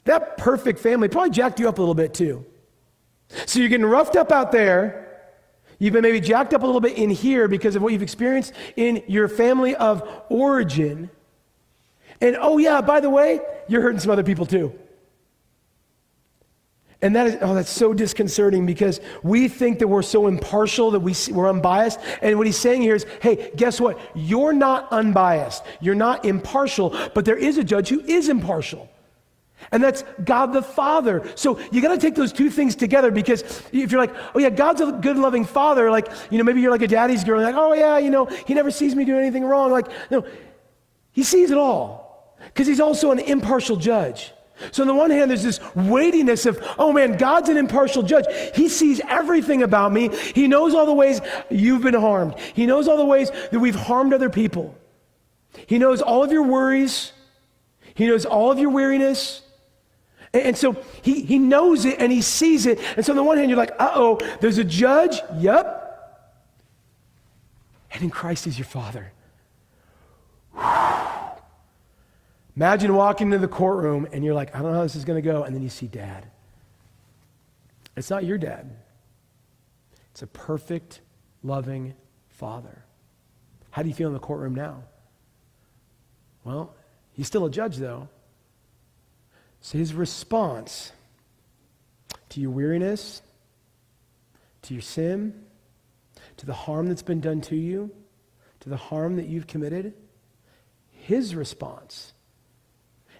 that 0.04 0.36
perfect 0.36 0.78
family 0.78 1.08
probably 1.08 1.30
jacked 1.30 1.58
you 1.58 1.68
up 1.68 1.78
a 1.78 1.80
little 1.80 1.94
bit 1.94 2.12
too. 2.12 2.44
So 3.46 3.58
you're 3.58 3.70
getting 3.70 3.86
roughed 3.86 4.14
up 4.16 4.30
out 4.30 4.52
there. 4.52 4.98
You've 5.78 5.94
been 5.94 6.02
maybe 6.02 6.20
jacked 6.20 6.54
up 6.54 6.62
a 6.62 6.66
little 6.66 6.80
bit 6.80 6.96
in 6.96 7.10
here 7.10 7.48
because 7.48 7.74
of 7.74 7.82
what 7.82 7.92
you've 7.92 8.02
experienced 8.02 8.52
in 8.76 9.02
your 9.08 9.26
family 9.26 9.74
of 9.74 10.08
origin. 10.28 11.10
And 12.20 12.36
oh, 12.38 12.58
yeah, 12.58 12.80
by 12.82 13.00
the 13.00 13.10
way, 13.10 13.40
you're 13.68 13.80
hurting 13.80 13.98
some 13.98 14.10
other 14.10 14.22
people 14.22 14.46
too. 14.46 14.78
And 17.02 17.16
that 17.16 17.26
is, 17.26 17.36
oh, 17.40 17.54
that's 17.54 17.70
so 17.70 17.92
disconcerting 17.92 18.64
because 18.64 19.00
we 19.24 19.48
think 19.48 19.80
that 19.80 19.88
we're 19.88 20.02
so 20.02 20.28
impartial, 20.28 20.92
that 20.92 21.00
we, 21.00 21.14
we're 21.32 21.50
unbiased. 21.50 21.98
And 22.22 22.38
what 22.38 22.46
he's 22.46 22.56
saying 22.56 22.82
here 22.82 22.94
is, 22.94 23.04
hey, 23.20 23.50
guess 23.56 23.80
what? 23.80 23.98
You're 24.14 24.52
not 24.52 24.90
unbiased. 24.92 25.64
You're 25.80 25.96
not 25.96 26.24
impartial, 26.24 26.96
but 27.12 27.24
there 27.24 27.36
is 27.36 27.58
a 27.58 27.64
judge 27.64 27.88
who 27.88 28.00
is 28.00 28.28
impartial. 28.28 28.88
And 29.72 29.82
that's 29.82 30.04
God 30.24 30.52
the 30.52 30.62
Father. 30.62 31.28
So 31.34 31.58
you 31.70 31.80
got 31.82 31.92
to 31.92 31.98
take 31.98 32.14
those 32.14 32.32
two 32.32 32.50
things 32.50 32.76
together 32.76 33.10
because 33.10 33.42
if 33.72 33.90
you're 33.90 34.00
like, 34.00 34.14
oh 34.34 34.38
yeah, 34.38 34.50
God's 34.50 34.80
a 34.80 34.92
good 34.92 35.16
loving 35.16 35.44
father, 35.44 35.90
like, 35.90 36.08
you 36.30 36.38
know, 36.38 36.44
maybe 36.44 36.60
you're 36.60 36.70
like 36.70 36.82
a 36.82 36.88
daddy's 36.88 37.24
girl, 37.24 37.40
like, 37.40 37.54
oh 37.56 37.72
yeah, 37.72 37.98
you 37.98 38.10
know, 38.10 38.26
he 38.26 38.54
never 38.54 38.70
sees 38.70 38.94
me 38.94 39.04
do 39.04 39.16
anything 39.16 39.44
wrong. 39.44 39.70
Like, 39.70 39.86
no, 40.10 40.24
he 41.12 41.22
sees 41.24 41.50
it 41.50 41.58
all 41.58 42.36
because 42.46 42.66
he's 42.66 42.80
also 42.80 43.10
an 43.10 43.18
impartial 43.18 43.76
judge. 43.76 44.32
So 44.70 44.82
on 44.82 44.86
the 44.86 44.94
one 44.94 45.10
hand, 45.10 45.30
there's 45.30 45.42
this 45.42 45.60
weightiness 45.74 46.46
of, 46.46 46.58
oh 46.78 46.92
man, 46.92 47.16
God's 47.16 47.48
an 47.48 47.56
impartial 47.56 48.02
judge. 48.02 48.26
He 48.54 48.68
sees 48.68 49.00
everything 49.08 49.62
about 49.62 49.92
me. 49.92 50.08
He 50.34 50.46
knows 50.46 50.74
all 50.74 50.86
the 50.86 50.94
ways 50.94 51.20
you've 51.50 51.82
been 51.82 51.94
harmed. 51.94 52.38
He 52.54 52.66
knows 52.66 52.88
all 52.88 52.96
the 52.96 53.04
ways 53.04 53.30
that 53.30 53.58
we've 53.58 53.74
harmed 53.74 54.14
other 54.14 54.30
people. 54.30 54.76
He 55.66 55.78
knows 55.78 56.00
all 56.00 56.22
of 56.22 56.32
your 56.32 56.44
worries. 56.44 57.12
He 57.94 58.06
knows 58.06 58.24
all 58.24 58.50
of 58.52 58.58
your 58.58 58.70
weariness. 58.70 59.42
And, 60.34 60.56
so 60.56 60.82
he, 61.02 61.22
he 61.22 61.38
knows 61.38 61.84
it 61.84 61.96
and 61.98 62.10
he 62.10 62.22
sees 62.22 62.64
it. 62.64 62.78
And 62.96 63.04
so 63.04 63.12
on 63.12 63.16
the 63.16 63.22
one 63.22 63.36
hand, 63.36 63.50
you're 63.50 63.58
like, 63.58 63.72
uh 63.78 63.92
oh, 63.94 64.18
there's 64.40 64.58
a 64.58 64.64
judge. 64.64 65.20
Yep. 65.36 65.80
And 67.92 68.02
in 68.02 68.10
Christ, 68.10 68.46
he's 68.46 68.58
your 68.58 68.66
father. 68.66 69.12
Imagine 72.56 72.94
walking 72.94 73.28
into 73.28 73.38
the 73.38 73.48
courtroom 73.48 74.06
and 74.12 74.24
you're 74.24 74.34
like, 74.34 74.54
I 74.54 74.60
don't 74.60 74.72
know 74.72 74.78
how 74.78 74.82
this 74.82 74.96
is 74.96 75.04
going 75.04 75.22
to 75.22 75.26
go. 75.26 75.42
And 75.42 75.54
then 75.54 75.62
you 75.62 75.68
see 75.68 75.86
dad. 75.86 76.26
It's 77.96 78.10
not 78.10 78.24
your 78.24 78.38
dad, 78.38 78.70
it's 80.10 80.22
a 80.22 80.26
perfect, 80.26 81.00
loving 81.42 81.94
Father. 82.28 82.84
How 83.70 83.82
do 83.82 83.88
you 83.88 83.94
feel 83.94 84.08
in 84.08 84.14
the 84.14 84.20
courtroom 84.20 84.54
now? 84.54 84.82
Well, 86.44 86.74
he's 87.12 87.26
still 87.26 87.46
a 87.46 87.50
judge, 87.50 87.76
though. 87.76 88.08
So 89.60 89.78
his 89.78 89.94
response 89.94 90.92
to 92.30 92.40
your 92.40 92.50
weariness, 92.50 93.22
to 94.62 94.74
your 94.74 94.82
sin, 94.82 95.44
to 96.38 96.46
the 96.46 96.52
harm 96.52 96.88
that's 96.88 97.02
been 97.02 97.20
done 97.20 97.40
to 97.42 97.56
you, 97.56 97.90
to 98.60 98.68
the 98.68 98.76
harm 98.76 99.16
that 99.16 99.26
you've 99.26 99.46
committed, 99.46 99.94
his 100.90 101.34
response 101.34 102.12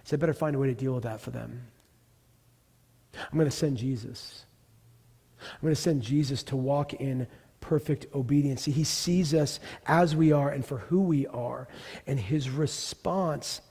is 0.05 0.13
I 0.13 0.17
better 0.17 0.33
find 0.33 0.55
a 0.55 0.59
way 0.59 0.67
to 0.67 0.73
deal 0.73 0.93
with 0.93 1.03
that 1.03 1.21
for 1.21 1.31
them. 1.31 1.67
I'm 3.15 3.37
going 3.37 3.49
to 3.49 3.55
send 3.55 3.77
Jesus. 3.77 4.45
I'm 5.41 5.61
going 5.61 5.75
to 5.75 5.81
send 5.81 6.01
Jesus 6.01 6.43
to 6.43 6.55
walk 6.55 6.93
in 6.93 7.27
perfect 7.59 8.07
obedience. 8.13 8.63
See, 8.63 8.71
he 8.71 8.83
sees 8.83 9.33
us 9.33 9.59
as 9.85 10.15
we 10.15 10.31
are 10.31 10.49
and 10.49 10.65
for 10.65 10.79
who 10.79 11.01
we 11.01 11.27
are. 11.27 11.67
And 12.05 12.19
his 12.19 12.49
response 12.49 13.61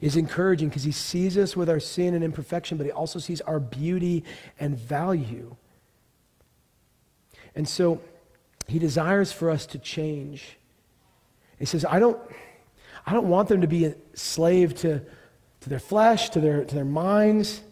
is 0.00 0.16
encouraging 0.16 0.68
because 0.68 0.84
he 0.84 0.92
sees 0.92 1.36
us 1.36 1.56
with 1.56 1.68
our 1.68 1.80
sin 1.80 2.14
and 2.14 2.24
imperfection, 2.24 2.76
but 2.76 2.86
he 2.86 2.92
also 2.92 3.18
sees 3.18 3.40
our 3.42 3.60
beauty 3.60 4.24
and 4.58 4.76
value. 4.76 5.56
And 7.54 7.68
so 7.68 8.00
he 8.66 8.78
desires 8.78 9.32
for 9.32 9.50
us 9.50 9.66
to 9.66 9.78
change. 9.78 10.58
He 11.58 11.66
says, 11.66 11.84
I 11.84 11.98
don't, 11.98 12.18
I 13.06 13.12
don't 13.12 13.28
want 13.28 13.48
them 13.48 13.60
to 13.60 13.66
be 13.66 13.84
enslaved 13.86 14.78
to, 14.78 15.02
to 15.64 15.70
their 15.70 15.78
flesh, 15.78 16.28
to 16.30 16.40
their, 16.40 16.62
to 16.62 16.74
their 16.74 16.84
minds. 16.84 17.62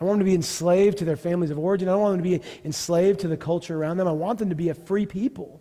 I 0.00 0.04
want 0.04 0.18
them 0.18 0.26
to 0.26 0.30
be 0.30 0.34
enslaved 0.34 0.98
to 0.98 1.04
their 1.04 1.16
families 1.16 1.50
of 1.50 1.58
origin. 1.58 1.88
I 1.88 1.92
don't 1.92 2.00
want 2.00 2.22
them 2.22 2.24
to 2.24 2.38
be 2.38 2.44
enslaved 2.64 3.20
to 3.20 3.28
the 3.28 3.36
culture 3.36 3.76
around 3.76 3.96
them. 3.96 4.06
I 4.06 4.12
want 4.12 4.38
them 4.38 4.48
to 4.50 4.54
be 4.54 4.68
a 4.68 4.74
free 4.74 5.06
people. 5.06 5.60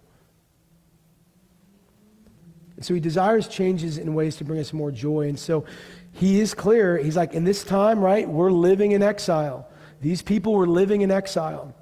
And 2.76 2.86
so 2.86 2.94
he 2.94 3.00
desires 3.00 3.48
changes 3.48 3.98
in 3.98 4.14
ways 4.14 4.36
to 4.38 4.44
bring 4.44 4.60
us 4.60 4.74
more 4.74 4.92
joy. 4.92 5.28
And 5.28 5.40
so 5.40 5.66
he 6.12 6.40
is 6.40 6.54
clear. 6.54 6.98
He's 6.98 7.18
like, 7.18 7.34
in 7.34 7.46
this 7.46 7.64
time, 7.64 8.00
right, 8.00 8.30
we're 8.30 8.52
living 8.52 8.92
in 8.92 9.02
exile. 9.02 9.68
These 10.02 10.22
people 10.22 10.54
were 10.54 10.68
living 10.68 11.02
in 11.02 11.10
exile. 11.10 11.74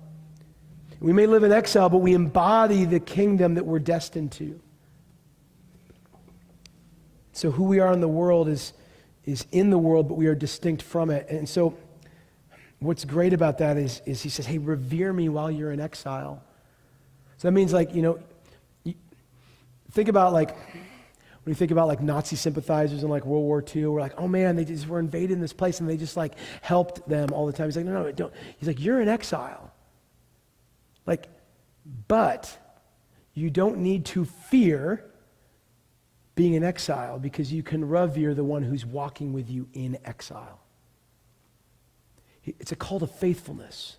We 1.02 1.12
may 1.12 1.26
live 1.26 1.44
in 1.44 1.52
exile, 1.52 1.90
but 1.90 1.98
we 1.98 2.14
embody 2.14 2.86
the 2.86 3.00
kingdom 3.02 3.56
that 3.56 3.66
we're 3.66 3.80
destined 3.80 4.32
to. 4.34 4.60
So 7.34 7.52
who 7.52 7.66
we 7.66 7.80
are 7.80 7.92
in 7.92 8.00
the 8.00 8.08
world 8.08 8.48
is, 8.48 8.72
is 9.26 9.46
in 9.52 9.70
the 9.70 9.78
world, 9.78 10.08
but 10.08 10.16
we 10.16 10.28
are 10.28 10.36
distinct 10.36 10.82
from 10.82 11.10
it. 11.10 11.28
And 11.30 11.48
so 11.48 11.78
what's 12.80 13.06
great 13.06 13.34
about 13.34 13.58
that 13.60 13.78
is, 13.78 14.02
is 14.06 14.22
he 14.22 14.30
says, 14.30 14.46
hey, 14.46 14.58
revere 14.58 15.14
me 15.14 15.30
while 15.30 15.52
you're 15.52 15.72
in 15.72 15.80
exile. 15.80 16.42
So 17.38 17.48
that 17.48 17.52
means 17.52 17.74
like, 17.74 17.94
you 17.94 18.02
know, 18.02 18.20
you 18.84 18.96
think 19.92 20.10
about 20.10 20.34
like, 20.34 20.58
when 21.44 21.54
you 21.54 21.56
think 21.56 21.72
about 21.72 21.88
like 21.88 22.02
Nazi 22.02 22.36
sympathizers 22.36 23.04
in 23.04 23.10
like 23.10 23.26
World 23.26 23.44
War 23.44 23.64
II, 23.76 23.88
we're 23.88 24.02
like, 24.02 24.14
oh 24.18 24.28
man, 24.28 24.56
they 24.56 24.66
just 24.66 24.88
were 24.88 25.00
invaded 25.00 25.32
in 25.32 25.42
this 25.42 25.54
place 25.54 25.80
and 25.80 25.90
they 25.90 25.98
just 25.98 26.18
like 26.18 26.34
helped 26.62 27.08
them 27.08 27.30
all 27.34 27.46
the 27.46 27.54
time. 27.54 27.68
He's 27.68 27.78
like, 27.78 27.86
no, 27.86 28.04
no, 28.04 28.12
don't. 28.12 28.34
He's 28.58 28.68
like, 28.68 28.80
you're 28.80 29.02
in 29.02 29.08
exile. 29.08 29.72
Like, 31.06 31.28
but 32.08 32.58
you 33.34 33.50
don't 33.50 33.78
need 33.78 34.06
to 34.06 34.26
fear 34.26 35.09
being 36.40 36.54
in 36.54 36.64
exile 36.64 37.20
because 37.20 37.52
you 37.52 37.62
can 37.62 37.86
revere 37.86 38.34
the 38.34 38.46
one 38.46 38.64
who's 38.64 38.86
walking 38.86 39.34
with 39.34 39.50
you 39.50 39.68
in 39.74 39.98
exile. 40.06 40.62
It's 42.46 42.72
a 42.72 42.78
call 42.78 43.02
to 43.02 43.08
faithfulness. 43.08 43.98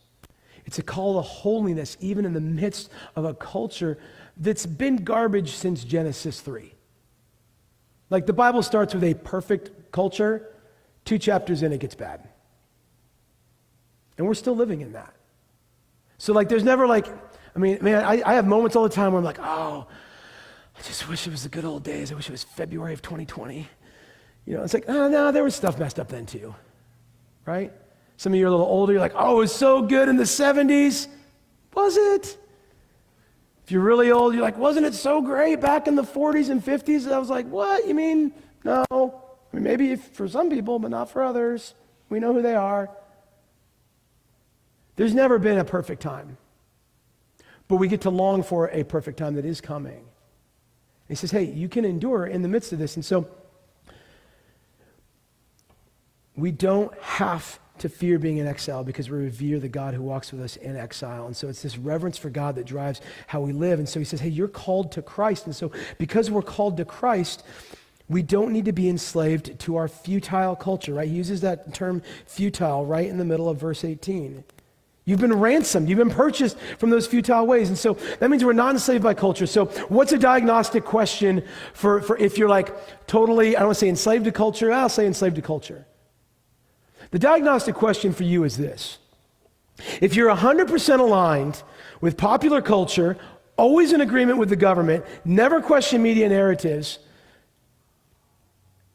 It's 0.64 0.78
a 0.78 0.82
call 0.82 1.16
to 1.16 1.20
holiness, 1.20 1.98
even 2.00 2.24
in 2.24 2.32
the 2.32 2.40
midst 2.40 2.90
of 3.14 3.26
a 3.26 3.34
culture 3.34 3.98
that's 4.38 4.64
been 4.64 5.04
garbage 5.04 5.50
since 5.50 5.84
Genesis 5.84 6.40
3. 6.40 6.72
Like 8.08 8.24
the 8.24 8.32
Bible 8.32 8.62
starts 8.62 8.94
with 8.94 9.04
a 9.04 9.12
perfect 9.12 9.92
culture, 9.92 10.48
two 11.04 11.18
chapters 11.18 11.62
in, 11.62 11.74
it 11.74 11.80
gets 11.80 11.94
bad. 11.94 12.26
And 14.16 14.26
we're 14.26 14.32
still 14.32 14.56
living 14.56 14.80
in 14.80 14.92
that. 14.92 15.12
So, 16.16 16.32
like, 16.32 16.48
there's 16.48 16.64
never 16.64 16.86
like, 16.86 17.06
I 17.54 17.58
mean, 17.58 17.80
man, 17.82 18.02
I, 18.02 18.22
I 18.24 18.32
have 18.32 18.46
moments 18.46 18.76
all 18.76 18.84
the 18.84 18.88
time 18.88 19.12
where 19.12 19.18
I'm 19.18 19.24
like, 19.26 19.40
oh, 19.40 19.88
I 20.80 20.82
just 20.82 21.06
wish 21.10 21.26
it 21.26 21.30
was 21.30 21.42
the 21.42 21.50
good 21.50 21.66
old 21.66 21.84
days. 21.84 22.10
I 22.10 22.14
wish 22.14 22.28
it 22.28 22.32
was 22.32 22.42
February 22.42 22.94
of 22.94 23.02
2020. 23.02 23.68
You 24.46 24.56
know, 24.56 24.62
it's 24.62 24.72
like, 24.72 24.86
ah, 24.88 24.92
oh, 24.92 25.08
no, 25.08 25.30
there 25.30 25.44
was 25.44 25.54
stuff 25.54 25.78
messed 25.78 26.00
up 26.00 26.08
then 26.08 26.24
too, 26.24 26.54
right? 27.44 27.70
Some 28.16 28.32
of 28.32 28.38
you 28.38 28.46
are 28.46 28.48
a 28.48 28.50
little 28.50 28.66
older, 28.66 28.94
you're 28.94 29.00
like, 29.00 29.12
oh, 29.14 29.36
it 29.36 29.40
was 29.40 29.54
so 29.54 29.82
good 29.82 30.08
in 30.08 30.16
the 30.16 30.24
70s. 30.24 31.06
Was 31.74 31.98
it? 31.98 32.38
If 33.62 33.70
you're 33.70 33.82
really 33.82 34.10
old, 34.10 34.32
you're 34.32 34.42
like, 34.42 34.56
wasn't 34.56 34.86
it 34.86 34.94
so 34.94 35.20
great 35.20 35.60
back 35.60 35.86
in 35.86 35.96
the 35.96 36.02
40s 36.02 36.48
and 36.48 36.64
50s? 36.64 37.12
I 37.12 37.18
was 37.18 37.28
like, 37.28 37.46
what? 37.46 37.86
You 37.86 37.94
mean, 37.94 38.32
no. 38.64 38.86
I 38.90 39.56
mean, 39.56 39.62
maybe 39.62 39.96
for 39.96 40.26
some 40.28 40.48
people, 40.48 40.78
but 40.78 40.90
not 40.90 41.10
for 41.10 41.22
others. 41.22 41.74
We 42.08 42.20
know 42.20 42.32
who 42.32 42.40
they 42.40 42.56
are. 42.56 42.90
There's 44.96 45.14
never 45.14 45.38
been 45.38 45.58
a 45.58 45.64
perfect 45.64 46.00
time. 46.00 46.38
But 47.68 47.76
we 47.76 47.86
get 47.86 48.00
to 48.02 48.10
long 48.10 48.42
for 48.42 48.68
a 48.70 48.82
perfect 48.82 49.18
time 49.18 49.34
that 49.34 49.44
is 49.44 49.60
coming. 49.60 50.06
He 51.10 51.16
says, 51.16 51.32
hey, 51.32 51.44
you 51.44 51.68
can 51.68 51.84
endure 51.84 52.26
in 52.26 52.42
the 52.42 52.48
midst 52.48 52.72
of 52.72 52.78
this. 52.78 52.94
And 52.94 53.04
so 53.04 53.28
we 56.36 56.52
don't 56.52 56.96
have 57.00 57.58
to 57.78 57.88
fear 57.88 58.18
being 58.18 58.38
in 58.38 58.46
exile 58.46 58.84
because 58.84 59.10
we 59.10 59.18
revere 59.18 59.58
the 59.58 59.68
God 59.68 59.94
who 59.94 60.02
walks 60.02 60.30
with 60.30 60.40
us 60.40 60.56
in 60.56 60.76
exile. 60.76 61.26
And 61.26 61.36
so 61.36 61.48
it's 61.48 61.62
this 61.62 61.76
reverence 61.76 62.16
for 62.16 62.30
God 62.30 62.54
that 62.54 62.66
drives 62.66 63.00
how 63.26 63.40
we 63.40 63.52
live. 63.52 63.78
And 63.78 63.88
so 63.88 63.98
he 63.98 64.04
says, 64.04 64.20
hey, 64.20 64.28
you're 64.28 64.48
called 64.48 64.92
to 64.92 65.02
Christ. 65.02 65.46
And 65.46 65.56
so 65.56 65.72
because 65.98 66.30
we're 66.30 66.42
called 66.42 66.76
to 66.76 66.84
Christ, 66.84 67.42
we 68.08 68.22
don't 68.22 68.52
need 68.52 68.66
to 68.66 68.72
be 68.72 68.88
enslaved 68.88 69.58
to 69.60 69.76
our 69.76 69.88
futile 69.88 70.54
culture, 70.54 70.94
right? 70.94 71.08
He 71.08 71.14
uses 71.14 71.40
that 71.40 71.74
term 71.74 72.02
futile 72.26 72.86
right 72.86 73.08
in 73.08 73.18
the 73.18 73.24
middle 73.24 73.48
of 73.48 73.58
verse 73.58 73.84
18. 73.84 74.44
You've 75.10 75.18
been 75.18 75.36
ransomed. 75.36 75.88
You've 75.88 75.98
been 75.98 76.08
purchased 76.08 76.56
from 76.78 76.90
those 76.90 77.04
futile 77.04 77.44
ways. 77.44 77.68
And 77.68 77.76
so 77.76 77.94
that 78.20 78.30
means 78.30 78.44
we're 78.44 78.52
not 78.52 78.76
enslaved 78.76 79.02
by 79.02 79.12
culture. 79.12 79.44
So, 79.44 79.64
what's 79.88 80.12
a 80.12 80.18
diagnostic 80.18 80.84
question 80.84 81.42
for, 81.74 82.00
for 82.00 82.16
if 82.16 82.38
you're 82.38 82.48
like 82.48 82.72
totally, 83.08 83.56
I 83.56 83.58
don't 83.58 83.70
want 83.70 83.78
to 83.78 83.80
say 83.80 83.88
enslaved 83.88 84.24
to 84.26 84.30
culture, 84.30 84.70
I'll 84.70 84.88
say 84.88 85.06
enslaved 85.06 85.34
to 85.34 85.42
culture. 85.42 85.84
The 87.10 87.18
diagnostic 87.18 87.74
question 87.74 88.12
for 88.12 88.22
you 88.22 88.44
is 88.44 88.56
this 88.56 88.98
If 90.00 90.14
you're 90.14 90.32
100% 90.32 91.00
aligned 91.00 91.60
with 92.00 92.16
popular 92.16 92.62
culture, 92.62 93.18
always 93.56 93.92
in 93.92 94.02
agreement 94.02 94.38
with 94.38 94.48
the 94.48 94.54
government, 94.54 95.04
never 95.24 95.60
question 95.60 96.04
media 96.04 96.28
narratives, 96.28 97.00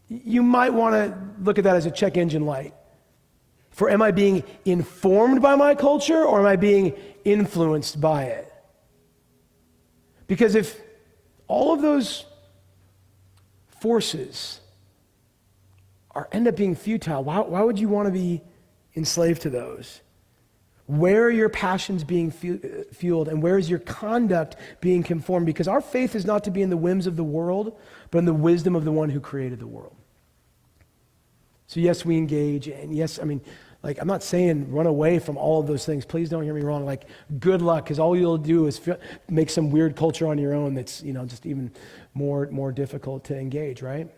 you 0.08 0.42
might 0.42 0.74
want 0.74 0.96
to 0.96 1.44
look 1.44 1.58
at 1.58 1.66
that 1.66 1.76
as 1.76 1.86
a 1.86 1.92
check 1.92 2.16
engine 2.16 2.46
light. 2.46 2.74
For 3.76 3.90
am 3.90 4.02
I 4.02 4.12
being 4.12 4.46
informed 4.64 5.42
by 5.42 5.58
my 5.58 5.76
culture 5.76 6.24
or 6.24 6.40
am 6.40 6.46
I 6.46 6.56
being 6.56 6.94
influenced 7.26 8.00
by 8.00 8.24
it? 8.24 8.54
Because 10.28 10.56
if 10.56 10.80
all 11.50 11.74
of 11.74 11.82
those 11.82 12.24
forces 13.82 14.62
are 16.12 16.30
end 16.32 16.48
up 16.48 16.56
being 16.56 16.74
futile, 16.74 17.22
why, 17.22 17.42
why 17.42 17.62
would 17.64 17.78
you 17.78 17.90
want 17.90 18.08
to 18.08 18.14
be 18.14 18.42
enslaved 18.96 19.42
to 19.42 19.50
those? 19.50 20.00
Where 20.86 21.26
are 21.26 21.32
your 21.32 21.50
passions 21.50 22.06
being 22.06 22.32
uh, 22.32 22.94
fueled 22.94 23.28
and 23.28 23.44
where 23.44 23.58
is 23.58 23.70
your 23.70 23.80
conduct 23.80 24.56
being 24.80 25.04
conformed? 25.04 25.46
Because 25.46 25.68
our 25.68 25.82
faith 25.82 26.16
is 26.16 26.24
not 26.24 26.46
to 26.46 26.50
be 26.52 26.62
in 26.62 26.70
the 26.70 26.78
whims 26.78 27.08
of 27.08 27.18
the 27.18 27.26
world, 27.26 27.78
but 28.10 28.20
in 28.20 28.26
the 28.26 28.34
wisdom 28.34 28.74
of 28.74 28.86
the 28.86 28.92
one 28.94 29.10
who 29.10 29.20
created 29.20 29.60
the 29.60 29.68
world. 29.68 29.98
So, 31.68 31.80
yes, 31.80 32.06
we 32.06 32.18
engage. 32.18 32.68
And 32.68 32.96
yes, 32.96 33.20
I 33.20 33.24
mean, 33.24 33.42
like, 33.86 34.00
I'm 34.02 34.08
not 34.08 34.24
saying 34.24 34.72
run 34.72 34.88
away 34.88 35.20
from 35.20 35.38
all 35.38 35.60
of 35.60 35.68
those 35.68 35.86
things. 35.86 36.06
Please 36.06 36.28
don't 36.28 36.42
hear 36.42 36.56
me 36.56 36.62
wrong. 36.62 36.88
Like, 36.88 37.06
good 37.40 37.62
luck, 37.62 37.84
because 37.84 38.00
all 38.00 38.18
you'll 38.18 38.40
do 38.40 38.66
is 38.66 38.80
feel, 38.80 38.98
make 39.30 39.48
some 39.52 39.70
weird 39.70 39.96
culture 39.96 40.26
on 40.26 40.40
your 40.40 40.56
own 40.56 40.74
that's, 40.74 41.04
you 41.04 41.14
know, 41.14 41.24
just 41.24 41.46
even 41.46 41.72
more, 42.16 42.48
more 42.48 42.72
difficult 42.72 43.24
to 43.26 43.38
engage, 43.38 43.84
right? 43.84 44.10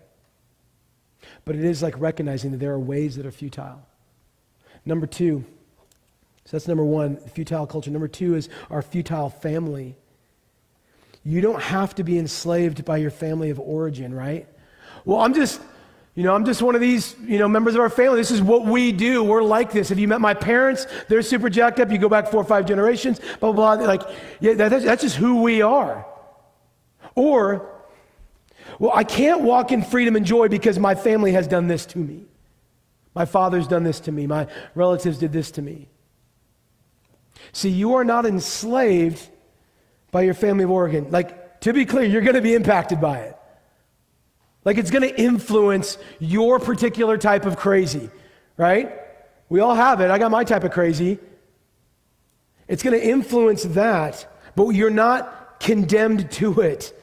But 1.43 1.57
it 1.57 1.65
is 1.65 1.83
like 1.83 1.99
recognizing 1.99 2.51
that 2.51 2.59
there 2.59 2.71
are 2.71 2.79
ways 2.79 3.17
that 3.17 3.25
are 3.25 3.31
futile. 3.31 3.85
Number 4.85 5.05
two, 5.05 5.43
so 6.45 6.55
that's 6.55 6.69
number 6.69 6.85
one, 6.85 7.17
futile 7.17 7.67
culture. 7.67 7.91
Number 7.91 8.07
two 8.07 8.35
is 8.35 8.47
our 8.69 8.81
futile 8.81 9.29
family. 9.29 9.97
You 11.25 11.41
don't 11.41 11.61
have 11.61 11.93
to 11.95 12.05
be 12.05 12.17
enslaved 12.17 12.85
by 12.85 12.95
your 12.97 13.11
family 13.11 13.49
of 13.49 13.59
origin, 13.59 14.13
right? 14.13 14.47
Well, 15.03 15.19
I'm 15.19 15.33
just, 15.33 15.59
you 16.17 16.23
know, 16.23 16.33
I'm 16.33 16.45
just 16.45 16.63
one 16.63 16.73
of 16.73 16.81
these, 16.81 17.15
you 17.27 17.37
know, 17.37 17.47
members 17.47 17.75
of 17.75 17.79
our 17.81 17.91
family. 17.91 18.17
This 18.17 18.31
is 18.31 18.41
what 18.41 18.65
we 18.65 18.91
do. 18.91 19.23
We're 19.23 19.43
like 19.43 19.71
this. 19.71 19.89
Have 19.89 19.99
you 19.99 20.07
met 20.07 20.19
my 20.19 20.33
parents? 20.33 20.87
They're 21.07 21.21
super 21.21 21.47
jacked 21.47 21.79
up. 21.79 21.91
You 21.91 21.99
go 21.99 22.09
back 22.09 22.31
four 22.31 22.41
or 22.41 22.43
five 22.43 22.65
generations, 22.65 23.19
blah, 23.39 23.51
blah, 23.51 23.77
blah. 23.77 23.85
Like, 23.85 24.01
yeah, 24.39 24.55
that, 24.55 24.69
that's 24.81 25.03
just 25.03 25.15
who 25.15 25.43
we 25.43 25.61
are. 25.61 26.07
Or, 27.13 27.69
well, 28.79 28.93
I 28.95 29.03
can't 29.03 29.41
walk 29.41 29.71
in 29.71 29.83
freedom 29.83 30.15
and 30.15 30.25
joy 30.25 30.47
because 30.47 30.79
my 30.79 30.95
family 30.95 31.33
has 31.33 31.47
done 31.47 31.67
this 31.67 31.85
to 31.85 31.99
me. 31.99 32.25
My 33.13 33.25
father's 33.25 33.67
done 33.67 33.83
this 33.83 33.99
to 33.99 34.11
me. 34.11 34.25
My 34.25 34.47
relatives 34.73 35.19
did 35.19 35.31
this 35.31 35.51
to 35.51 35.61
me. 35.61 35.87
See, 37.51 37.69
you 37.69 37.93
are 37.93 38.03
not 38.03 38.25
enslaved 38.25 39.21
by 40.09 40.23
your 40.23 40.33
family 40.33 40.63
of 40.63 40.71
origin. 40.71 41.11
Like, 41.11 41.61
to 41.61 41.73
be 41.73 41.85
clear, 41.85 42.05
you're 42.05 42.23
going 42.23 42.33
to 42.33 42.41
be 42.41 42.55
impacted 42.55 42.99
by 42.99 43.19
it. 43.19 43.36
Like, 44.67 44.77
it's 44.77 44.91
going 44.91 45.03
to 45.03 45.17
influence 45.17 45.97
your 46.19 46.59
particular 46.59 47.17
type 47.17 47.45
of 47.45 47.55
crazy, 47.55 48.09
right? 48.57 48.99
We 49.47 49.61
all 49.61 49.73
have 49.73 50.01
it. 50.01 50.11
I 50.11 50.19
got 50.19 50.29
my 50.29 50.43
type 50.43 50.65
of 50.65 50.71
crazy. 50.71 51.19
It's 52.67 52.83
going 52.83 52.99
to 52.99 53.01
influence 53.01 53.63
that, 53.63 54.27
but 54.57 54.71
you're 54.71 54.89
not 54.89 55.61
condemned 55.61 56.29
to 56.31 56.59
it. 56.59 56.93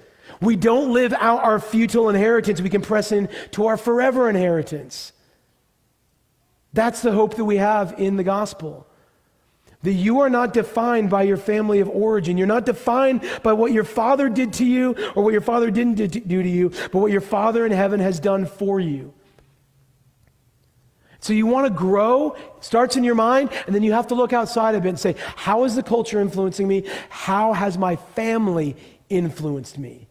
We 0.42 0.56
don't 0.56 0.92
live 0.92 1.14
out 1.14 1.42
our 1.42 1.58
futile 1.58 2.10
inheritance. 2.10 2.60
We 2.60 2.68
can 2.68 2.82
press 2.82 3.12
into 3.12 3.64
our 3.64 3.78
forever 3.78 4.28
inheritance. 4.28 5.14
That's 6.74 7.00
the 7.00 7.12
hope 7.12 7.36
that 7.36 7.46
we 7.46 7.56
have 7.56 7.94
in 7.96 8.16
the 8.16 8.24
gospel. 8.24 8.86
That 9.84 9.92
you 9.92 10.20
are 10.20 10.30
not 10.30 10.54
defined 10.54 11.10
by 11.10 11.24
your 11.24 11.36
family 11.36 11.80
of 11.80 11.90
origin. 11.90 12.38
You're 12.38 12.46
not 12.46 12.64
defined 12.64 13.20
by 13.42 13.52
what 13.52 13.70
your 13.70 13.84
father 13.84 14.30
did 14.30 14.54
to 14.54 14.64
you 14.64 14.96
or 15.14 15.22
what 15.22 15.32
your 15.32 15.42
father 15.42 15.70
didn't 15.70 15.96
do 15.96 16.42
to 16.42 16.48
you, 16.48 16.70
but 16.70 16.94
what 16.94 17.12
your 17.12 17.20
father 17.20 17.66
in 17.66 17.72
heaven 17.72 18.00
has 18.00 18.18
done 18.18 18.46
for 18.46 18.80
you. 18.80 19.12
So 21.20 21.34
you 21.34 21.44
want 21.46 21.66
to 21.66 21.70
grow, 21.70 22.34
starts 22.60 22.96
in 22.96 23.04
your 23.04 23.14
mind, 23.14 23.50
and 23.66 23.74
then 23.74 23.82
you 23.82 23.92
have 23.92 24.06
to 24.06 24.14
look 24.14 24.32
outside 24.32 24.74
of 24.74 24.86
it 24.86 24.88
and 24.88 24.98
say, 24.98 25.16
how 25.36 25.64
is 25.64 25.74
the 25.74 25.82
culture 25.82 26.18
influencing 26.18 26.66
me? 26.66 26.88
How 27.10 27.52
has 27.52 27.76
my 27.76 27.96
family 27.96 28.76
influenced 29.10 29.78
me? 29.78 30.08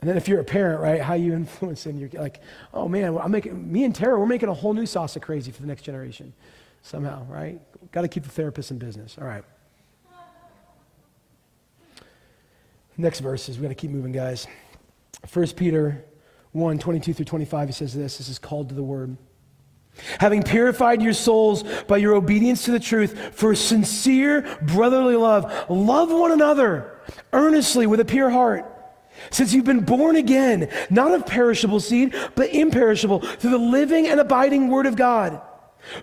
And 0.00 0.08
then 0.08 0.16
if 0.16 0.26
you're 0.26 0.40
a 0.40 0.44
parent, 0.44 0.80
right, 0.80 1.02
how 1.02 1.14
you 1.14 1.34
influence 1.34 1.84
them, 1.84 1.98
you're 1.98 2.08
like, 2.14 2.40
oh 2.72 2.88
man, 2.88 3.18
I'm 3.18 3.30
making, 3.30 3.70
me 3.70 3.84
and 3.84 3.94
Tara, 3.94 4.18
we're 4.18 4.26
making 4.26 4.48
a 4.48 4.54
whole 4.54 4.72
new 4.72 4.86
sauce 4.86 5.16
of 5.16 5.22
crazy 5.22 5.52
for 5.52 5.60
the 5.60 5.68
next 5.68 5.82
generation 5.82 6.32
somehow, 6.82 7.24
right? 7.28 7.60
Got 7.92 8.02
to 8.02 8.08
keep 8.08 8.24
the 8.24 8.30
therapist 8.30 8.70
in 8.70 8.78
business. 8.78 9.16
All 9.20 9.26
right. 9.26 9.44
Next 12.96 13.20
verses, 13.20 13.58
we 13.58 13.62
got 13.62 13.68
to 13.68 13.74
keep 13.76 13.90
moving, 13.90 14.10
guys. 14.10 14.46
1 15.32 15.48
Peter 15.48 16.04
1 16.52 16.78
22 16.78 17.12
through 17.12 17.24
25, 17.24 17.68
he 17.68 17.72
says 17.72 17.94
this 17.94 18.18
this 18.18 18.28
is 18.28 18.38
called 18.38 18.68
to 18.70 18.74
the 18.74 18.82
word. 18.82 19.16
Having 20.20 20.44
purified 20.44 21.02
your 21.02 21.12
souls 21.12 21.64
by 21.86 21.96
your 21.96 22.14
obedience 22.14 22.64
to 22.64 22.70
the 22.70 22.80
truth 22.80 23.34
for 23.34 23.54
sincere 23.54 24.58
brotherly 24.62 25.16
love, 25.16 25.68
love 25.68 26.10
one 26.10 26.32
another 26.32 27.00
earnestly 27.32 27.86
with 27.86 28.00
a 28.00 28.04
pure 28.04 28.30
heart 28.30 28.78
since 29.30 29.52
you've 29.52 29.64
been 29.64 29.84
born 29.84 30.16
again, 30.16 30.68
not 30.90 31.12
of 31.12 31.26
perishable 31.26 31.80
seed, 31.80 32.14
but 32.34 32.52
imperishable, 32.54 33.20
through 33.20 33.50
the 33.50 33.58
living 33.58 34.06
and 34.06 34.20
abiding 34.20 34.68
Word 34.68 34.86
of 34.86 34.96
God. 34.96 35.40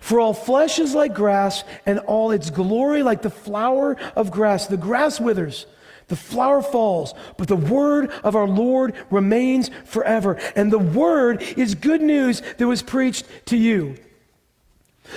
For 0.00 0.20
all 0.20 0.34
flesh 0.34 0.78
is 0.78 0.94
like 0.94 1.14
grass, 1.14 1.64
and 1.84 1.98
all 2.00 2.30
its 2.30 2.50
glory 2.50 3.02
like 3.02 3.22
the 3.22 3.30
flower 3.30 3.96
of 4.14 4.30
grass. 4.30 4.66
The 4.66 4.76
grass 4.76 5.20
withers, 5.20 5.66
the 6.08 6.16
flower 6.16 6.62
falls, 6.62 7.14
but 7.36 7.48
the 7.48 7.56
word 7.56 8.10
of 8.22 8.36
our 8.36 8.48
Lord 8.48 8.94
remains 9.10 9.70
forever. 9.84 10.38
And 10.54 10.72
the 10.72 10.78
word 10.78 11.42
is 11.42 11.74
good 11.74 12.02
news 12.02 12.42
that 12.58 12.66
was 12.66 12.82
preached 12.82 13.26
to 13.46 13.56
you. 13.56 13.96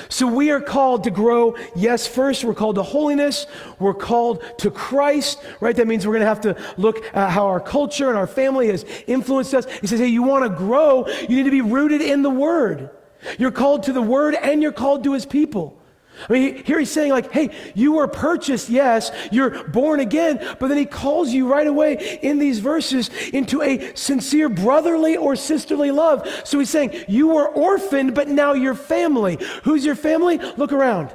So 0.07 0.27
we 0.27 0.51
are 0.51 0.61
called 0.61 1.05
to 1.05 1.11
grow. 1.11 1.55
Yes, 1.75 2.07
first, 2.07 2.43
we're 2.43 2.53
called 2.53 2.75
to 2.75 2.83
holiness. 2.83 3.47
We're 3.79 3.95
called 3.95 4.43
to 4.59 4.69
Christ, 4.69 5.43
right? 5.61 5.75
That 5.75 5.87
means 5.87 6.05
we're 6.05 6.13
going 6.13 6.21
to 6.21 6.27
have 6.27 6.41
to 6.41 6.55
look 6.77 7.03
at 7.15 7.31
how 7.31 7.47
our 7.47 7.59
culture 7.59 8.09
and 8.09 8.17
our 8.17 8.27
family 8.27 8.67
has 8.67 8.85
influenced 9.07 9.53
us. 9.55 9.65
He 9.81 9.87
says, 9.87 9.99
hey, 9.99 10.07
you 10.07 10.21
want 10.21 10.43
to 10.43 10.49
grow, 10.55 11.07
you 11.07 11.37
need 11.37 11.45
to 11.45 11.51
be 11.51 11.61
rooted 11.61 12.01
in 12.01 12.21
the 12.21 12.29
Word. 12.29 12.91
You're 13.37 13.51
called 13.51 13.83
to 13.83 13.93
the 13.93 14.01
Word 14.01 14.35
and 14.35 14.61
you're 14.61 14.71
called 14.71 15.03
to 15.03 15.13
His 15.13 15.25
people. 15.25 15.79
I 16.27 16.33
mean, 16.33 16.63
here 16.65 16.79
he's 16.79 16.91
saying, 16.91 17.11
like, 17.11 17.31
hey, 17.31 17.51
you 17.75 17.93
were 17.93 18.07
purchased, 18.07 18.69
yes, 18.69 19.11
you're 19.31 19.63
born 19.69 19.99
again, 19.99 20.37
but 20.59 20.67
then 20.67 20.77
he 20.77 20.85
calls 20.85 21.29
you 21.29 21.47
right 21.47 21.67
away 21.67 22.19
in 22.21 22.39
these 22.39 22.59
verses 22.59 23.09
into 23.29 23.61
a 23.61 23.95
sincere 23.95 24.49
brotherly 24.49 25.15
or 25.15 25.35
sisterly 25.35 25.91
love. 25.91 26.27
So 26.43 26.59
he's 26.59 26.69
saying, 26.69 27.05
you 27.07 27.29
were 27.29 27.47
orphaned, 27.47 28.15
but 28.15 28.27
now 28.27 28.53
you're 28.53 28.75
family. 28.75 29.37
Who's 29.63 29.85
your 29.85 29.95
family? 29.95 30.39
Look 30.57 30.73
around. 30.73 31.13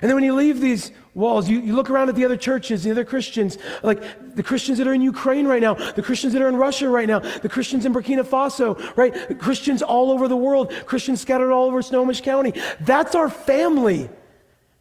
And 0.00 0.08
then 0.08 0.14
when 0.14 0.24
you 0.24 0.34
leave 0.34 0.60
these 0.60 0.92
walls, 1.14 1.48
you, 1.48 1.60
you 1.60 1.74
look 1.74 1.90
around 1.90 2.08
at 2.08 2.16
the 2.16 2.24
other 2.24 2.36
churches, 2.36 2.82
the 2.82 2.90
other 2.90 3.04
Christians, 3.04 3.58
like 3.82 4.34
the 4.34 4.42
Christians 4.42 4.78
that 4.78 4.86
are 4.86 4.94
in 4.94 5.00
Ukraine 5.00 5.46
right 5.46 5.62
now, 5.62 5.74
the 5.74 6.02
Christians 6.02 6.32
that 6.32 6.42
are 6.42 6.48
in 6.48 6.56
Russia 6.56 6.88
right 6.88 7.06
now, 7.06 7.20
the 7.20 7.48
Christians 7.48 7.86
in 7.86 7.94
Burkina 7.94 8.24
Faso, 8.24 8.96
right? 8.96 9.38
Christians 9.38 9.82
all 9.82 10.10
over 10.10 10.26
the 10.28 10.36
world, 10.36 10.72
Christians 10.86 11.20
scattered 11.20 11.52
all 11.52 11.66
over 11.66 11.82
Snohomish 11.82 12.20
County. 12.20 12.54
That's 12.80 13.14
our 13.14 13.30
family. 13.30 14.02
And 14.02 14.10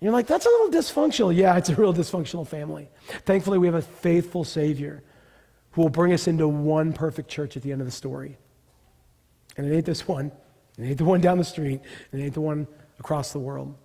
you're 0.01 0.11
like, 0.11 0.27
that's 0.27 0.45
a 0.45 0.49
little 0.49 0.69
dysfunctional. 0.69 1.35
Yeah, 1.35 1.57
it's 1.57 1.69
a 1.69 1.75
real 1.75 1.93
dysfunctional 1.93 2.47
family. 2.47 2.89
Thankfully, 3.25 3.59
we 3.59 3.67
have 3.67 3.75
a 3.75 3.81
faithful 3.81 4.43
Savior 4.43 5.03
who 5.71 5.83
will 5.83 5.89
bring 5.89 6.13
us 6.13 6.27
into 6.27 6.47
one 6.47 6.93
perfect 6.93 7.29
church 7.29 7.55
at 7.55 7.63
the 7.63 7.71
end 7.71 7.81
of 7.81 7.87
the 7.87 7.91
story. 7.91 8.37
And 9.55 9.71
it 9.71 9.75
ain't 9.75 9.85
this 9.85 10.07
one, 10.07 10.31
it 10.77 10.83
ain't 10.83 10.97
the 10.97 11.05
one 11.05 11.21
down 11.21 11.37
the 11.37 11.43
street, 11.43 11.81
it 12.11 12.17
ain't 12.17 12.33
the 12.33 12.41
one 12.41 12.67
across 12.99 13.31
the 13.31 13.39
world 13.39 13.75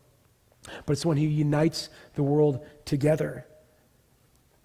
but 0.87 0.93
it's 0.93 1.07
when 1.07 1.17
he 1.17 1.27
unites 1.27 1.89
the 2.15 2.23
world 2.23 2.65
together. 2.85 3.47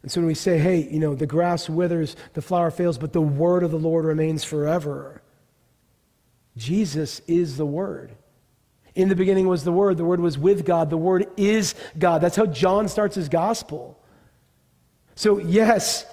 And 0.02 0.12
so 0.12 0.22
when 0.22 0.28
we 0.28 0.34
say, 0.34 0.58
hey, 0.60 0.88
you 0.90 1.00
know, 1.00 1.16
the 1.16 1.28
grass 1.28 1.70
withers, 1.70 2.16
the 2.34 2.42
flower 2.42 2.72
fails, 2.72 2.98
but 2.98 3.14
the 3.14 3.22
word 3.22 3.64
of 3.64 3.72
the 3.72 3.80
Lord 3.80 4.06
remains 4.06 4.44
forever, 4.44 5.22
Jesus 6.58 7.22
is 7.28 7.58
the 7.58 7.66
word. 7.66 8.16
In 8.96 9.10
the 9.10 9.16
beginning 9.16 9.48
was 9.48 9.64
the 9.64 9.72
Word. 9.72 9.98
The 9.98 10.06
Word 10.06 10.20
was 10.20 10.38
with 10.38 10.66
God. 10.66 10.90
The 10.90 10.98
Word 10.98 11.28
is 11.36 11.74
God. 11.98 12.22
That's 12.22 12.36
how 12.36 12.46
John 12.46 12.88
starts 12.88 13.16
his 13.16 13.28
gospel. 13.28 14.00
So, 15.16 15.40
yes, 15.40 16.06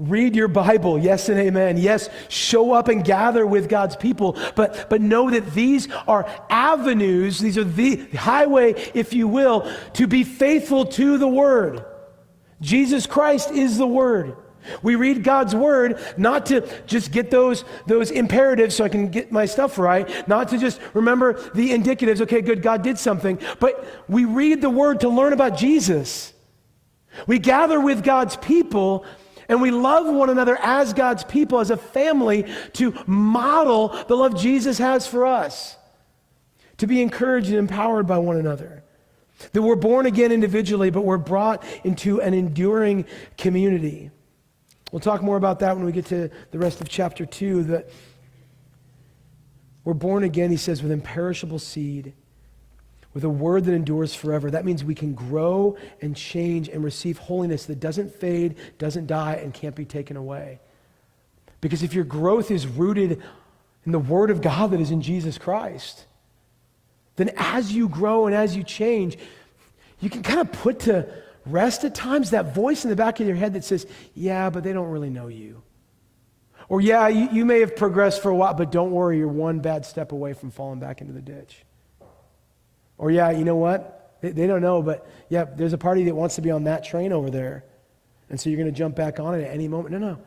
Read 0.00 0.34
your 0.34 0.48
Bible, 0.48 0.98
yes 0.98 1.28
and 1.28 1.38
amen. 1.38 1.76
Yes, 1.76 2.08
show 2.30 2.72
up 2.72 2.88
and 2.88 3.04
gather 3.04 3.46
with 3.46 3.68
God's 3.68 3.96
people, 3.96 4.38
but, 4.56 4.88
but 4.88 5.02
know 5.02 5.28
that 5.28 5.52
these 5.52 5.88
are 6.08 6.26
avenues, 6.48 7.38
these 7.38 7.58
are 7.58 7.64
the 7.64 7.96
highway, 8.16 8.72
if 8.94 9.12
you 9.12 9.28
will, 9.28 9.70
to 9.94 10.06
be 10.06 10.24
faithful 10.24 10.86
to 10.86 11.18
the 11.18 11.28
Word. 11.28 11.84
Jesus 12.62 13.06
Christ 13.06 13.50
is 13.50 13.76
the 13.76 13.86
Word. 13.86 14.36
We 14.82 14.94
read 14.94 15.22
God's 15.22 15.54
Word 15.54 16.00
not 16.16 16.46
to 16.46 16.66
just 16.86 17.12
get 17.12 17.30
those, 17.30 17.66
those 17.86 18.10
imperatives 18.10 18.76
so 18.76 18.84
I 18.84 18.88
can 18.88 19.08
get 19.08 19.30
my 19.30 19.44
stuff 19.44 19.76
right, 19.76 20.26
not 20.26 20.48
to 20.48 20.56
just 20.58 20.80
remember 20.94 21.34
the 21.52 21.72
indicatives, 21.72 22.22
okay, 22.22 22.40
good, 22.40 22.62
God 22.62 22.82
did 22.82 22.98
something, 22.98 23.38
but 23.58 23.84
we 24.08 24.24
read 24.24 24.62
the 24.62 24.70
Word 24.70 25.00
to 25.00 25.10
learn 25.10 25.34
about 25.34 25.58
Jesus. 25.58 26.32
We 27.26 27.38
gather 27.38 27.78
with 27.78 28.02
God's 28.02 28.38
people 28.38 29.04
and 29.50 29.60
we 29.60 29.72
love 29.72 30.06
one 30.06 30.30
another 30.30 30.56
as 30.62 30.94
God's 30.94 31.24
people, 31.24 31.58
as 31.58 31.70
a 31.70 31.76
family, 31.76 32.46
to 32.74 32.94
model 33.04 33.88
the 34.06 34.14
love 34.14 34.40
Jesus 34.40 34.78
has 34.78 35.08
for 35.08 35.26
us, 35.26 35.76
to 36.78 36.86
be 36.86 37.02
encouraged 37.02 37.48
and 37.48 37.58
empowered 37.58 38.06
by 38.06 38.16
one 38.16 38.36
another. 38.36 38.84
That 39.52 39.62
we're 39.62 39.74
born 39.74 40.06
again 40.06 40.30
individually, 40.30 40.90
but 40.90 41.04
we're 41.04 41.18
brought 41.18 41.64
into 41.82 42.20
an 42.20 42.32
enduring 42.32 43.06
community. 43.36 44.12
We'll 44.92 45.00
talk 45.00 45.20
more 45.20 45.36
about 45.36 45.58
that 45.58 45.76
when 45.76 45.84
we 45.84 45.90
get 45.90 46.06
to 46.06 46.30
the 46.52 46.58
rest 46.58 46.80
of 46.80 46.88
chapter 46.88 47.26
2. 47.26 47.64
That 47.64 47.90
we're 49.82 49.94
born 49.94 50.22
again, 50.22 50.52
he 50.52 50.56
says, 50.56 50.80
with 50.80 50.92
imperishable 50.92 51.58
seed 51.58 52.12
with 53.12 53.24
a 53.24 53.28
word 53.28 53.64
that 53.64 53.74
endures 53.74 54.14
forever. 54.14 54.50
That 54.50 54.64
means 54.64 54.84
we 54.84 54.94
can 54.94 55.14
grow 55.14 55.76
and 56.00 56.16
change 56.16 56.68
and 56.68 56.84
receive 56.84 57.18
holiness 57.18 57.66
that 57.66 57.80
doesn't 57.80 58.14
fade, 58.14 58.56
doesn't 58.78 59.06
die, 59.06 59.34
and 59.34 59.52
can't 59.52 59.74
be 59.74 59.84
taken 59.84 60.16
away. 60.16 60.60
Because 61.60 61.82
if 61.82 61.92
your 61.92 62.04
growth 62.04 62.50
is 62.50 62.66
rooted 62.66 63.22
in 63.84 63.92
the 63.92 63.98
Word 63.98 64.30
of 64.30 64.40
God 64.40 64.70
that 64.70 64.80
is 64.80 64.90
in 64.90 65.02
Jesus 65.02 65.38
Christ, 65.38 66.06
then 67.16 67.32
as 67.36 67.72
you 67.72 67.88
grow 67.88 68.26
and 68.26 68.34
as 68.34 68.56
you 68.56 68.62
change, 68.62 69.18
you 70.00 70.08
can 70.08 70.22
kind 70.22 70.40
of 70.40 70.52
put 70.52 70.80
to 70.80 71.06
rest 71.44 71.84
at 71.84 71.94
times 71.94 72.30
that 72.30 72.54
voice 72.54 72.84
in 72.84 72.90
the 72.90 72.96
back 72.96 73.20
of 73.20 73.26
your 73.26 73.36
head 73.36 73.54
that 73.54 73.64
says, 73.64 73.86
Yeah, 74.14 74.50
but 74.50 74.62
they 74.62 74.72
don't 74.72 74.88
really 74.88 75.10
know 75.10 75.26
you. 75.26 75.62
Or, 76.68 76.80
yeah, 76.80 77.08
you, 77.08 77.28
you 77.32 77.44
may 77.44 77.60
have 77.60 77.74
progressed 77.74 78.22
for 78.22 78.30
a 78.30 78.36
while, 78.36 78.54
but 78.54 78.70
don't 78.70 78.92
worry, 78.92 79.18
you're 79.18 79.26
one 79.26 79.58
bad 79.58 79.84
step 79.84 80.12
away 80.12 80.34
from 80.34 80.52
falling 80.52 80.78
back 80.78 81.00
into 81.00 81.12
the 81.12 81.20
ditch. 81.20 81.64
Or, 83.00 83.10
yeah, 83.10 83.30
you 83.30 83.46
know 83.46 83.56
what? 83.56 84.18
They, 84.20 84.30
they 84.30 84.46
don't 84.46 84.60
know, 84.60 84.82
but 84.82 85.08
yeah, 85.30 85.44
there's 85.44 85.72
a 85.72 85.78
party 85.78 86.04
that 86.04 86.14
wants 86.14 86.34
to 86.34 86.42
be 86.42 86.50
on 86.50 86.64
that 86.64 86.84
train 86.84 87.14
over 87.14 87.30
there. 87.30 87.64
And 88.28 88.38
so 88.38 88.50
you're 88.50 88.58
going 88.58 88.72
to 88.72 88.78
jump 88.78 88.94
back 88.94 89.18
on 89.18 89.34
it 89.34 89.42
at 89.42 89.54
any 89.54 89.68
moment. 89.68 89.92
No, 89.92 89.98
no. 89.98 90.18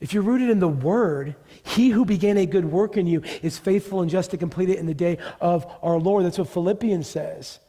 If 0.00 0.12
you're 0.12 0.24
rooted 0.24 0.50
in 0.50 0.58
the 0.58 0.68
Word, 0.68 1.36
He 1.62 1.90
who 1.90 2.04
began 2.04 2.38
a 2.38 2.44
good 2.44 2.64
work 2.64 2.96
in 2.96 3.06
you 3.06 3.22
is 3.40 3.56
faithful 3.56 4.02
and 4.02 4.10
just 4.10 4.32
to 4.32 4.36
complete 4.36 4.68
it 4.68 4.78
in 4.78 4.86
the 4.86 4.94
day 4.94 5.18
of 5.40 5.64
our 5.80 5.96
Lord. 5.98 6.24
That's 6.24 6.38
what 6.38 6.48
Philippians 6.48 7.06
says. 7.06 7.60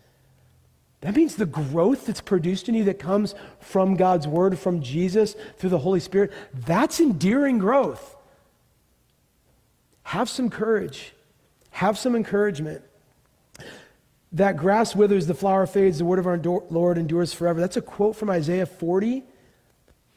That 1.02 1.16
means 1.16 1.36
the 1.36 1.46
growth 1.46 2.08
that's 2.08 2.20
produced 2.20 2.68
in 2.68 2.74
you 2.74 2.86
that 2.86 2.98
comes 2.98 3.36
from 3.60 3.98
God's 3.98 4.28
Word, 4.28 4.58
from 4.58 4.82
Jesus, 4.82 5.36
through 5.58 5.70
the 5.70 5.78
Holy 5.78 6.00
Spirit, 6.00 6.34
that's 6.56 7.00
endearing 7.00 7.60
growth. 7.60 8.16
Have 10.02 10.28
some 10.28 10.50
courage, 10.50 11.14
have 11.70 12.00
some 12.00 12.16
encouragement. 12.16 12.82
That 14.34 14.58
grass 14.58 14.96
withers, 14.96 15.28
the 15.28 15.34
flower 15.34 15.66
fades, 15.66 16.00
the 16.00 16.06
word 16.06 16.20
of 16.20 16.28
our 16.28 16.38
Lord 16.38 16.98
endures 16.98 17.34
forever. 17.34 17.60
That's 17.60 17.78
a 17.78 17.82
quote 17.82 18.16
from 18.16 18.30
Isaiah 18.30 18.66
40. 18.66 19.24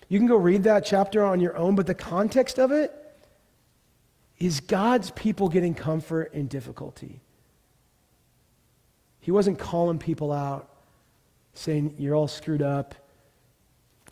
You 0.08 0.18
can 0.18 0.26
go 0.26 0.36
read 0.36 0.64
that 0.64 0.84
chapter 0.84 1.24
on 1.24 1.40
your 1.40 1.56
own, 1.56 1.76
but 1.76 1.86
the 1.86 1.94
context 1.94 2.58
of 2.58 2.72
it 2.72 2.92
is 4.38 4.58
God's 4.61 5.11
people 5.12 5.48
getting 5.48 5.74
comfort 5.74 6.32
in 6.32 6.48
difficulty. 6.48 7.20
He 9.20 9.30
wasn't 9.30 9.58
calling 9.58 9.98
people 9.98 10.32
out, 10.32 10.68
saying, 11.54 11.94
You're 11.98 12.16
all 12.16 12.26
screwed 12.26 12.62
up, 12.62 12.94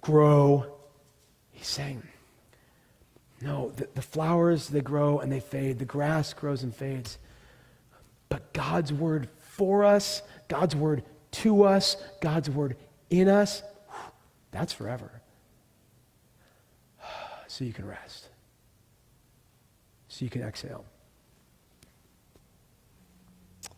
grow. 0.01 0.66
He's 1.51 1.66
saying, 1.66 2.03
No, 3.40 3.70
the, 3.70 3.88
the 3.94 4.03
flowers, 4.03 4.68
they 4.68 4.82
grow 4.82 5.18
and 5.18 5.32
they 5.32 5.40
fade, 5.40 5.78
the 5.78 5.84
grass 5.84 6.32
grows 6.34 6.62
and 6.62 6.74
fades. 6.74 7.18
But 8.28 8.53
God's 8.53 8.92
word 8.92 9.28
for 9.59 9.85
us, 9.85 10.23
God's 10.47 10.75
word 10.75 11.03
to 11.33 11.65
us, 11.65 11.97
God's 12.23 12.49
word 12.49 12.77
in 13.11 13.29
us, 13.29 13.63
that's 14.51 14.73
forever. 14.73 15.11
So 17.51 17.65
you 17.65 17.73
can 17.73 17.87
rest. 17.87 18.29
So 20.09 20.25
you 20.25 20.31
can 20.31 20.43
exhale. 20.43 20.85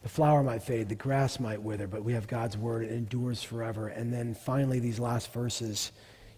The 0.03 0.09
flower 0.09 0.43
might 0.43 0.63
fade, 0.63 0.89
the 0.89 0.95
grass 0.95 1.39
might 1.39 1.63
wither, 1.63 1.87
but 1.87 2.03
we 2.03 2.13
have 2.15 2.27
God's 2.27 2.57
word. 2.57 2.85
It 2.85 2.91
endures 2.91 3.43
forever. 3.43 3.89
And 3.89 4.13
then 4.13 4.35
finally, 4.35 4.81
these 4.81 4.99
last 4.99 5.33
verses, 5.33 5.93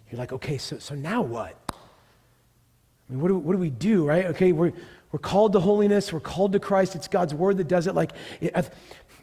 you're 0.09 0.19
like, 0.19 0.33
okay, 0.33 0.57
so, 0.57 0.77
so 0.79 0.95
now 0.95 1.21
what? 1.21 1.57
I 1.71 3.13
mean, 3.13 3.21
what 3.21 3.29
do, 3.29 3.37
what 3.37 3.53
do 3.53 3.57
we 3.57 3.69
do, 3.69 4.05
right? 4.05 4.25
Okay, 4.27 4.51
we're, 4.51 4.73
we're 5.11 5.19
called 5.19 5.53
to 5.53 5.59
holiness, 5.59 6.11
we're 6.11 6.19
called 6.19 6.53
to 6.53 6.59
Christ. 6.59 6.95
It's 6.95 7.07
God's 7.07 7.33
word 7.33 7.57
that 7.57 7.67
does 7.67 7.87
it. 7.87 7.95
Like, 7.95 8.11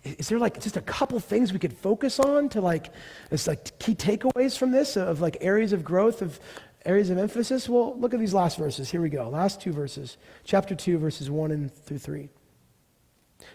is 0.04 0.28
there 0.28 0.38
like 0.38 0.60
just 0.60 0.76
a 0.76 0.80
couple 0.80 1.20
things 1.20 1.52
we 1.52 1.58
could 1.58 1.76
focus 1.76 2.18
on 2.18 2.48
to 2.50 2.60
like, 2.60 2.92
it's 3.30 3.46
like 3.46 3.78
key 3.78 3.94
takeaways 3.94 4.56
from 4.56 4.70
this 4.70 4.96
of 4.96 5.20
like 5.20 5.36
areas 5.40 5.72
of 5.72 5.84
growth, 5.84 6.22
of 6.22 6.40
areas 6.86 7.10
of 7.10 7.18
emphasis? 7.18 7.68
Well, 7.68 7.98
look 7.98 8.14
at 8.14 8.20
these 8.20 8.32
last 8.34 8.56
verses. 8.56 8.90
Here 8.90 9.02
we 9.02 9.10
go. 9.10 9.28
Last 9.28 9.60
two 9.60 9.72
verses. 9.72 10.16
Chapter 10.44 10.74
2, 10.74 10.98
verses 10.98 11.30
1 11.30 11.50
and 11.50 11.72
through 11.72 11.98
3. 11.98 12.30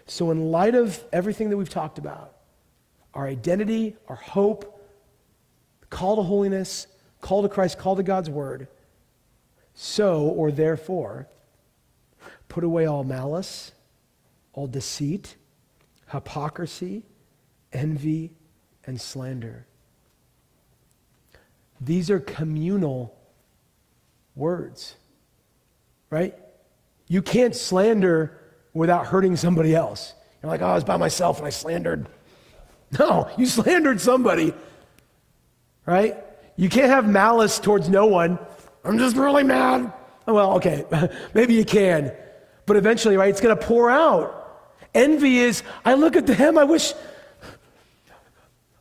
So, 0.05 0.31
in 0.31 0.51
light 0.51 0.75
of 0.75 1.03
everything 1.11 1.49
that 1.49 1.57
we've 1.57 1.69
talked 1.69 1.97
about, 1.97 2.35
our 3.13 3.27
identity, 3.27 3.95
our 4.07 4.15
hope, 4.15 4.71
call 5.89 6.17
to 6.17 6.21
holiness, 6.21 6.87
call 7.21 7.41
to 7.41 7.49
Christ, 7.49 7.79
call 7.79 7.95
to 7.95 8.03
God's 8.03 8.29
word, 8.29 8.67
so 9.73 10.27
or 10.27 10.51
therefore, 10.51 11.27
put 12.49 12.63
away 12.63 12.85
all 12.85 13.03
malice, 13.03 13.71
all 14.53 14.67
deceit, 14.67 15.35
hypocrisy, 16.15 17.03
envy, 17.71 18.31
and 18.85 18.99
slander. 18.99 19.67
These 21.79 22.09
are 22.09 22.19
communal 22.19 23.15
words, 24.35 24.95
right? 26.09 26.35
You 27.07 27.21
can't 27.21 27.55
slander 27.55 28.39
without 28.73 29.07
hurting 29.07 29.35
somebody 29.35 29.75
else. 29.75 30.13
You're 30.41 30.51
like, 30.51 30.61
oh, 30.61 30.67
I 30.67 30.75
was 30.75 30.83
by 30.83 30.97
myself 30.97 31.37
and 31.37 31.47
I 31.47 31.51
slandered. 31.51 32.07
No, 32.97 33.29
you 33.37 33.45
slandered 33.57 34.01
somebody, 34.01 34.53
right? 35.85 36.17
You 36.55 36.69
can't 36.69 36.89
have 36.89 37.07
malice 37.07 37.59
towards 37.59 37.89
no 37.89 38.05
one. 38.05 38.39
I'm 38.83 38.97
just 38.97 39.15
really 39.15 39.43
mad. 39.43 39.91
Oh, 40.27 40.33
well, 40.33 40.53
okay, 40.53 40.85
maybe 41.33 41.53
you 41.53 41.65
can. 41.65 42.13
But 42.65 42.77
eventually, 42.77 43.17
right, 43.17 43.29
it's 43.29 43.41
going 43.41 43.55
to 43.55 43.63
pour 43.63 43.89
out. 43.89 44.44
Envy 44.95 45.39
is, 45.39 45.61
I 45.83 45.93
look 45.93 46.15
at 46.15 46.25
them, 46.25 46.57
I 46.57 46.63
wish, 46.63 46.93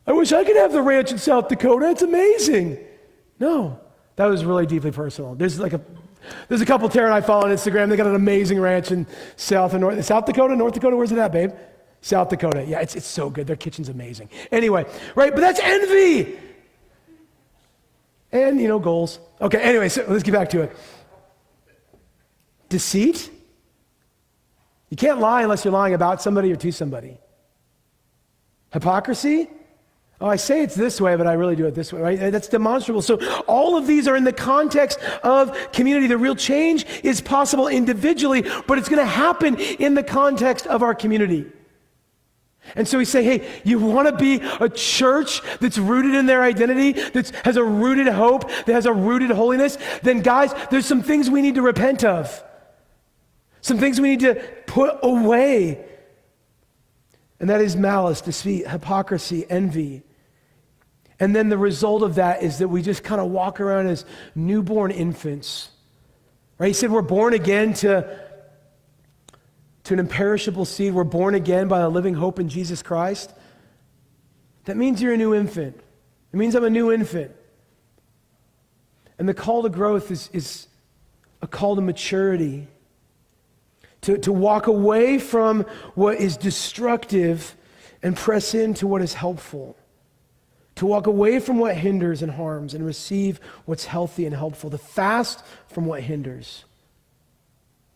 I 0.07 0.13
wish 0.13 0.31
I 0.31 0.43
could 0.43 0.55
have 0.55 0.71
the 0.71 0.81
ranch 0.81 1.11
in 1.11 1.17
South 1.17 1.49
Dakota. 1.49 1.89
It's 1.89 2.01
amazing. 2.01 2.79
No, 3.39 3.79
that 4.15 4.25
was 4.25 4.45
really 4.45 4.65
deeply 4.65 4.91
personal. 4.91 5.35
There's 5.35 5.59
like 5.59 5.73
a 5.73 5.81
there's 6.47 6.61
a 6.61 6.65
couple 6.65 6.89
Tara 6.89 7.05
and 7.05 7.13
I 7.13 7.21
follow 7.21 7.45
on 7.45 7.51
Instagram. 7.51 7.89
They 7.89 7.97
got 7.97 8.07
an 8.07 8.15
amazing 8.15 8.59
ranch 8.59 8.91
in 8.91 9.05
South 9.35 9.73
and 9.73 9.81
North, 9.81 10.03
South 10.03 10.25
Dakota, 10.25 10.55
North 10.55 10.73
Dakota. 10.73 10.95
Where's 10.95 11.11
it 11.11 11.17
at, 11.19 11.31
babe? 11.31 11.51
South 12.01 12.29
Dakota. 12.29 12.63
Yeah, 12.63 12.79
it's, 12.79 12.95
it's 12.95 13.05
so 13.05 13.29
good. 13.29 13.45
Their 13.45 13.55
kitchen's 13.55 13.89
amazing. 13.89 14.29
Anyway, 14.51 14.85
right? 15.15 15.31
But 15.31 15.41
that's 15.41 15.59
envy. 15.61 16.37
And, 18.31 18.59
you 18.59 18.67
know, 18.67 18.79
goals. 18.79 19.19
Okay, 19.39 19.59
anyway, 19.59 19.89
so 19.89 20.05
let's 20.07 20.23
get 20.23 20.31
back 20.31 20.49
to 20.49 20.61
it. 20.61 20.75
Deceit. 22.69 23.31
You 24.95 24.97
can't 24.97 25.19
lie 25.19 25.41
unless 25.41 25.65
you're 25.65 25.73
lying 25.73 25.93
about 25.93 26.21
somebody 26.21 26.53
or 26.53 26.55
to 26.55 26.71
somebody. 26.71 27.17
Hypocrisy. 28.71 29.49
Oh, 30.21 30.27
I 30.27 30.37
say 30.37 30.61
it's 30.63 30.73
this 30.73 31.01
way, 31.01 31.17
but 31.17 31.27
I 31.27 31.33
really 31.33 31.57
do 31.57 31.65
it 31.65 31.75
this 31.75 31.91
way, 31.91 31.99
right? 31.99 32.17
Uh, 32.17 32.29
that's 32.29 32.47
demonstrable. 32.47 33.01
So 33.01 33.17
all 33.41 33.75
of 33.75 33.87
these 33.87 34.07
are 34.07 34.15
in 34.15 34.23
the 34.23 34.31
context 34.31 34.97
of 35.21 35.73
community. 35.73 36.07
The 36.07 36.17
real 36.17 36.33
change 36.33 36.85
is 37.03 37.19
possible 37.19 37.67
individually, 37.67 38.43
but 38.67 38.77
it's 38.77 38.87
going 38.87 39.05
to 39.05 39.05
happen 39.05 39.59
in 39.59 39.95
the 39.95 40.03
context 40.03 40.65
of 40.65 40.81
our 40.81 40.95
community. 40.95 41.45
And 42.77 42.87
so 42.87 42.97
we 42.97 43.03
say, 43.03 43.21
hey, 43.21 43.61
you 43.65 43.79
want 43.79 44.07
to 44.07 44.15
be 44.15 44.35
a 44.61 44.69
church 44.69 45.41
that's 45.59 45.77
rooted 45.77 46.15
in 46.15 46.25
their 46.25 46.41
identity, 46.41 46.93
that 46.93 47.31
has 47.43 47.57
a 47.57 47.63
rooted 47.65 48.07
hope, 48.07 48.47
that 48.47 48.71
has 48.71 48.85
a 48.85 48.93
rooted 48.93 49.31
holiness? 49.31 49.77
Then, 50.03 50.21
guys, 50.21 50.53
there's 50.71 50.85
some 50.85 51.03
things 51.03 51.29
we 51.29 51.41
need 51.41 51.55
to 51.55 51.61
repent 51.61 52.05
of, 52.05 52.41
some 53.65 53.79
things 53.79 53.99
we 53.99 54.09
need 54.09 54.19
to 54.19 54.35
put 54.67 54.99
away 55.01 55.83
and 57.39 57.49
that 57.49 57.61
is 57.61 57.75
malice, 57.75 58.21
deceit, 58.21 58.67
hypocrisy, 58.67 59.43
envy. 59.49 60.03
And 61.19 61.35
then 61.35 61.49
the 61.49 61.57
result 61.57 62.03
of 62.03 62.13
that 62.15 62.43
is 62.43 62.59
that 62.59 62.67
we 62.67 62.83
just 62.83 63.03
kind 63.03 63.19
of 63.19 63.31
walk 63.31 63.59
around 63.59 63.87
as 63.87 64.05
newborn 64.35 64.91
infants. 64.91 65.69
Right? 66.59 66.67
He 66.67 66.73
said 66.73 66.91
we're 66.91 67.01
born 67.01 67.33
again 67.33 67.73
to, 67.73 68.19
to 69.85 69.93
an 69.93 69.99
imperishable 69.99 70.65
seed. 70.65 70.93
We're 70.93 71.03
born 71.03 71.33
again 71.33 71.67
by 71.67 71.79
a 71.79 71.89
living 71.89 72.13
hope 72.13 72.39
in 72.39 72.47
Jesus 72.47 72.83
Christ. 72.83 73.33
That 74.65 74.77
means 74.77 75.01
you're 75.01 75.13
a 75.13 75.17
new 75.17 75.33
infant. 75.33 75.75
It 76.31 76.37
means 76.37 76.53
I'm 76.53 76.65
a 76.65 76.69
new 76.69 76.91
infant. 76.91 77.31
And 79.17 79.27
the 79.27 79.33
call 79.33 79.63
to 79.63 79.69
growth 79.69 80.11
is, 80.11 80.29
is 80.33 80.67
a 81.41 81.47
call 81.47 81.75
to 81.77 81.81
maturity 81.81 82.67
to, 84.05 84.19
to 84.19 84.31
walk 84.31 84.67
away 84.67 85.17
from 85.17 85.61
what 85.95 86.17
is 86.17 86.37
destructive 86.37 87.55
and 88.03 88.15
press 88.15 88.53
into 88.53 88.85
what 88.85 89.01
is 89.01 89.15
helpful. 89.15 89.75
To 90.75 90.85
walk 90.85 91.07
away 91.07 91.39
from 91.39 91.57
what 91.57 91.75
hinders 91.75 92.21
and 92.21 92.31
harms 92.31 92.75
and 92.75 92.85
receive 92.85 93.39
what's 93.65 93.85
healthy 93.85 94.27
and 94.27 94.35
helpful. 94.35 94.69
To 94.69 94.77
fast 94.77 95.43
from 95.67 95.87
what 95.87 96.03
hinders. 96.03 96.65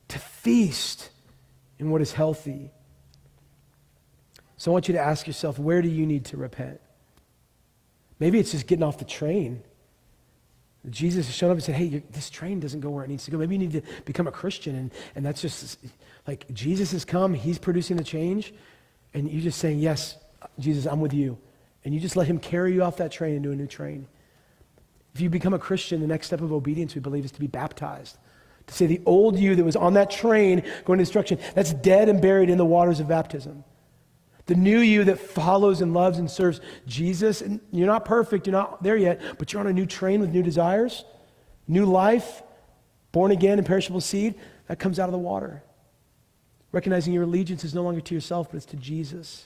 To 0.07 0.17
feast 0.17 1.11
in 1.77 1.91
what 1.91 2.01
is 2.01 2.13
healthy. 2.13 2.71
So 4.57 4.71
I 4.71 4.73
want 4.73 4.87
you 4.87 4.95
to 4.95 4.99
ask 4.99 5.27
yourself 5.27 5.59
where 5.59 5.83
do 5.83 5.89
you 5.89 6.07
need 6.07 6.25
to 6.25 6.37
repent? 6.37 6.81
Maybe 8.17 8.39
it's 8.39 8.51
just 8.51 8.65
getting 8.65 8.83
off 8.83 8.97
the 8.97 9.05
train. 9.05 9.61
Jesus 10.89 11.25
has 11.25 11.35
shown 11.35 11.49
up 11.49 11.55
and 11.55 11.63
said, 11.63 11.75
Hey, 11.75 12.03
this 12.11 12.29
train 12.29 12.59
doesn't 12.59 12.79
go 12.79 12.89
where 12.89 13.03
it 13.03 13.09
needs 13.09 13.25
to 13.25 13.31
go. 13.31 13.37
Maybe 13.37 13.55
you 13.55 13.59
need 13.59 13.71
to 13.71 13.81
become 14.05 14.27
a 14.27 14.31
Christian. 14.31 14.75
And, 14.75 14.91
and 15.15 15.25
that's 15.25 15.41
just 15.41 15.77
like 16.25 16.51
Jesus 16.53 16.91
has 16.93 17.03
come, 17.03 17.33
He's 17.33 17.57
producing 17.57 17.97
the 17.97 18.03
change. 18.03 18.53
And 19.13 19.29
you're 19.29 19.41
just 19.41 19.59
saying, 19.59 19.79
Yes, 19.79 20.17
Jesus, 20.57 20.85
I'm 20.85 21.01
with 21.01 21.13
you. 21.13 21.37
And 21.83 21.93
you 21.93 21.99
just 21.99 22.15
let 22.15 22.27
Him 22.27 22.39
carry 22.39 22.73
you 22.73 22.83
off 22.83 22.97
that 22.97 23.11
train 23.11 23.35
into 23.35 23.51
a 23.51 23.55
new 23.55 23.67
train. 23.67 24.07
If 25.13 25.21
you 25.21 25.29
become 25.29 25.53
a 25.53 25.59
Christian, 25.59 26.01
the 26.01 26.07
next 26.07 26.27
step 26.27 26.41
of 26.41 26.53
obedience, 26.53 26.95
we 26.95 27.01
believe, 27.01 27.25
is 27.25 27.31
to 27.31 27.39
be 27.39 27.47
baptized. 27.47 28.17
To 28.67 28.73
say 28.73 28.85
the 28.85 29.01
old 29.05 29.37
you 29.37 29.55
that 29.55 29.63
was 29.63 29.75
on 29.75 29.95
that 29.95 30.11
train 30.11 30.63
going 30.85 30.99
to 30.99 31.03
destruction, 31.03 31.39
that's 31.55 31.73
dead 31.73 32.07
and 32.07 32.21
buried 32.21 32.49
in 32.49 32.57
the 32.57 32.65
waters 32.65 32.99
of 32.99 33.07
baptism. 33.07 33.63
The 34.49 34.55
new 34.55 34.79
you 34.79 35.03
that 35.03 35.19
follows 35.19 35.79
and 35.79 35.93
loves 35.93 36.17
and 36.17 36.29
serves 36.29 36.59
Jesus. 36.87 37.41
And 37.41 37.59
you're 37.71 37.85
not 37.85 38.03
perfect, 38.03 38.47
you're 38.47 38.51
not 38.51 38.81
there 38.81 38.97
yet, 38.97 39.21
but 39.37 39.53
you're 39.53 39.59
on 39.59 39.67
a 39.67 39.73
new 39.73 39.85
train 39.85 40.21
with 40.21 40.31
new 40.31 40.41
desires, 40.41 41.05
new 41.67 41.85
life, 41.85 42.41
born 43.11 43.29
again, 43.29 43.59
imperishable 43.59 44.01
seed. 44.01 44.33
That 44.65 44.79
comes 44.79 44.97
out 44.97 45.07
of 45.07 45.11
the 45.11 45.19
water. 45.19 45.61
Recognizing 46.71 47.13
your 47.13 47.25
allegiance 47.25 47.63
is 47.63 47.75
no 47.75 47.83
longer 47.83 48.01
to 48.01 48.15
yourself, 48.15 48.47
but 48.49 48.57
it's 48.57 48.65
to 48.65 48.75
Jesus. 48.77 49.45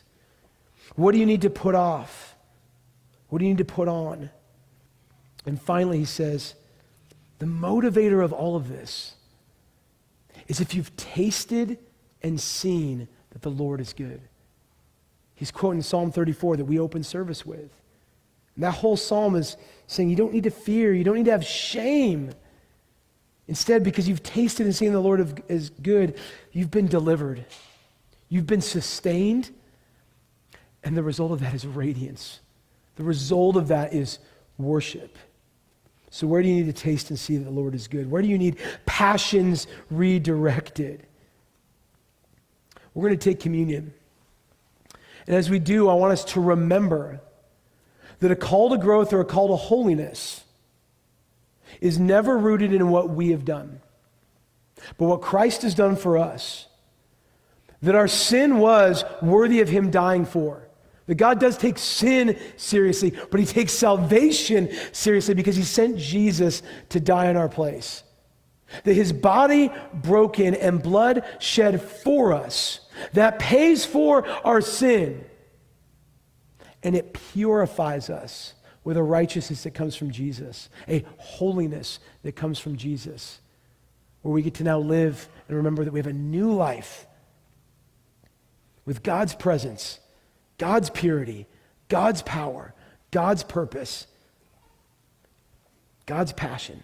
What 0.96 1.12
do 1.12 1.18
you 1.18 1.26
need 1.26 1.42
to 1.42 1.50
put 1.50 1.76
off? 1.76 2.38
What 3.28 3.40
do 3.40 3.46
you 3.46 3.52
need 3.52 3.58
to 3.58 3.66
put 3.66 3.90
on? 3.90 4.30
And 5.46 5.62
finally, 5.62 5.98
he 5.98 6.06
says, 6.06 6.56
the 7.40 7.46
motivator 7.46 8.24
of 8.24 8.32
all 8.32 8.56
of 8.56 8.70
this 8.70 9.16
is 10.48 10.62
if 10.62 10.74
you've 10.74 10.96
tasted 10.96 11.78
and 12.22 12.40
seen 12.40 13.10
that 13.32 13.42
the 13.42 13.52
Lord 13.52 13.82
is 13.82 13.92
good. 13.92 14.22
He's 15.36 15.52
quoting 15.52 15.82
Psalm 15.82 16.12
34 16.12 16.58
that 16.58 16.66
we 16.66 16.80
open 16.80 17.04
service 17.04 17.46
with. 17.46 17.72
And 18.56 18.64
that 18.64 18.72
whole 18.72 18.98
psalm 18.98 19.36
is 19.36 19.58
saying 19.88 20.10
you 20.10 20.16
don't 20.16 20.34
need 20.34 20.44
to 20.44 20.52
fear, 20.52 20.94
you 20.94 21.04
don't 21.04 21.16
need 21.16 21.26
to 21.26 21.32
have 21.32 21.46
shame. 21.46 22.32
Instead, 23.48 23.84
because 23.84 24.08
you've 24.08 24.24
tasted 24.24 24.66
and 24.66 24.76
seen 24.76 24.94
the 24.94 25.00
Lord 25.00 25.44
is 25.50 25.70
good, 25.70 26.18
you've 26.52 26.72
been 26.72 26.88
delivered. 26.88 27.46
You've 28.30 28.48
been 28.48 28.62
sustained. 28.62 29.52
And 30.84 30.96
the 30.96 31.04
result 31.04 31.32
of 31.32 31.40
that 31.42 31.54
is 31.54 31.66
radiance. 31.66 32.40
The 32.96 33.04
result 33.04 33.56
of 33.58 33.68
that 33.70 33.94
is 33.94 34.20
worship. 34.58 35.18
So, 36.10 36.28
where 36.28 36.44
do 36.44 36.48
you 36.48 36.56
need 36.56 36.74
to 36.76 36.82
taste 36.82 37.10
and 37.10 37.18
see 37.18 37.38
that 37.38 37.44
the 37.44 37.50
Lord 37.50 37.74
is 37.74 37.88
good? 37.88 38.10
Where 38.10 38.22
do 38.22 38.28
you 38.28 38.38
need 38.38 38.58
passions 38.86 39.66
redirected? 39.90 41.08
We're 42.94 43.08
going 43.08 43.18
to 43.18 43.30
take 43.30 43.40
communion. 43.40 43.94
And 45.28 45.36
as 45.36 45.50
we 45.50 45.60
do, 45.60 45.90
I 45.90 45.94
want 45.94 46.14
us 46.14 46.26
to 46.26 46.42
remember 46.42 47.22
that 48.20 48.32
a 48.32 48.36
call 48.36 48.70
to 48.70 48.78
growth 48.78 49.14
or 49.14 49.22
a 49.22 49.26
call 49.26 49.50
to 49.50 49.56
holiness 49.56 50.44
is 51.82 52.00
never 52.00 52.38
rooted 52.38 52.74
in 52.74 52.90
what 52.90 53.10
we 53.10 53.32
have 53.32 53.46
done, 53.46 53.82
but 54.98 55.06
what 55.06 55.22
Christ 55.22 55.64
has 55.64 55.76
done 55.76 55.96
for 55.96 56.18
us. 56.18 56.68
That 57.82 57.96
our 57.96 58.08
sin 58.08 58.60
was 58.60 59.04
worthy 59.22 59.60
of 59.60 59.68
Him 59.68 59.92
dying 59.92 60.26
for. 60.26 60.70
That 61.08 61.16
God 61.16 61.40
does 61.40 61.58
take 61.58 61.78
sin 61.78 62.40
seriously, 62.56 63.14
but 63.30 63.40
He 63.42 63.46
takes 63.46 63.74
salvation 63.74 64.70
seriously 64.94 65.34
because 65.34 65.58
He 65.58 65.64
sent 65.64 65.98
Jesus 65.98 66.64
to 66.90 67.02
die 67.02 67.30
in 67.30 67.36
our 67.36 67.50
place. 67.50 68.04
That 68.84 68.94
His 68.94 69.14
body 69.14 69.72
broken 69.94 70.56
and 70.56 70.82
blood 70.82 71.24
shed 71.40 71.82
for 71.82 72.34
us 72.34 72.80
that 73.14 73.40
pays 73.40 73.86
for 73.86 74.28
our 74.46 74.62
sin. 74.62 75.26
And 76.82 76.96
it 76.96 77.14
purifies 77.14 78.10
us 78.10 78.54
with 78.84 78.98
a 78.98 79.04
righteousness 79.04 79.64
that 79.64 79.74
comes 79.74 79.96
from 79.96 80.12
Jesus, 80.12 80.70
a 80.88 81.06
holiness 81.18 82.00
that 82.24 82.36
comes 82.36 82.60
from 82.60 82.76
Jesus, 82.76 83.40
where 84.22 84.34
we 84.34 84.42
get 84.42 84.56
to 84.56 84.64
now 84.64 84.80
live 84.80 85.28
and 85.48 85.58
remember 85.58 85.86
that 85.86 85.94
we 85.94 86.00
have 86.00 86.08
a 86.08 86.14
new 86.14 86.52
life 86.52 87.08
with 88.86 89.02
God's 89.02 89.34
presence, 89.34 90.00
God's 90.58 90.90
purity, 90.90 91.48
God's 91.88 92.22
power, 92.22 92.74
God's 93.12 93.44
purpose, 93.44 94.08
God's 96.06 96.34
passion. 96.34 96.84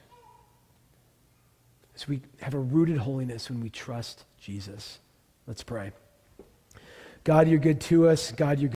We 2.07 2.21
have 2.41 2.53
a 2.53 2.59
rooted 2.59 2.97
holiness 2.97 3.49
when 3.49 3.61
we 3.61 3.69
trust 3.69 4.25
Jesus. 4.37 4.99
Let's 5.47 5.63
pray. 5.63 5.91
God, 7.23 7.47
you're 7.47 7.59
good 7.59 7.79
to 7.81 8.09
us. 8.09 8.31
God, 8.31 8.59
you're 8.59 8.67